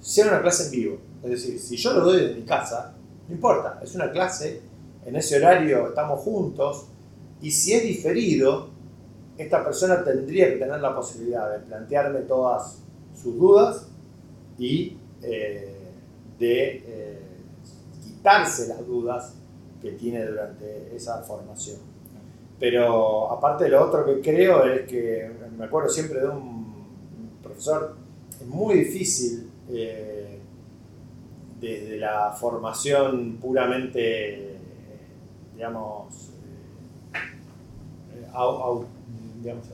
sea 0.00 0.28
una 0.28 0.42
clase 0.42 0.64
en 0.64 0.70
vivo. 0.70 0.98
Es 1.24 1.30
decir, 1.30 1.58
si 1.58 1.76
yo 1.76 1.94
lo 1.94 2.00
doy 2.00 2.20
desde 2.20 2.34
mi 2.34 2.42
casa, 2.42 2.94
no 3.26 3.34
importa, 3.34 3.80
es 3.82 3.94
una 3.94 4.10
clase, 4.10 4.60
en 5.06 5.16
ese 5.16 5.38
horario 5.38 5.88
estamos 5.88 6.20
juntos, 6.20 6.86
y 7.40 7.50
si 7.50 7.72
es 7.72 7.82
diferido, 7.82 8.68
esta 9.38 9.64
persona 9.64 10.04
tendría 10.04 10.50
que 10.50 10.56
tener 10.56 10.80
la 10.80 10.94
posibilidad 10.94 11.50
de 11.50 11.60
plantearme 11.60 12.20
todas 12.20 12.78
sus 13.20 13.36
dudas 13.38 13.86
y 14.58 14.96
eh, 15.22 15.74
de 16.38 16.82
eh, 16.86 17.18
quitarse 18.02 18.68
las 18.68 18.86
dudas 18.86 19.34
que 19.80 19.92
tiene 19.92 20.24
durante 20.26 20.94
esa 20.94 21.22
formación. 21.22 21.78
Pero 22.60 23.30
aparte 23.32 23.68
lo 23.68 23.82
otro 23.82 24.04
que 24.04 24.20
creo 24.20 24.64
es 24.64 24.86
que, 24.86 25.30
me 25.56 25.64
acuerdo 25.64 25.88
siempre 25.88 26.20
de 26.20 26.28
un 26.28 27.38
profesor, 27.42 27.96
es 28.40 28.46
muy 28.46 28.76
difícil 28.76 29.50
eh, 29.70 30.38
desde 31.64 31.96
la 31.96 32.30
formación 32.32 33.38
puramente, 33.40 34.56
digamos, 35.54 36.30
digamos 39.42 39.66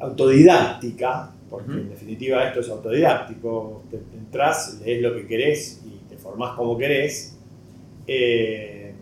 autodidáctica, 0.00 1.30
porque 1.48 1.72
en 1.72 1.88
definitiva 1.88 2.44
esto 2.44 2.60
es 2.60 2.68
autodidáctico, 2.68 3.82
te, 3.90 3.96
entras, 4.16 4.80
lees 4.84 5.02
lo 5.02 5.14
que 5.14 5.26
querés 5.26 5.82
y 5.84 6.08
te 6.08 6.16
formás 6.16 6.56
como 6.56 6.76
querés, 6.76 7.36
eh, 8.06 8.92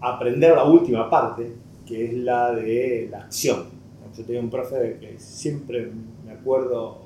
aprender 0.00 0.54
la 0.54 0.64
última 0.64 1.10
parte, 1.10 1.52
que 1.86 2.06
es 2.06 2.14
la 2.14 2.52
de 2.52 3.08
la 3.10 3.18
acción. 3.18 3.76
Yo 4.16 4.24
tenía 4.24 4.40
un 4.40 4.48
profe 4.48 4.96
que 4.98 5.18
siempre 5.18 5.90
me 6.24 6.32
acuerdo 6.32 6.98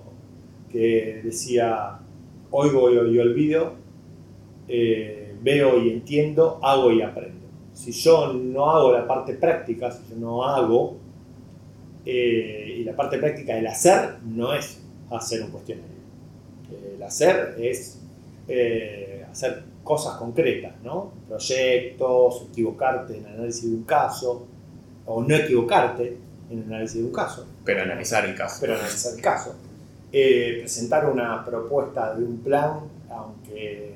que 0.71 1.21
decía, 1.25 1.99
oigo 2.51 2.91
y, 2.91 3.19
olvido, 3.19 3.75
eh, 4.69 5.35
veo 5.43 5.79
y 5.83 5.91
entiendo, 5.91 6.59
hago 6.63 6.91
y 6.93 7.03
aprendo. 7.03 7.47
Si 7.73 7.93
yo 7.93 8.33
no 8.33 8.71
hago 8.71 8.93
la 8.93 9.07
parte 9.07 9.35
práctica, 9.35 9.91
si 9.91 10.03
yo 10.11 10.17
no 10.17 10.45
hago, 10.45 10.97
eh, 12.05 12.77
y 12.79 12.85
la 12.85 12.95
parte 12.97 13.19
práctica 13.19 13.55
del 13.55 13.67
hacer 13.67 14.17
no 14.25 14.55
es 14.55 14.81
hacer 15.11 15.43
un 15.43 15.51
cuestionario. 15.51 16.01
El 16.95 17.03
hacer 17.03 17.57
es 17.59 18.01
eh, 18.49 19.25
hacer 19.31 19.63
cosas 19.83 20.17
concretas, 20.17 20.75
¿no? 20.83 21.13
Proyectos, 21.29 22.47
equivocarte 22.51 23.17
en 23.17 23.27
el 23.27 23.33
análisis 23.35 23.71
de 23.71 23.77
un 23.77 23.85
caso, 23.85 24.47
o 25.07 25.23
no 25.23 25.35
equivocarte 25.35 26.17
en 26.51 26.59
el 26.59 26.65
análisis 26.65 27.01
de 27.01 27.05
un 27.05 27.13
caso. 27.13 27.47
Pero 27.65 27.83
analizar 27.83 28.25
el 28.25 28.35
caso. 28.35 28.59
Pero 28.61 28.75
analizar 28.75 29.15
el 29.15 29.21
caso. 29.21 29.55
Eh, 30.13 30.57
presentar 30.61 31.09
una 31.09 31.45
propuesta 31.45 32.15
de 32.15 32.25
un 32.25 32.39
plan, 32.39 32.81
aunque 33.11 33.95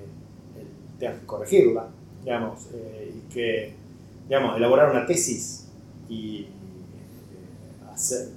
tengas 0.99 1.19
que 1.21 1.27
corregirla, 1.27 1.89
digamos, 2.23 2.69
y 2.73 3.33
que, 3.33 3.73
digamos, 4.29 4.57
elaborar 4.57 4.91
una 4.91 5.07
tesis 5.07 5.67
y 6.09 6.47
hacer, 7.93 8.29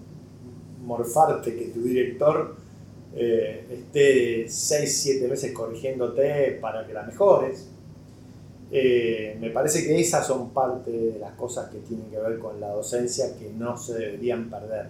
morfarte 0.83 1.55
que 1.55 1.65
tu 1.65 1.83
director 1.83 2.55
eh, 3.15 3.65
esté 3.71 4.47
6, 4.47 5.01
7 5.03 5.27
meses 5.27 5.51
corrigiéndote 5.51 6.57
para 6.61 6.85
que 6.85 6.93
la 6.93 7.03
mejores. 7.03 7.67
Eh, 8.69 9.37
me 9.39 9.49
parece 9.49 9.85
que 9.85 9.99
esas 9.99 10.27
son 10.27 10.49
parte 10.49 10.91
de 10.91 11.19
las 11.19 11.31
cosas 11.33 11.69
que 11.69 11.79
tienen 11.79 12.09
que 12.11 12.19
ver 12.19 12.37
con 12.37 12.59
la 12.59 12.69
docencia 12.69 13.35
que 13.37 13.49
no 13.49 13.77
se 13.77 13.93
deberían 13.97 14.49
perder. 14.49 14.87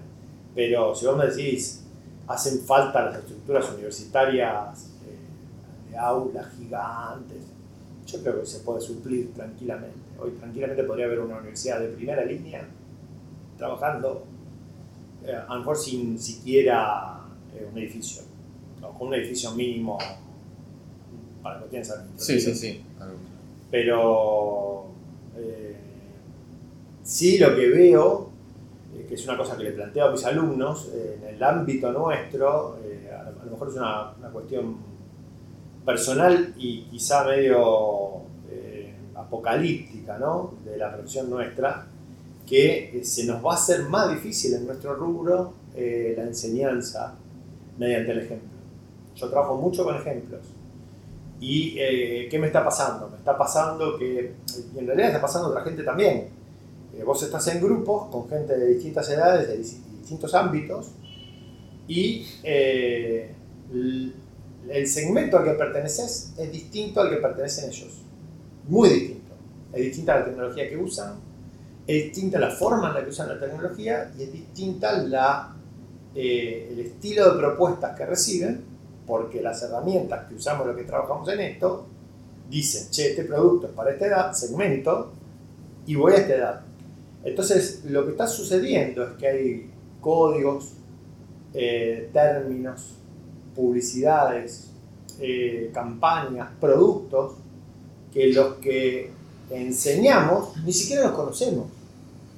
Pero 0.55 0.95
si 0.95 1.05
vos 1.05 1.17
me 1.17 1.27
decís, 1.27 1.83
hacen 2.27 2.59
falta 2.61 3.05
las 3.05 3.19
estructuras 3.19 3.69
universitarias 3.71 4.91
eh, 5.05 5.91
de 5.91 5.97
aulas 5.97 6.47
gigantes, 6.57 7.43
yo 8.05 8.21
creo 8.21 8.41
que 8.41 8.45
se 8.45 8.59
puede 8.59 8.81
suplir 8.81 9.33
tranquilamente. 9.33 9.97
Hoy 10.19 10.31
tranquilamente 10.31 10.83
podría 10.83 11.05
haber 11.05 11.19
una 11.19 11.37
universidad 11.37 11.79
de 11.79 11.89
primera 11.89 12.23
línea 12.25 12.67
trabajando 13.57 14.25
eh, 15.25 15.35
a 15.35 15.53
lo 15.53 15.59
mejor 15.59 15.77
sin 15.77 16.17
siquiera 16.17 17.19
eh, 17.53 17.67
un 17.69 17.77
edificio, 17.77 18.21
con 18.97 19.07
un 19.07 19.13
edificio 19.15 19.51
mínimo 19.51 19.97
para 21.43 21.59
cuestiones 21.59 21.91
administrativas. 21.91 22.43
Sí, 22.43 22.53
sí, 22.53 22.55
sí. 22.55 22.81
Pero 23.69 24.85
eh, 25.35 25.75
sí 27.03 27.37
lo 27.39 27.55
que 27.55 27.67
veo, 27.67 28.29
que 29.07 29.13
es 29.13 29.25
una 29.25 29.37
cosa 29.37 29.55
que 29.55 29.63
le 29.63 29.71
planteo 29.71 30.07
a 30.07 30.11
mis 30.11 30.25
alumnos, 30.25 30.91
en 30.93 31.35
el 31.35 31.43
ámbito 31.43 31.91
nuestro, 31.91 32.77
a 33.11 33.45
lo 33.45 33.51
mejor 33.51 33.69
es 33.69 33.75
una, 33.75 34.11
una, 34.17 34.29
cuestión 34.29 34.77
personal 35.85 36.53
y 36.57 36.83
quizá 36.83 37.23
medio 37.23 38.23
apocalíptica 39.17 40.17
¿no? 40.17 40.53
de 40.63 40.77
la 40.77 40.93
profesión 40.93 41.29
nuestra, 41.29 41.87
que 42.45 42.99
eh, 42.99 43.03
se 43.03 43.25
nos 43.25 43.45
va 43.45 43.51
a 43.51 43.55
hacer 43.55 43.83
más 43.83 44.09
difícil 44.09 44.53
en 44.53 44.65
nuestro 44.65 44.95
rubro 44.95 45.53
eh, 45.75 46.13
la 46.15 46.23
enseñanza 46.23 47.15
mediante 47.77 48.11
el 48.11 48.19
ejemplo. 48.19 48.49
Yo 49.15 49.29
trabajo 49.29 49.57
mucho 49.57 49.83
con 49.83 49.95
ejemplos. 49.95 50.41
¿Y 51.39 51.75
eh, 51.77 52.27
qué 52.31 52.39
me 52.39 52.47
está 52.47 52.63
pasando? 52.63 53.09
Me 53.09 53.17
está 53.17 53.37
pasando 53.37 53.97
que, 53.97 54.35
y 54.73 54.79
en 54.79 54.87
realidad 54.87 55.09
está 55.09 55.21
pasando 55.21 55.49
a 55.49 55.51
otra 55.51 55.63
gente 55.63 55.83
también. 55.83 56.29
Vos 57.03 57.21
estás 57.23 57.47
en 57.47 57.61
grupos 57.61 58.09
con 58.09 58.27
gente 58.29 58.57
de 58.57 58.73
distintas 58.73 59.09
edades, 59.09 59.47
de 59.47 59.57
distintos 59.57 60.33
ámbitos, 60.33 60.87
y 61.87 62.25
el 64.69 64.87
segmento 64.87 65.37
al 65.37 65.45
que 65.45 65.51
perteneces 65.51 66.33
es 66.37 66.51
distinto 66.51 67.01
al 67.01 67.09
que 67.09 67.17
pertenecen 67.17 67.69
ellos. 67.69 68.01
Muy 68.67 68.89
distinto. 68.89 69.33
Es 69.73 69.81
distinta 69.81 70.19
la 70.19 70.25
tecnología 70.25 70.69
que 70.69 70.77
usan, 70.77 71.15
es 71.85 72.05
distinta 72.05 72.39
la 72.39 72.51
forma 72.51 72.89
en 72.89 72.93
la 72.95 73.03
que 73.03 73.09
usan 73.09 73.29
la 73.29 73.39
tecnología 73.39 74.11
y 74.17 74.23
es 74.23 74.33
distinta 74.33 74.91
la, 75.03 75.55
eh, 76.15 76.69
el 76.71 76.79
estilo 76.79 77.33
de 77.33 77.39
propuestas 77.39 77.95
que 77.97 78.05
reciben, 78.05 78.61
porque 79.05 79.41
las 79.41 79.61
herramientas 79.63 80.27
que 80.27 80.35
usamos 80.35 80.67
los 80.67 80.75
que 80.75 80.83
trabajamos 80.83 81.29
en 81.29 81.39
esto 81.39 81.85
dicen, 82.49 82.89
che, 82.91 83.11
este 83.11 83.23
producto 83.23 83.67
es 83.67 83.73
para 83.73 83.91
esta 83.91 84.07
edad, 84.07 84.33
segmento, 84.33 85.13
y 85.85 85.95
voy 85.95 86.13
a 86.13 86.17
esta 86.17 86.35
edad. 86.35 86.66
Entonces, 87.27 87.83
lo 87.89 88.05
que 88.05 88.11
está 88.11 88.25
sucediendo 88.25 89.03
es 89.03 89.09
que 89.17 89.27
hay 89.27 89.71
códigos, 89.99 90.71
eh, 91.53 92.09
términos, 92.13 92.93
publicidades, 93.53 94.71
eh, 95.19 95.69
campañas, 95.73 96.49
productos, 96.59 97.33
que 98.13 98.31
los 98.31 98.55
que 98.55 99.11
enseñamos 99.49 100.55
ni 100.63 100.71
siquiera 100.71 101.07
los 101.07 101.11
conocemos. 101.11 101.65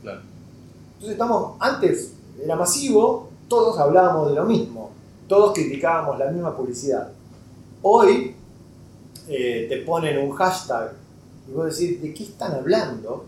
Entonces 0.02 1.12
estamos, 1.12 1.56
antes 1.60 2.14
era 2.44 2.56
masivo, 2.56 3.30
todos 3.48 3.78
hablábamos 3.78 4.30
de 4.30 4.36
lo 4.36 4.46
mismo, 4.46 4.90
todos 5.28 5.54
criticábamos 5.54 6.18
la 6.18 6.32
misma 6.32 6.58
publicidad. 6.58 7.12
Hoy 7.84 8.36
eh, 9.28 9.68
te 9.70 9.78
ponen 9.82 10.18
un 10.18 10.32
hashtag 10.32 10.94
y 11.48 11.52
vos 11.54 11.78
decís, 11.78 12.02
¿de 12.02 12.12
qué 12.12 12.24
están 12.24 12.54
hablando? 12.54 13.26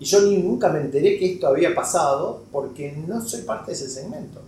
Y 0.00 0.04
yo 0.04 0.22
ni, 0.22 0.38
nunca 0.38 0.68
me 0.70 0.80
enteré 0.80 1.18
que 1.18 1.34
esto 1.34 1.48
había 1.48 1.74
pasado 1.74 2.42
porque 2.50 2.92
no 3.06 3.20
soy 3.20 3.42
parte 3.42 3.70
de 3.70 3.76
ese 3.76 3.88
segmento. 3.88 4.40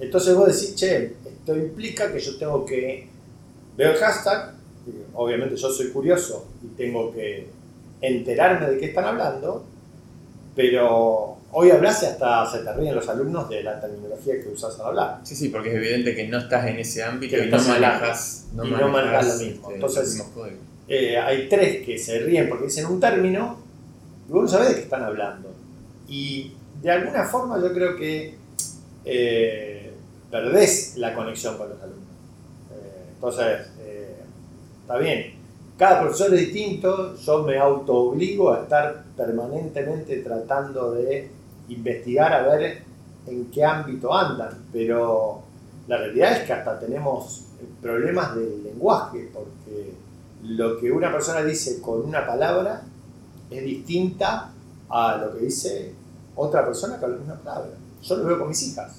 Entonces 0.00 0.34
vos 0.34 0.46
decís, 0.46 0.74
che, 0.74 1.14
esto 1.24 1.56
implica 1.56 2.12
que 2.12 2.20
yo 2.20 2.36
tengo 2.36 2.64
que 2.64 3.08
ver 3.76 3.88
el 3.88 3.96
hashtag, 3.96 4.54
obviamente 5.14 5.56
yo 5.56 5.70
soy 5.70 5.88
curioso 5.90 6.46
y 6.62 6.68
tengo 6.76 7.12
que 7.12 7.48
enterarme 8.00 8.70
de 8.70 8.78
qué 8.78 8.86
están 8.86 9.04
hablando, 9.04 9.64
pero 10.54 11.36
hoy 11.52 11.70
hablas 11.70 12.02
y 12.02 12.06
hasta 12.06 12.50
se 12.50 12.58
te 12.58 12.72
ríen 12.74 12.94
los 12.94 13.08
alumnos 13.08 13.48
de 13.48 13.62
la 13.62 13.80
terminología 13.80 14.40
que 14.40 14.48
usas 14.48 14.78
al 14.80 14.86
hablar. 14.86 15.20
Sí, 15.24 15.34
sí, 15.34 15.48
porque 15.48 15.70
es 15.70 15.76
evidente 15.76 16.14
que 16.14 16.28
no 16.28 16.38
estás 16.38 16.66
en 16.66 16.78
ese 16.78 17.02
ámbito 17.02 17.36
y 17.36 17.48
no 17.48 17.58
manejas, 17.58 18.46
no, 18.54 18.64
y 18.64 18.70
no 18.70 18.88
manejas 18.88 19.38
lo 19.38 19.44
mismo. 19.46 19.72
Entonces, 19.72 20.24
eh, 20.88 21.18
hay 21.18 21.48
tres 21.48 21.84
que 21.84 21.98
se 21.98 22.18
ríen 22.20 22.48
porque 22.48 22.66
dicen 22.66 22.86
un 22.86 23.00
término 23.00 23.67
y 24.28 24.32
vos 24.32 24.42
no 24.42 24.48
sabés 24.48 24.68
de 24.68 24.74
qué 24.74 24.80
están 24.82 25.02
hablando. 25.02 25.48
Y 26.08 26.52
de 26.82 26.90
alguna 26.90 27.24
forma 27.24 27.60
yo 27.60 27.72
creo 27.72 27.96
que 27.96 28.36
eh, 29.04 29.92
perdés 30.30 30.96
la 30.96 31.14
conexión 31.14 31.56
con 31.56 31.70
los 31.70 31.80
alumnos. 31.80 32.04
Eh, 32.72 33.04
entonces, 33.14 33.60
está 34.82 34.96
bien, 34.98 35.34
cada 35.78 36.00
profesor 36.00 36.34
es 36.34 36.40
distinto, 36.40 37.14
yo 37.16 37.42
me 37.44 37.56
auto 37.56 37.94
obligo 37.94 38.52
a 38.52 38.62
estar 38.62 39.04
permanentemente 39.16 40.16
tratando 40.18 40.92
de 40.92 41.30
investigar 41.68 42.32
a 42.32 42.42
ver 42.42 42.82
en 43.26 43.50
qué 43.50 43.64
ámbito 43.64 44.12
andan, 44.12 44.66
pero 44.72 45.42
la 45.86 45.98
realidad 45.98 46.32
es 46.32 46.46
que 46.46 46.52
hasta 46.52 46.78
tenemos 46.80 47.44
problemas 47.80 48.34
de 48.34 48.58
lenguaje, 48.64 49.30
porque 49.32 49.94
lo 50.44 50.78
que 50.78 50.90
una 50.90 51.12
persona 51.12 51.42
dice 51.42 51.80
con 51.80 52.04
una 52.04 52.26
palabra 52.26 52.82
es 53.50 53.64
distinta 53.64 54.50
a 54.88 55.16
lo 55.16 55.34
que 55.34 55.44
dice 55.44 55.92
otra 56.36 56.64
persona 56.64 56.98
con 56.98 57.12
la 57.12 57.16
misma 57.18 57.34
palabra. 57.34 57.70
Yo 58.02 58.16
lo 58.16 58.24
veo 58.24 58.38
con 58.38 58.48
mis 58.48 58.62
hijas. 58.62 58.96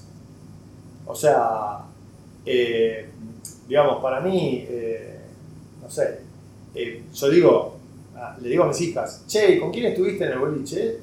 O 1.06 1.14
sea, 1.14 1.78
eh, 2.44 3.08
digamos, 3.66 4.02
para 4.02 4.20
mí, 4.20 4.64
eh, 4.68 5.20
no 5.82 5.90
sé, 5.90 6.20
eh, 6.74 7.04
yo 7.12 7.28
digo, 7.30 7.76
ah, 8.16 8.36
le 8.40 8.48
digo 8.48 8.64
a 8.64 8.68
mis 8.68 8.80
hijas, 8.80 9.24
che, 9.26 9.58
¿con 9.58 9.70
quién 9.70 9.86
estuviste 9.86 10.24
en 10.24 10.32
el 10.32 10.38
boliche? 10.38 10.98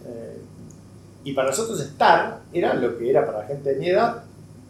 Y 1.24 1.34
para 1.34 1.50
nosotros 1.50 1.82
estar 1.82 2.40
era 2.54 2.74
lo 2.74 2.98
que 2.98 3.10
era 3.10 3.26
para 3.26 3.40
la 3.40 3.46
gente 3.46 3.74
de 3.74 3.76
mi 3.80 3.90
edad 3.90 4.24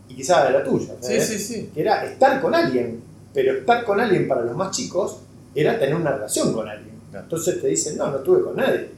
y 0.09 0.15
quizás 0.15 0.47
de 0.47 0.53
la 0.53 0.63
tuya. 0.63 0.95
Sí, 1.01 1.21
sí, 1.21 1.37
sí. 1.37 1.69
Que 1.71 1.81
era 1.81 2.03
estar 2.03 2.41
con 2.41 2.55
alguien. 2.55 3.03
Pero 3.31 3.59
estar 3.59 3.83
con 3.83 3.99
alguien 3.99 4.27
para 4.27 4.41
los 4.41 4.55
más 4.55 4.75
chicos 4.75 5.19
era 5.53 5.77
tener 5.77 5.93
una 5.95 6.13
relación 6.13 6.53
con 6.53 6.67
alguien. 6.67 6.96
Entonces 7.21 7.61
te 7.61 7.67
dicen, 7.67 7.97
no, 7.97 8.11
no 8.11 8.17
estuve 8.17 8.43
con 8.43 8.55
nadie. 8.55 8.91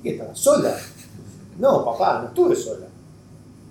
¿Y 0.00 0.02
que 0.02 0.10
estabas 0.10 0.38
sola? 0.38 0.76
No, 1.58 1.84
papá, 1.84 2.20
no 2.22 2.28
estuve 2.28 2.54
sola. 2.54 2.86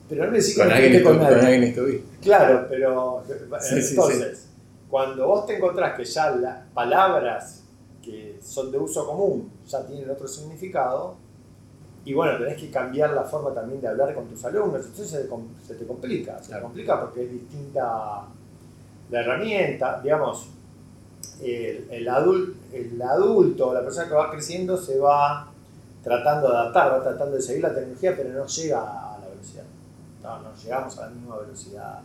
Pero 0.10 0.26
no 0.26 0.32
me 0.32 0.38
decís 0.38 0.56
que 0.56 0.66
no 0.66 0.72
estuviste 0.72 1.04
con 1.04 1.18
nadie. 1.18 1.36
Con 1.36 1.46
alguien 1.46 1.64
estuve. 1.64 2.04
Claro, 2.22 2.68
pero 2.70 3.24
entonces, 3.28 4.48
cuando 4.90 5.28
vos 5.28 5.46
te 5.46 5.58
encontrás 5.58 5.96
que 5.98 6.06
ya 6.06 6.32
las 6.32 6.66
palabras 6.74 7.64
que 8.02 8.40
son 8.42 8.72
de 8.72 8.78
uso 8.78 9.06
común 9.06 9.52
ya 9.68 9.86
tienen 9.86 10.10
otro 10.10 10.28
significado, 10.28 11.18
y 12.06 12.14
bueno, 12.14 12.38
tenés 12.38 12.62
que 12.62 12.70
cambiar 12.70 13.12
la 13.12 13.24
forma 13.24 13.52
también 13.52 13.82
de 13.82 13.88
hablar 13.88 14.14
con 14.14 14.28
tus 14.28 14.46
alumnos, 14.46 14.86
entonces 14.86 15.10
se 15.10 15.24
te, 15.74 15.88
complica, 15.88 16.42
se 16.42 16.54
te 16.54 16.62
complica 16.62 17.02
porque 17.02 17.24
es 17.24 17.32
distinta 17.32 18.28
la 19.10 19.20
herramienta, 19.20 20.00
digamos, 20.02 20.50
el, 21.42 22.08
adulto, 22.08 23.74
la 23.74 23.82
persona 23.82 24.08
que 24.08 24.14
va 24.14 24.32
creciendo 24.32 24.78
se 24.78 25.00
va 25.00 25.52
tratando 26.04 26.50
de 26.50 26.56
adaptar, 26.56 26.94
va 26.94 27.04
tratando 27.04 27.36
de 27.36 27.42
seguir 27.42 27.64
la 27.64 27.74
tecnología, 27.74 28.16
pero 28.16 28.30
no 28.30 28.46
llega 28.46 28.80
a 28.82 29.20
la 29.20 29.28
velocidad. 29.28 29.64
No, 30.22 30.56
llegamos 30.64 30.98
a 30.98 31.02
la 31.02 31.10
misma 31.10 31.38
velocidad 31.38 32.00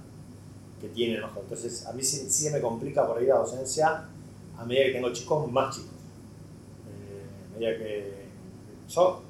que 0.81 0.89
tiene 0.89 1.17
el 1.17 1.25
ojo. 1.25 1.41
Entonces, 1.41 1.87
a 1.87 1.93
mí 1.93 2.03
sí, 2.03 2.29
sí, 2.31 2.51
me 2.51 2.61
complica 2.61 3.07
por 3.07 3.19
ahí 3.19 3.27
la 3.27 3.37
docencia 3.37 4.05
a 4.59 4.65
medida 4.65 4.87
que 4.87 4.93
tengo 4.93 5.13
chicos 5.13 5.51
más 5.51 5.77
chicos. 5.77 5.93
Eh, 6.89 7.25
a 7.51 7.59
medida 7.59 7.79
que 7.79 8.27
yo 8.89 9.23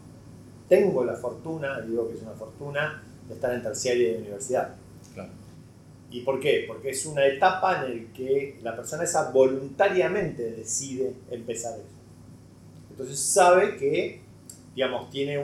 tengo 0.68 1.04
la 1.04 1.14
fortuna, 1.14 1.80
digo 1.80 2.08
que 2.08 2.14
es 2.14 2.22
una 2.22 2.32
fortuna, 2.32 3.02
de 3.28 3.34
estar 3.34 3.52
en 3.52 3.62
terciaria 3.62 4.12
de 4.12 4.18
universidad. 4.18 4.74
¿Y 6.10 6.22
por 6.22 6.40
qué? 6.40 6.64
Porque 6.66 6.90
es 6.90 7.06
una 7.06 7.24
etapa 7.24 7.86
en 7.86 8.06
la 8.06 8.12
que 8.12 8.58
la 8.62 8.74
persona 8.74 9.04
esa 9.04 9.30
voluntariamente 9.30 10.50
decide 10.50 11.14
empezar 11.30 11.74
eso. 11.74 11.86
Entonces 12.90 13.18
sabe 13.18 13.76
que, 13.76 14.20
digamos, 14.74 15.08
tiene 15.10 15.38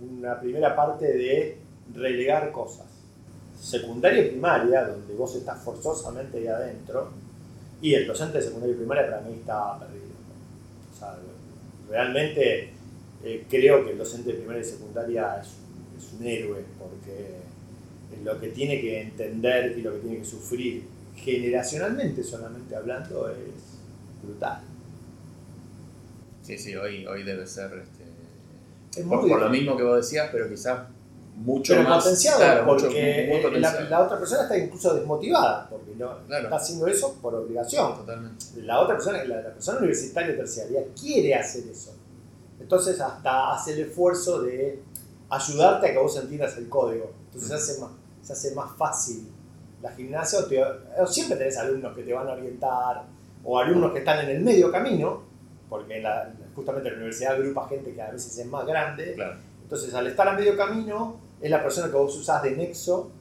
una 0.00 0.40
primera 0.40 0.76
parte 0.76 1.12
de 1.12 1.58
relegar 1.94 2.52
cosas. 2.52 2.86
Secundaria 3.60 4.24
y 4.24 4.30
primaria, 4.30 4.84
donde 4.84 5.14
vos 5.14 5.34
estás 5.34 5.62
forzosamente 5.62 6.38
ahí 6.38 6.46
adentro, 6.46 7.10
y 7.80 7.94
el 7.94 8.06
docente 8.06 8.38
de 8.38 8.44
secundaria 8.44 8.74
y 8.74 8.78
primaria 8.78 9.10
para 9.10 9.22
mí 9.22 9.34
está 9.34 9.78
perdido. 9.78 10.06
Realmente 11.88 12.70
eh, 13.22 13.46
creo 13.48 13.84
que 13.84 13.92
el 13.92 13.98
docente 13.98 14.32
de 14.32 14.38
primaria 14.38 14.62
y 14.62 14.64
secundaria 14.64 15.40
es, 15.40 15.54
un 16.18 16.26
héroe 16.26 16.64
porque 16.78 17.45
lo 18.26 18.40
que 18.40 18.48
tiene 18.48 18.80
que 18.80 19.00
entender 19.00 19.78
y 19.78 19.82
lo 19.82 19.92
que 19.92 19.98
tiene 20.00 20.18
que 20.18 20.24
sufrir 20.24 20.84
generacionalmente 21.14 22.22
solamente 22.22 22.74
hablando 22.76 23.28
es 23.30 23.80
brutal. 24.22 24.60
Sí, 26.42 26.58
sí, 26.58 26.76
hoy, 26.76 27.06
hoy 27.06 27.22
debe 27.22 27.46
ser 27.46 27.70
este, 27.82 29.02
por, 29.02 29.26
lo 29.28 29.48
mismo 29.48 29.76
que 29.76 29.82
vos 29.82 29.96
decías, 29.96 30.28
pero 30.30 30.48
quizás 30.48 30.88
mucho 31.36 31.74
pero 31.74 31.88
más 31.88 32.02
potenciado 32.02 32.66
porque 32.66 33.58
La, 33.58 34.02
otra 34.02 34.18
persona 34.18 34.42
está 34.42 34.56
incluso 34.56 34.94
desmotivada 34.94 35.68
porque 35.68 35.92
no 35.96 36.18
está 36.28 36.56
haciendo 36.56 36.86
eso 36.86 37.18
por 37.22 37.34
obligación. 37.34 37.96
Totalmente. 37.96 38.46
La 38.62 38.80
otra 38.80 38.96
persona, 38.96 39.24
la, 39.24 39.42
la 39.42 39.52
persona 39.52 39.78
universitaria 39.78 40.36
terciaria 40.36 40.82
quiere 40.94 41.34
hacer 41.34 41.64
eso 41.70 41.94
entonces 42.66 43.00
hasta 43.00 43.52
hace 43.54 43.74
el 43.74 43.80
esfuerzo 43.88 44.42
de 44.42 44.82
ayudarte 45.28 45.88
a 45.88 45.92
que 45.92 45.98
vos 45.98 46.16
entiendas 46.16 46.56
el 46.56 46.68
código. 46.68 47.12
Entonces 47.26 47.52
hace 47.52 47.80
más, 47.80 47.90
se 48.26 48.32
hace 48.32 48.54
más 48.56 48.76
fácil 48.76 49.28
la 49.80 49.92
gimnasia. 49.92 50.40
O, 50.98 51.06
siempre 51.06 51.36
tenés 51.36 51.56
alumnos 51.58 51.94
que 51.94 52.02
te 52.02 52.12
van 52.12 52.26
a 52.26 52.32
orientar 52.32 53.04
o 53.44 53.58
alumnos 53.58 53.92
que 53.92 54.00
están 54.00 54.24
en 54.24 54.36
el 54.36 54.42
medio 54.42 54.72
camino, 54.72 55.22
porque 55.68 56.00
la, 56.00 56.32
justamente 56.54 56.90
la 56.90 56.96
universidad 56.96 57.34
agrupa 57.34 57.68
gente 57.68 57.94
que 57.94 58.02
a 58.02 58.10
veces 58.10 58.36
es 58.36 58.46
más 58.46 58.66
grande. 58.66 59.16
Entonces 59.62 59.94
al 59.94 60.08
estar 60.08 60.26
a 60.26 60.32
medio 60.32 60.56
camino 60.56 61.20
es 61.40 61.50
la 61.50 61.62
persona 61.62 61.86
que 61.86 61.96
vos 61.96 62.16
usás 62.16 62.42
de 62.42 62.50
nexo 62.52 63.12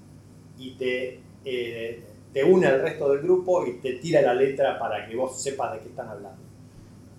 y 0.58 0.72
te, 0.72 1.20
eh, 1.44 2.04
te 2.34 2.44
une 2.44 2.66
al 2.66 2.82
resto 2.82 3.12
del 3.12 3.22
grupo 3.22 3.66
y 3.68 3.74
te 3.74 3.94
tira 3.94 4.22
la 4.22 4.34
letra 4.34 4.80
para 4.80 5.08
que 5.08 5.16
vos 5.16 5.40
sepas 5.40 5.74
de 5.74 5.80
qué 5.80 5.90
están 5.90 6.10
hablando. 6.10 6.42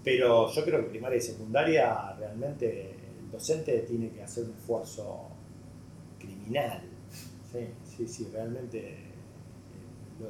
Pero 0.03 0.51
yo 0.51 0.65
creo 0.65 0.81
que 0.81 0.91
primaria 0.91 1.19
y 1.19 1.21
secundaria 1.21 2.15
realmente 2.19 2.97
el 3.21 3.31
docente 3.31 3.79
tiene 3.89 4.11
que 4.11 4.25
hacer 4.25 4.45
un 4.45 4.55
esfuerzo 4.57 5.29
criminal. 6.19 6.96
Sí, 7.57 7.67
sí, 7.97 8.09
sí, 8.09 8.29
realmente, 8.33 8.79
eh, 8.79 10.27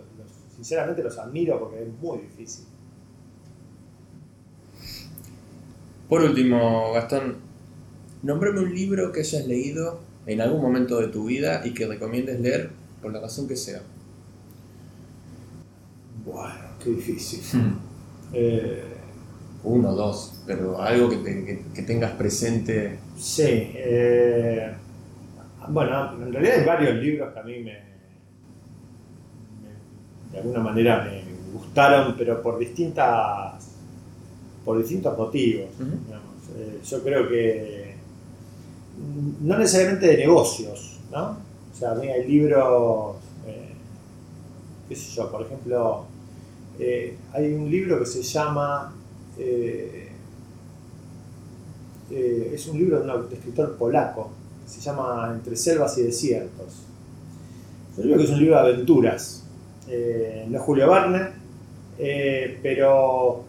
sinceramente 0.54 1.02
los 1.02 1.18
admiro 1.18 1.58
porque 1.58 1.82
es 1.82 1.88
muy 2.00 2.18
difícil. 2.18 2.66
Por 6.08 6.22
último, 6.22 6.92
Gastón, 6.92 7.38
nómbrame 8.22 8.60
un 8.60 8.72
libro 8.72 9.10
que 9.10 9.20
hayas 9.20 9.46
leído 9.46 9.98
en 10.26 10.40
algún 10.40 10.62
momento 10.62 11.00
de 11.00 11.08
tu 11.08 11.26
vida 11.26 11.62
y 11.64 11.74
que 11.74 11.86
recomiendes 11.86 12.38
leer 12.38 12.70
por 13.02 13.12
la 13.12 13.20
razón 13.20 13.48
que 13.48 13.56
sea. 13.56 13.82
Bueno, 16.24 16.54
qué 16.82 16.90
difícil. 16.90 17.40
Hmm. 17.52 17.78
Eh, 18.32 18.84
uno, 19.64 19.92
dos, 19.92 20.42
pero 20.46 20.80
algo 20.80 21.08
que, 21.08 21.64
que, 21.74 21.82
tengas 21.82 22.12
presente. 22.12 23.00
Sí, 23.18 23.42
eh, 23.74 24.76
bueno, 25.68 26.12
en 26.22 26.32
realidad 26.32 26.58
hay 26.58 26.64
varios 26.64 26.94
libros 26.96 27.32
que 27.32 27.38
a 27.38 27.42
mí 27.42 27.58
me, 27.60 27.78
de 30.32 30.38
alguna 30.38 30.60
manera 30.60 31.04
me 31.04 31.22
gustaron, 31.52 32.14
pero 32.16 32.42
por 32.42 32.58
distintas 32.58 33.72
por 34.64 34.78
distintos 34.78 35.16
motivos. 35.16 35.68
Eh, 36.56 36.80
yo 36.84 37.02
creo 37.02 37.28
que 37.28 37.94
no 39.42 39.58
necesariamente 39.58 40.06
de 40.08 40.16
negocios, 40.16 40.98
¿no? 41.12 41.38
O 41.72 41.78
sea, 41.78 41.92
a 41.92 41.94
mí 41.94 42.08
hay 42.08 42.26
libros, 42.26 43.16
eh, 43.46 43.74
qué 44.88 44.96
sé 44.96 45.14
yo, 45.14 45.30
por 45.30 45.42
ejemplo, 45.42 46.06
hay 47.32 47.52
un 47.52 47.70
libro 47.70 47.98
que 48.00 48.06
se 48.06 48.22
llama 48.22 48.92
eh, 49.38 50.08
eh, 52.10 52.52
es 52.54 52.66
un 52.68 52.78
libro 52.78 53.00
de 53.00 53.10
un 53.10 53.32
escritor 53.32 53.76
polaco, 53.76 54.30
se 54.66 54.80
llama 54.80 55.32
Entre 55.34 55.56
selvas 55.56 55.96
y 55.98 56.02
desiertos. 56.02 56.82
Es 57.96 58.30
un 58.30 58.38
libro 58.38 58.56
de 58.56 58.60
aventuras. 58.60 59.44
Eh, 59.88 60.46
no 60.48 60.58
es 60.58 60.64
Julio 60.64 60.90
Verne, 60.90 61.28
pero 62.62 63.44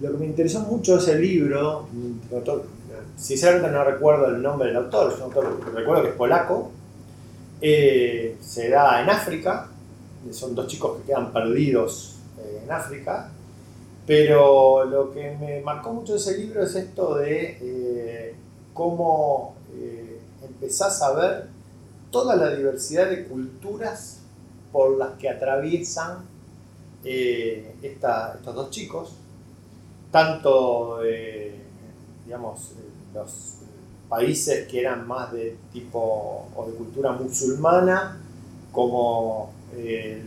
lo 0.00 0.12
que 0.12 0.18
me 0.18 0.26
interesó 0.26 0.60
mucho 0.60 0.98
es 0.98 1.08
el 1.08 1.20
libro, 1.20 1.88
sinceramente 3.16 3.70
no 3.70 3.84
recuerdo 3.84 4.26
el 4.26 4.42
nombre 4.42 4.68
del 4.68 4.76
autor, 4.76 5.12
es 5.12 5.16
un 5.16 5.22
autor, 5.24 5.60
recuerdo 5.74 6.02
que 6.02 6.08
es 6.10 6.14
polaco, 6.14 6.70
se 7.60 8.68
da 8.68 9.02
en 9.02 9.10
África, 9.10 9.68
son 10.30 10.54
dos 10.54 10.66
chicos 10.66 10.98
que 10.98 11.06
quedan 11.08 11.32
perdidos 11.32 12.18
en 12.62 12.70
África, 12.70 13.30
pero 14.06 14.84
lo 14.84 15.12
que 15.12 15.36
me 15.40 15.60
marcó 15.62 15.92
mucho 15.92 16.16
ese 16.16 16.36
libro 16.36 16.62
es 16.62 16.74
esto 16.74 17.16
de 17.16 17.58
eh, 17.60 18.34
cómo 18.74 19.53
eh, 19.53 19.53
empezás 20.64 21.02
a 21.02 21.12
ver 21.12 21.48
toda 22.10 22.36
la 22.36 22.54
diversidad 22.54 23.10
de 23.10 23.26
culturas 23.26 24.20
por 24.72 24.96
las 24.96 25.10
que 25.18 25.28
atraviesan 25.28 26.24
eh, 27.04 27.76
estos 27.82 28.54
dos 28.54 28.70
chicos, 28.70 29.12
tanto 30.10 31.00
digamos, 32.24 32.72
los 33.12 33.56
países 34.08 34.66
que 34.66 34.80
eran 34.80 35.06
más 35.06 35.32
de 35.32 35.58
tipo 35.70 36.48
o 36.56 36.66
de 36.66 36.72
cultura 36.72 37.12
musulmana, 37.12 38.18
como 38.72 39.52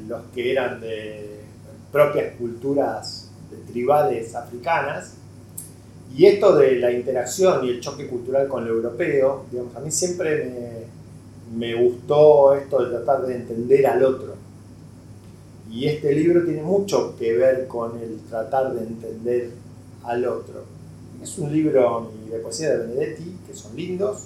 los 0.08 0.22
que 0.36 0.52
eran 0.52 0.80
de 0.80 1.42
propias 1.92 2.36
culturas 2.36 3.32
tribales 3.72 4.36
africanas. 4.36 5.16
Y 6.18 6.26
esto 6.26 6.56
de 6.56 6.80
la 6.80 6.92
interacción 6.92 7.64
y 7.64 7.70
el 7.70 7.80
choque 7.80 8.08
cultural 8.08 8.48
con 8.48 8.66
lo 8.66 8.74
europeo, 8.74 9.46
digamos, 9.52 9.76
a 9.76 9.80
mí 9.82 9.92
siempre 9.92 10.88
me, 11.56 11.76
gustó 11.76 12.56
esto 12.56 12.84
de 12.84 12.90
tratar 12.90 13.28
de 13.28 13.36
entender 13.36 13.86
al 13.86 14.04
otro. 14.04 14.34
Y 15.70 15.86
este 15.86 16.12
libro 16.14 16.44
tiene 16.44 16.64
mucho 16.64 17.16
que 17.20 17.38
ver 17.38 17.68
con 17.68 18.00
el 18.00 18.20
tratar 18.22 18.74
de 18.74 18.88
entender 18.88 19.52
al 20.04 20.26
otro. 20.26 20.64
Es 21.22 21.38
un 21.38 21.54
libro 21.54 22.12
de 22.32 22.40
poesía 22.40 22.72
de 22.72 22.88
Benedetti, 22.88 23.38
que 23.46 23.54
son 23.54 23.76
lindos. 23.76 24.24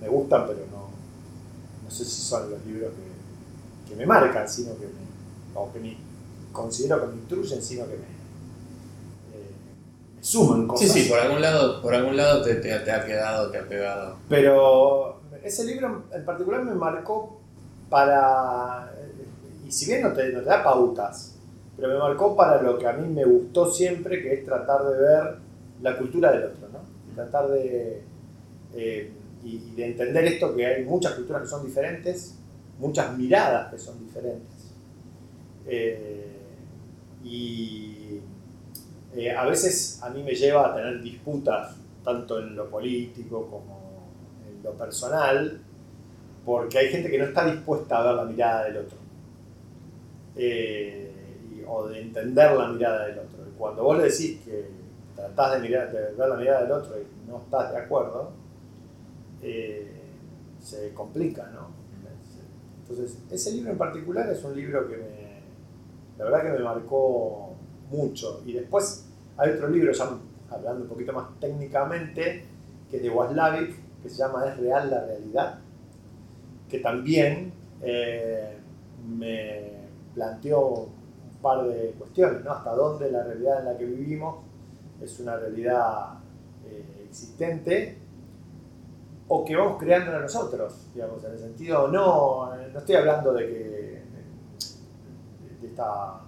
me 0.00 0.08
gustan, 0.08 0.48
pero 0.48 0.60
no, 0.72 0.88
no 1.84 1.90
sé 1.92 2.04
si 2.04 2.22
son 2.22 2.50
los 2.50 2.66
libros 2.66 2.90
que, 2.90 3.90
que 3.90 3.96
me 3.96 4.04
marcan, 4.04 4.48
sino 4.48 4.76
que 4.76 4.86
me, 4.86 5.54
o 5.54 5.72
que 5.72 5.78
me 5.78 5.96
considero 6.50 7.00
que 7.02 7.06
me 7.06 7.20
instruyen, 7.20 7.62
sino 7.62 7.84
que 7.84 7.96
me, 7.96 8.09
suman 10.20 10.66
cosas. 10.66 10.90
Sí, 10.90 11.02
sí, 11.02 11.08
por 11.08 11.18
algún 11.18 11.40
lado, 11.40 11.82
por 11.82 11.94
algún 11.94 12.16
lado 12.16 12.42
te, 12.42 12.56
te, 12.56 12.72
ha 12.72 13.04
quedado, 13.04 13.50
te 13.50 13.58
ha 13.58 13.68
pegado. 13.68 14.16
Pero 14.28 15.20
ese 15.42 15.64
libro 15.64 16.04
en 16.12 16.24
particular 16.24 16.62
me 16.62 16.74
marcó 16.74 17.40
para, 17.88 18.92
y 19.66 19.72
si 19.72 19.86
bien 19.86 20.02
no 20.02 20.12
te, 20.12 20.32
no 20.32 20.40
te 20.40 20.46
da 20.46 20.62
pautas, 20.62 21.36
pero 21.76 21.88
me 21.88 21.98
marcó 21.98 22.36
para 22.36 22.60
lo 22.62 22.78
que 22.78 22.86
a 22.86 22.92
mí 22.92 23.08
me 23.08 23.24
gustó 23.24 23.70
siempre, 23.70 24.22
que 24.22 24.34
es 24.34 24.44
tratar 24.44 24.84
de 24.84 24.96
ver 24.98 25.36
la 25.82 25.96
cultura 25.96 26.30
del 26.32 26.44
otro, 26.44 26.68
¿no? 26.68 27.14
tratar 27.14 27.48
de, 27.48 28.02
eh, 28.74 29.12
y, 29.42 29.74
de 29.74 29.86
entender 29.86 30.24
esto, 30.24 30.54
que 30.54 30.66
hay 30.66 30.84
muchas 30.84 31.14
culturas 31.14 31.42
que 31.42 31.48
son 31.48 31.64
diferentes, 31.64 32.34
muchas 32.78 33.16
miradas 33.16 33.70
que 33.70 33.78
son 33.78 33.98
diferentes. 34.04 34.72
Eh, 35.66 36.36
y 37.24 37.89
eh, 39.14 39.30
a 39.30 39.44
veces 39.46 40.00
a 40.02 40.10
mí 40.10 40.22
me 40.22 40.34
lleva 40.34 40.70
a 40.70 40.76
tener 40.76 41.02
disputas, 41.02 41.76
tanto 42.04 42.38
en 42.38 42.56
lo 42.56 42.68
político 42.68 43.46
como 43.50 44.08
en 44.48 44.62
lo 44.62 44.72
personal, 44.72 45.60
porque 46.44 46.78
hay 46.78 46.88
gente 46.88 47.10
que 47.10 47.18
no 47.18 47.24
está 47.24 47.44
dispuesta 47.44 47.98
a 47.98 48.06
ver 48.06 48.14
la 48.14 48.24
mirada 48.24 48.64
del 48.64 48.76
otro. 48.78 48.98
o 51.66 51.88
de 51.88 52.00
entender 52.00 52.52
la 52.52 52.68
mirada 52.68 53.06
del 53.06 53.18
otro. 53.18 53.46
Y 53.48 53.56
cuando 53.56 53.84
vos 53.84 53.98
le 53.98 54.04
decís 54.04 54.40
que 54.44 54.68
tratás 55.14 55.52
de, 55.52 55.68
mirar, 55.68 55.92
de 55.92 56.14
ver 56.14 56.28
la 56.28 56.36
mirada 56.36 56.62
del 56.62 56.72
otro 56.72 56.96
y 56.98 57.28
no 57.28 57.38
estás 57.38 57.72
de 57.72 57.78
acuerdo, 57.78 58.30
eh, 59.42 60.00
se 60.62 60.92
complica, 60.92 61.46
¿no? 61.54 61.68
Entonces, 62.82 63.18
ese 63.30 63.52
libro 63.52 63.70
en 63.70 63.78
particular 63.78 64.28
es 64.30 64.42
un 64.42 64.56
libro 64.56 64.88
que 64.88 64.96
me, 64.96 65.40
la 66.18 66.24
verdad 66.24 66.42
que 66.42 66.58
me 66.58 66.64
marcó 66.64 67.49
mucho. 67.90 68.42
Y 68.46 68.52
después 68.54 69.06
hay 69.36 69.50
otro 69.50 69.68
libro, 69.68 69.92
ya 69.92 70.10
hablando 70.50 70.82
un 70.82 70.88
poquito 70.88 71.12
más 71.12 71.26
técnicamente, 71.38 72.44
que 72.90 72.96
es 72.96 73.02
de 73.02 73.10
Waslavik, 73.10 73.76
que 74.02 74.08
se 74.08 74.16
llama 74.16 74.46
Es 74.46 74.56
real 74.58 74.90
la 74.90 75.04
realidad, 75.04 75.58
que 76.68 76.78
también 76.80 77.52
eh, 77.82 78.56
me 79.08 79.70
planteó 80.14 80.68
un 80.68 81.38
par 81.42 81.66
de 81.66 81.92
cuestiones, 81.92 82.44
¿no? 82.44 82.52
Hasta 82.52 82.74
dónde 82.74 83.10
la 83.10 83.22
realidad 83.22 83.60
en 83.60 83.64
la 83.66 83.78
que 83.78 83.84
vivimos 83.84 84.36
es 85.00 85.18
una 85.20 85.36
realidad 85.36 86.18
eh, 86.66 87.06
existente 87.08 87.98
o 89.28 89.44
que 89.44 89.54
vamos 89.54 89.78
creando 89.78 90.18
nosotros, 90.18 90.88
digamos, 90.92 91.22
en 91.24 91.32
el 91.32 91.38
sentido, 91.38 91.88
no, 91.88 92.50
no 92.72 92.78
estoy 92.78 92.96
hablando 92.96 93.32
de 93.32 93.46
que 93.46 94.02
de 95.60 95.68
esta 95.68 96.20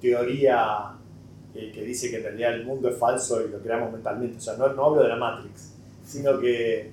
teoría 0.00 0.96
que 1.56 1.82
dice 1.82 2.10
que 2.10 2.18
en 2.18 2.22
realidad 2.22 2.54
el 2.54 2.66
mundo 2.66 2.88
es 2.88 2.96
falso 2.96 3.44
y 3.44 3.48
lo 3.48 3.58
creamos 3.60 3.92
mentalmente, 3.92 4.38
o 4.38 4.40
sea, 4.40 4.56
no, 4.56 4.72
no 4.72 4.84
hablo 4.84 5.02
de 5.02 5.08
la 5.08 5.16
Matrix, 5.16 5.70
sino 6.04 6.38
que 6.38 6.92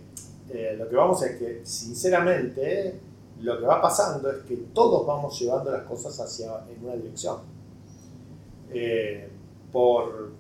eh, 0.49 0.75
lo 0.77 0.89
que 0.89 0.95
vamos 0.95 1.21
es 1.23 1.37
que, 1.37 1.61
sinceramente, 1.63 2.99
lo 3.41 3.59
que 3.59 3.65
va 3.65 3.81
pasando 3.81 4.29
es 4.31 4.43
que 4.43 4.55
todos 4.73 5.05
vamos 5.05 5.39
llevando 5.39 5.71
las 5.71 5.83
cosas 5.83 6.19
hacia 6.19 6.47
en 6.69 6.83
una 6.83 6.95
dirección. 6.95 7.37
Eh, 8.71 9.29
por 9.71 10.31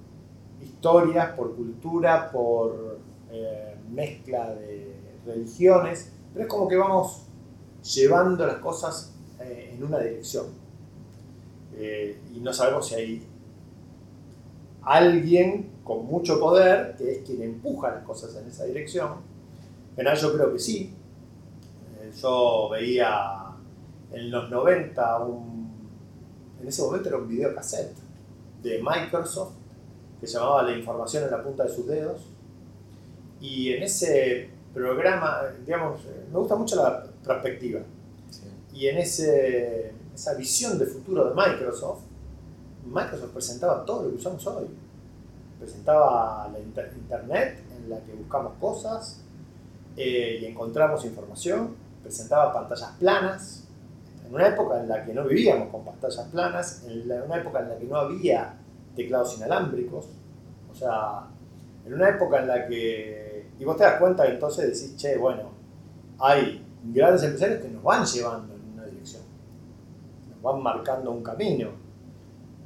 historias, 0.61 1.33
por 1.33 1.55
cultura, 1.55 2.31
por 2.31 2.99
eh, 3.31 3.75
mezcla 3.91 4.53
de 4.53 4.95
religiones, 5.25 6.11
pero 6.33 6.45
es 6.45 6.51
como 6.51 6.67
que 6.67 6.75
vamos 6.75 7.23
llevando 7.83 8.45
las 8.45 8.57
cosas 8.57 9.13
en 9.39 9.83
una 9.83 9.99
dirección. 9.99 10.45
Y 11.75 12.39
no 12.39 12.53
sabemos 12.53 12.87
si 12.87 12.95
hay 12.95 13.27
alguien 14.85 15.71
con 15.83 16.05
mucho 16.05 16.39
poder 16.39 16.95
que 16.97 17.11
es 17.11 17.17
quien 17.19 17.41
empuja 17.41 17.91
las 17.91 18.03
cosas 18.03 18.35
en 18.35 18.47
esa 18.47 18.65
dirección. 18.65 19.15
En 19.97 20.13
yo 20.15 20.33
creo 20.33 20.53
que 20.53 20.59
sí. 20.59 20.93
yo 22.21 22.69
veía 22.71 23.43
en 24.11 24.31
los 24.31 24.49
90 24.49 25.19
un, 25.19 25.71
en 26.61 26.67
ese 26.67 26.81
momento 26.83 27.09
era 27.09 27.17
un 27.17 27.27
videocassette 27.27 27.95
de 28.61 28.81
Microsoft 28.81 29.53
que 30.19 30.27
se 30.27 30.37
llamaba 30.37 30.63
La 30.63 30.77
información 30.77 31.25
en 31.25 31.31
la 31.31 31.43
punta 31.43 31.63
de 31.63 31.69
sus 31.69 31.85
dedos. 31.85 32.21
Y 33.41 33.73
en 33.73 33.83
ese 33.83 34.49
programa, 34.73 35.41
digamos, 35.65 35.99
me 36.31 36.39
gusta 36.39 36.55
mucho 36.55 36.77
la 36.77 37.03
perspectiva. 37.25 37.81
Y 38.73 38.87
en 38.87 38.99
ese, 38.99 39.91
esa 40.15 40.33
visión 40.35 40.79
de 40.79 40.85
futuro 40.85 41.29
de 41.29 41.35
Microsoft, 41.35 42.03
Microsoft 42.85 43.31
presentaba 43.31 43.85
todo 43.85 44.03
lo 44.03 44.09
que 44.09 44.15
usamos 44.15 44.45
hoy. 44.47 44.67
Presentaba 45.59 46.49
la 46.51 46.59
internet 46.59 47.63
en 47.75 47.89
la 47.89 47.99
que 48.01 48.13
buscamos 48.13 48.53
cosas 48.59 49.21
eh, 49.95 50.39
y 50.41 50.45
encontramos 50.45 51.05
información. 51.05 51.75
Presentaba 52.01 52.51
pantallas 52.51 52.91
planas, 52.99 53.63
en 54.25 54.33
una 54.33 54.47
época 54.47 54.79
en 54.79 54.89
la 54.89 55.05
que 55.05 55.13
no 55.13 55.25
vivíamos 55.25 55.69
con 55.69 55.85
pantallas 55.85 56.27
planas, 56.31 56.83
en 56.87 57.21
una 57.21 57.37
época 57.37 57.59
en 57.59 57.69
la 57.69 57.77
que 57.77 57.85
no 57.85 57.95
había 57.95 58.55
teclados 58.95 59.37
inalámbricos. 59.37 60.09
O 60.71 60.75
sea, 60.75 61.27
en 61.85 61.93
una 61.93 62.09
época 62.09 62.39
en 62.39 62.47
la 62.47 62.67
que. 62.67 63.51
Y 63.59 63.65
vos 63.65 63.77
te 63.77 63.83
das 63.83 63.99
cuenta 63.99 64.25
entonces 64.25 64.65
decís, 64.67 64.97
che, 64.97 65.17
bueno, 65.17 65.51
hay 66.19 66.65
grandes 66.83 67.23
empresarios 67.23 67.61
que 67.61 67.69
nos 67.69 67.83
van 67.83 68.05
llevando 68.05 68.53
en 68.53 68.73
una 68.73 68.85
dirección, 68.85 69.21
nos 70.29 70.41
van 70.41 70.61
marcando 70.61 71.11
un 71.11 71.23
camino. 71.23 71.82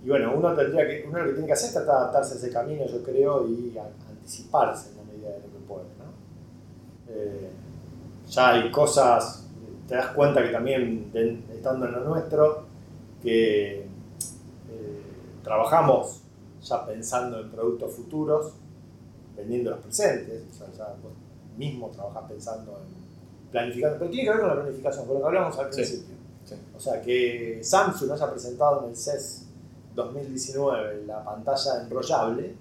Y 0.08 0.10
bueno, 0.10 0.34
uno 0.38 0.56
tendría 0.56 0.88
que, 0.88 1.06
uno 1.06 1.20
lo 1.20 1.26
que 1.26 1.32
tiene 1.32 1.48
que 1.48 1.52
hacer 1.52 1.68
es 1.68 1.74
tratar 1.74 1.96
de 1.96 2.00
adaptarse 2.00 2.34
a 2.36 2.38
ese 2.38 2.50
camino, 2.50 2.86
yo 2.86 3.04
creo, 3.04 3.46
y 3.46 3.78
anticiparse 3.78 4.92
en 4.92 4.96
la 4.96 5.04
medida 5.04 5.30
de 5.32 5.40
lo 5.40 5.52
que 5.52 5.60
puede. 5.68 5.84
¿no? 6.00 7.14
Eh, 7.14 7.50
ya 8.30 8.52
hay 8.52 8.72
cosas, 8.72 9.46
te 9.86 9.96
das 9.96 10.14
cuenta 10.14 10.42
que 10.42 10.48
también, 10.48 11.12
estando 11.54 11.88
en 11.88 11.92
lo 11.92 12.00
nuestro, 12.06 12.64
que 13.22 13.86
trabajamos 15.44 16.22
ya 16.64 16.86
pensando 16.86 17.42
en 17.42 17.52
productos 17.52 17.94
futuros, 17.94 18.54
vendiendo 19.36 19.72
los 19.72 19.82
presentes, 19.82 20.42
o 20.52 20.54
sea, 20.54 20.68
ya 20.72 20.86
vos 21.04 21.12
mismo 21.58 21.90
trabajas 21.90 22.24
pensando 22.30 22.80
en 22.80 23.52
planificando, 23.52 24.00
pero 24.00 24.10
tiene 24.10 24.24
que 24.24 24.30
ver 24.30 24.40
con 24.40 24.50
la 24.52 24.56
planificación, 24.56 25.06
con 25.06 25.16
lo 25.16 25.20
que 25.20 25.28
hablamos 25.28 25.60
al 25.60 25.70
principio. 25.70 26.16
O 26.78 26.80
sea, 26.80 27.02
que 27.02 27.60
Samsung 27.62 28.12
haya 28.12 28.32
presentado 28.32 28.86
en 28.86 28.92
el 28.92 28.96
CES 28.96 29.47
2019 29.98 31.06
la 31.06 31.24
pantalla 31.24 31.82
enrollable, 31.82 32.56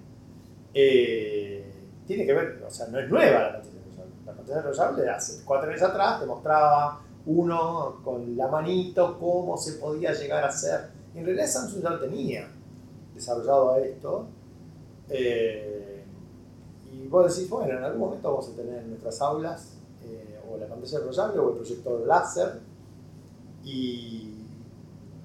eh, 0.73 1.73
tiene 2.05 2.25
que 2.25 2.33
ver, 2.33 2.63
o 2.67 2.69
sea, 2.69 2.87
no 2.87 2.99
es 2.99 3.09
nueva 3.09 3.39
la 3.39 3.53
pantalla 3.53 3.77
enrollable. 3.77 4.13
La 4.25 4.33
pantalla 4.33 4.59
enrollable 4.59 5.09
hace 5.09 5.45
cuatro 5.45 5.69
años 5.69 5.81
atrás 5.83 6.19
te 6.19 6.25
mostraba 6.25 7.01
uno 7.27 8.01
con 8.03 8.35
la 8.35 8.47
manito 8.47 9.17
cómo 9.19 9.55
se 9.55 9.73
podía 9.73 10.13
llegar 10.13 10.43
a 10.43 10.47
hacer. 10.47 10.89
En 11.13 11.25
realidad 11.25 11.47
Samsung 11.47 11.83
ya 11.83 11.89
lo 11.91 11.99
tenía 11.99 12.47
desarrollado 13.13 13.75
esto. 13.77 14.27
Eh, 15.09 16.03
y 16.91 17.07
vos 17.07 17.33
decís, 17.33 17.49
bueno, 17.49 17.77
en 17.77 17.83
algún 17.83 17.99
momento 17.99 18.29
vamos 18.31 18.49
a 18.49 18.55
tener 18.55 18.79
en 18.79 18.89
nuestras 18.89 19.21
aulas 19.21 19.73
eh, 20.03 20.39
o 20.49 20.57
la 20.57 20.67
pantalla 20.67 20.99
enrollable 20.99 21.39
o 21.39 21.49
el 21.49 21.55
proyector 21.57 22.07
láser 22.07 22.59
y 23.63 24.33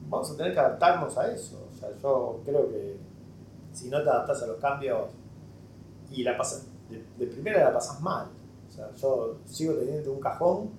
vamos 0.08 0.30
a 0.30 0.36
tener 0.36 0.52
que 0.52 0.60
adaptarnos 0.60 1.16
a 1.16 1.32
eso. 1.32 1.61
Sea, 1.82 1.98
yo 2.00 2.40
creo 2.44 2.70
que 2.70 2.96
si 3.72 3.88
no 3.88 4.02
te 4.02 4.08
adaptas 4.08 4.42
a 4.42 4.46
los 4.46 4.56
cambios 4.58 5.10
y 6.10 6.22
la 6.22 6.36
pasas, 6.36 6.66
de, 7.18 7.26
primera 7.26 7.64
la 7.64 7.72
pasas 7.72 8.00
mal. 8.00 8.28
O 8.68 8.72
sea, 8.72 8.90
yo 8.94 9.38
sigo 9.46 9.74
teniendo 9.74 10.12
un 10.12 10.20
cajón 10.20 10.70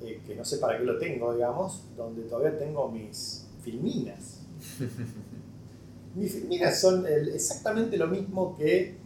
eh, 0.00 0.20
que 0.26 0.34
no 0.34 0.44
sé 0.44 0.58
para 0.58 0.78
qué 0.78 0.84
lo 0.84 0.98
tengo, 0.98 1.34
digamos, 1.34 1.84
donde 1.96 2.22
todavía 2.22 2.58
tengo 2.58 2.88
mis 2.88 3.46
filminas. 3.62 4.40
mis 6.14 6.32
filminas 6.32 6.80
son 6.80 7.06
exactamente 7.06 7.96
lo 7.96 8.06
mismo 8.06 8.56
que 8.56 8.98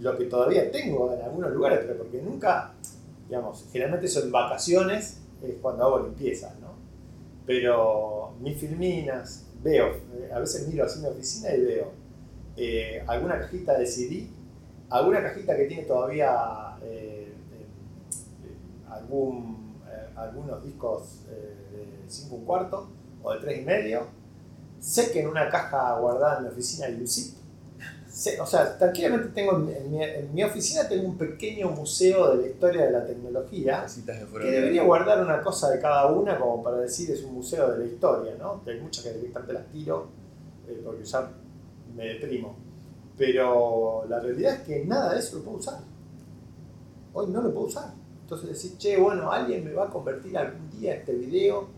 lo 0.00 0.16
que 0.16 0.26
todavía 0.26 0.70
tengo 0.70 1.12
en 1.12 1.20
algunos 1.22 1.52
lugares, 1.52 1.80
pero 1.82 1.98
porque 1.98 2.22
nunca, 2.22 2.74
digamos, 3.28 3.66
generalmente 3.72 4.06
son 4.06 4.30
vacaciones, 4.30 5.20
es 5.42 5.54
cuando 5.60 5.84
hago 5.84 6.00
limpieza, 6.00 6.54
¿no? 6.60 6.74
Pero 7.44 8.34
mis 8.40 8.56
filminas, 8.56 9.46
veo, 9.62 9.94
a 10.32 10.38
veces 10.38 10.68
miro 10.68 10.84
así 10.84 10.98
en 10.98 11.04
mi 11.04 11.10
oficina 11.10 11.54
y 11.54 11.60
veo 11.60 11.92
eh, 12.56 13.02
alguna 13.06 13.38
cajita 13.38 13.78
de 13.78 13.86
CD, 13.86 14.28
alguna 14.88 15.22
cajita 15.22 15.56
que 15.56 15.64
tiene 15.64 15.84
todavía 15.84 16.76
eh, 16.82 17.32
eh, 17.52 17.66
algún, 18.90 19.80
algunos 20.16 20.62
discos 20.64 21.24
de 21.26 21.86
5 22.08 22.34
un 22.34 22.44
cuarto 22.44 22.88
o 23.22 23.32
de 23.32 23.40
3 23.40 23.62
y 23.62 23.64
medio, 23.64 24.20
Sé 24.80 25.12
que 25.12 25.20
en 25.20 25.28
una 25.28 25.50
caja 25.50 25.98
guardada 25.98 26.38
en 26.38 26.44
mi 26.44 26.48
oficina 26.48 26.86
hay 26.86 26.94
un 26.94 27.06
zip. 27.06 27.34
O 28.40 28.46
sea, 28.46 28.76
tranquilamente 28.76 29.28
tengo 29.28 29.56
en 29.56 30.34
mi, 30.34 30.42
oficina 30.42 30.88
tengo 30.88 31.08
un 31.08 31.16
pequeño 31.16 31.70
museo 31.70 32.36
de 32.36 32.42
la 32.42 32.48
historia 32.48 32.86
de 32.86 32.90
la 32.90 33.06
tecnología 33.06 33.86
que 34.40 34.50
debería 34.50 34.82
guardar 34.82 35.22
una 35.22 35.40
cosa 35.40 35.70
de 35.70 35.80
cada 35.80 36.06
una 36.06 36.38
como 36.38 36.62
para 36.62 36.78
decir 36.78 37.10
es 37.10 37.22
un 37.22 37.34
museo 37.34 37.70
de 37.70 37.78
la 37.78 37.84
historia, 37.84 38.34
¿no? 38.38 38.62
hay 38.66 38.80
muchas 38.80 39.04
que 39.04 39.12
directamente 39.12 39.52
las 39.52 39.66
tiro 39.66 40.08
eh, 40.68 40.80
porque 40.84 41.04
ya 41.04 41.30
me 41.94 42.04
deprimo. 42.06 42.56
Pero 43.16 44.06
la 44.08 44.18
realidad 44.20 44.54
es 44.54 44.60
que 44.60 44.84
nada 44.84 45.12
de 45.12 45.20
eso 45.20 45.36
lo 45.36 45.44
puedo 45.44 45.58
usar. 45.58 45.78
Hoy 47.12 47.26
no 47.28 47.42
lo 47.42 47.52
puedo 47.52 47.66
usar. 47.66 47.92
Entonces 48.22 48.48
decir, 48.48 48.78
che, 48.78 48.96
bueno, 48.96 49.30
alguien 49.30 49.64
me 49.64 49.72
va 49.72 49.86
a 49.86 49.90
convertir 49.90 50.38
algún 50.38 50.70
día 50.70 50.94
este 50.94 51.12
video 51.14 51.68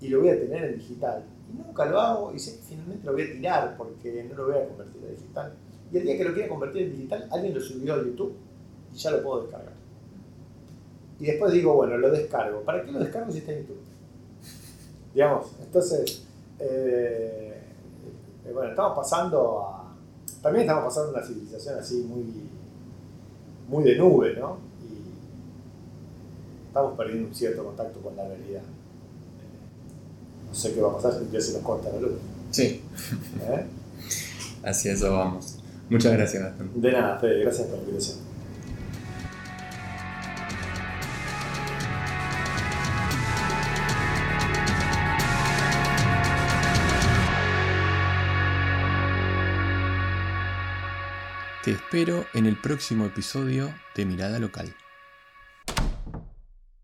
y 0.00 0.08
lo 0.08 0.20
voy 0.20 0.28
a 0.28 0.38
tener 0.38 0.64
en 0.64 0.78
digital. 0.78 1.24
Y 1.50 1.56
nunca 1.56 1.86
lo 1.86 2.00
hago 2.00 2.32
y 2.32 2.38
sé 2.38 2.56
que 2.56 2.62
finalmente 2.62 3.06
lo 3.06 3.12
voy 3.12 3.22
a 3.22 3.32
tirar 3.32 3.76
porque 3.76 4.24
no 4.24 4.34
lo 4.34 4.46
voy 4.46 4.56
a 4.56 4.68
convertir 4.68 5.02
en 5.02 5.10
digital. 5.16 5.52
Y 5.94 5.98
el 5.98 6.02
día 6.02 6.18
que 6.18 6.24
lo 6.24 6.34
quiera 6.34 6.48
convertir 6.48 6.82
en 6.82 6.90
digital, 6.90 7.28
alguien 7.30 7.54
lo 7.54 7.60
subió 7.60 7.94
a 7.94 7.98
YouTube 7.98 8.34
y 8.92 8.96
ya 8.96 9.12
lo 9.12 9.22
puedo 9.22 9.42
descargar. 9.42 9.74
Y 11.20 11.26
después 11.26 11.52
digo, 11.52 11.74
bueno, 11.74 11.96
lo 11.96 12.10
descargo. 12.10 12.62
¿Para 12.62 12.84
qué 12.84 12.90
lo 12.90 12.98
descargo 12.98 13.30
si 13.30 13.38
está 13.38 13.52
en 13.52 13.60
YouTube? 13.60 13.80
Digamos, 15.14 15.46
entonces, 15.62 16.24
eh, 16.58 17.62
eh, 18.44 18.52
bueno, 18.52 18.70
estamos 18.70 18.96
pasando 18.96 19.60
a... 19.60 19.94
También 20.42 20.62
estamos 20.62 20.84
pasando 20.86 21.10
a 21.10 21.12
una 21.12 21.24
civilización 21.24 21.78
así 21.78 22.02
muy, 22.02 22.24
muy 23.68 23.84
de 23.84 23.96
nube, 23.96 24.34
¿no? 24.34 24.58
Y 24.82 26.66
estamos 26.66 26.96
perdiendo 26.96 27.28
un 27.28 27.34
cierto 27.36 27.62
contacto 27.62 28.00
con 28.00 28.16
la 28.16 28.26
realidad. 28.26 28.62
Eh, 28.62 30.48
no 30.48 30.54
sé 30.56 30.74
qué 30.74 30.80
va 30.80 30.90
a 30.90 30.96
pasar 30.96 31.20
si 31.20 31.26
día 31.26 31.40
se 31.40 31.52
nos 31.52 31.62
corta 31.62 31.88
la 31.90 32.00
luz. 32.00 32.14
Sí. 32.50 32.82
Así 34.64 34.88
eso 34.88 35.12
vamos. 35.12 35.53
Muchas 35.88 36.12
gracias, 36.12 36.42
Gastón. 36.42 36.70
De 36.74 36.92
nada, 36.92 37.18
Fede, 37.18 37.40
gracias 37.40 37.66
por 37.68 37.76
la 37.78 37.84
invitación. 37.84 38.34
Te 51.64 51.70
espero 51.70 52.26
en 52.34 52.44
el 52.44 52.56
próximo 52.56 53.06
episodio 53.06 53.74
de 53.94 54.04
Mirada 54.04 54.38
Local. 54.38 54.74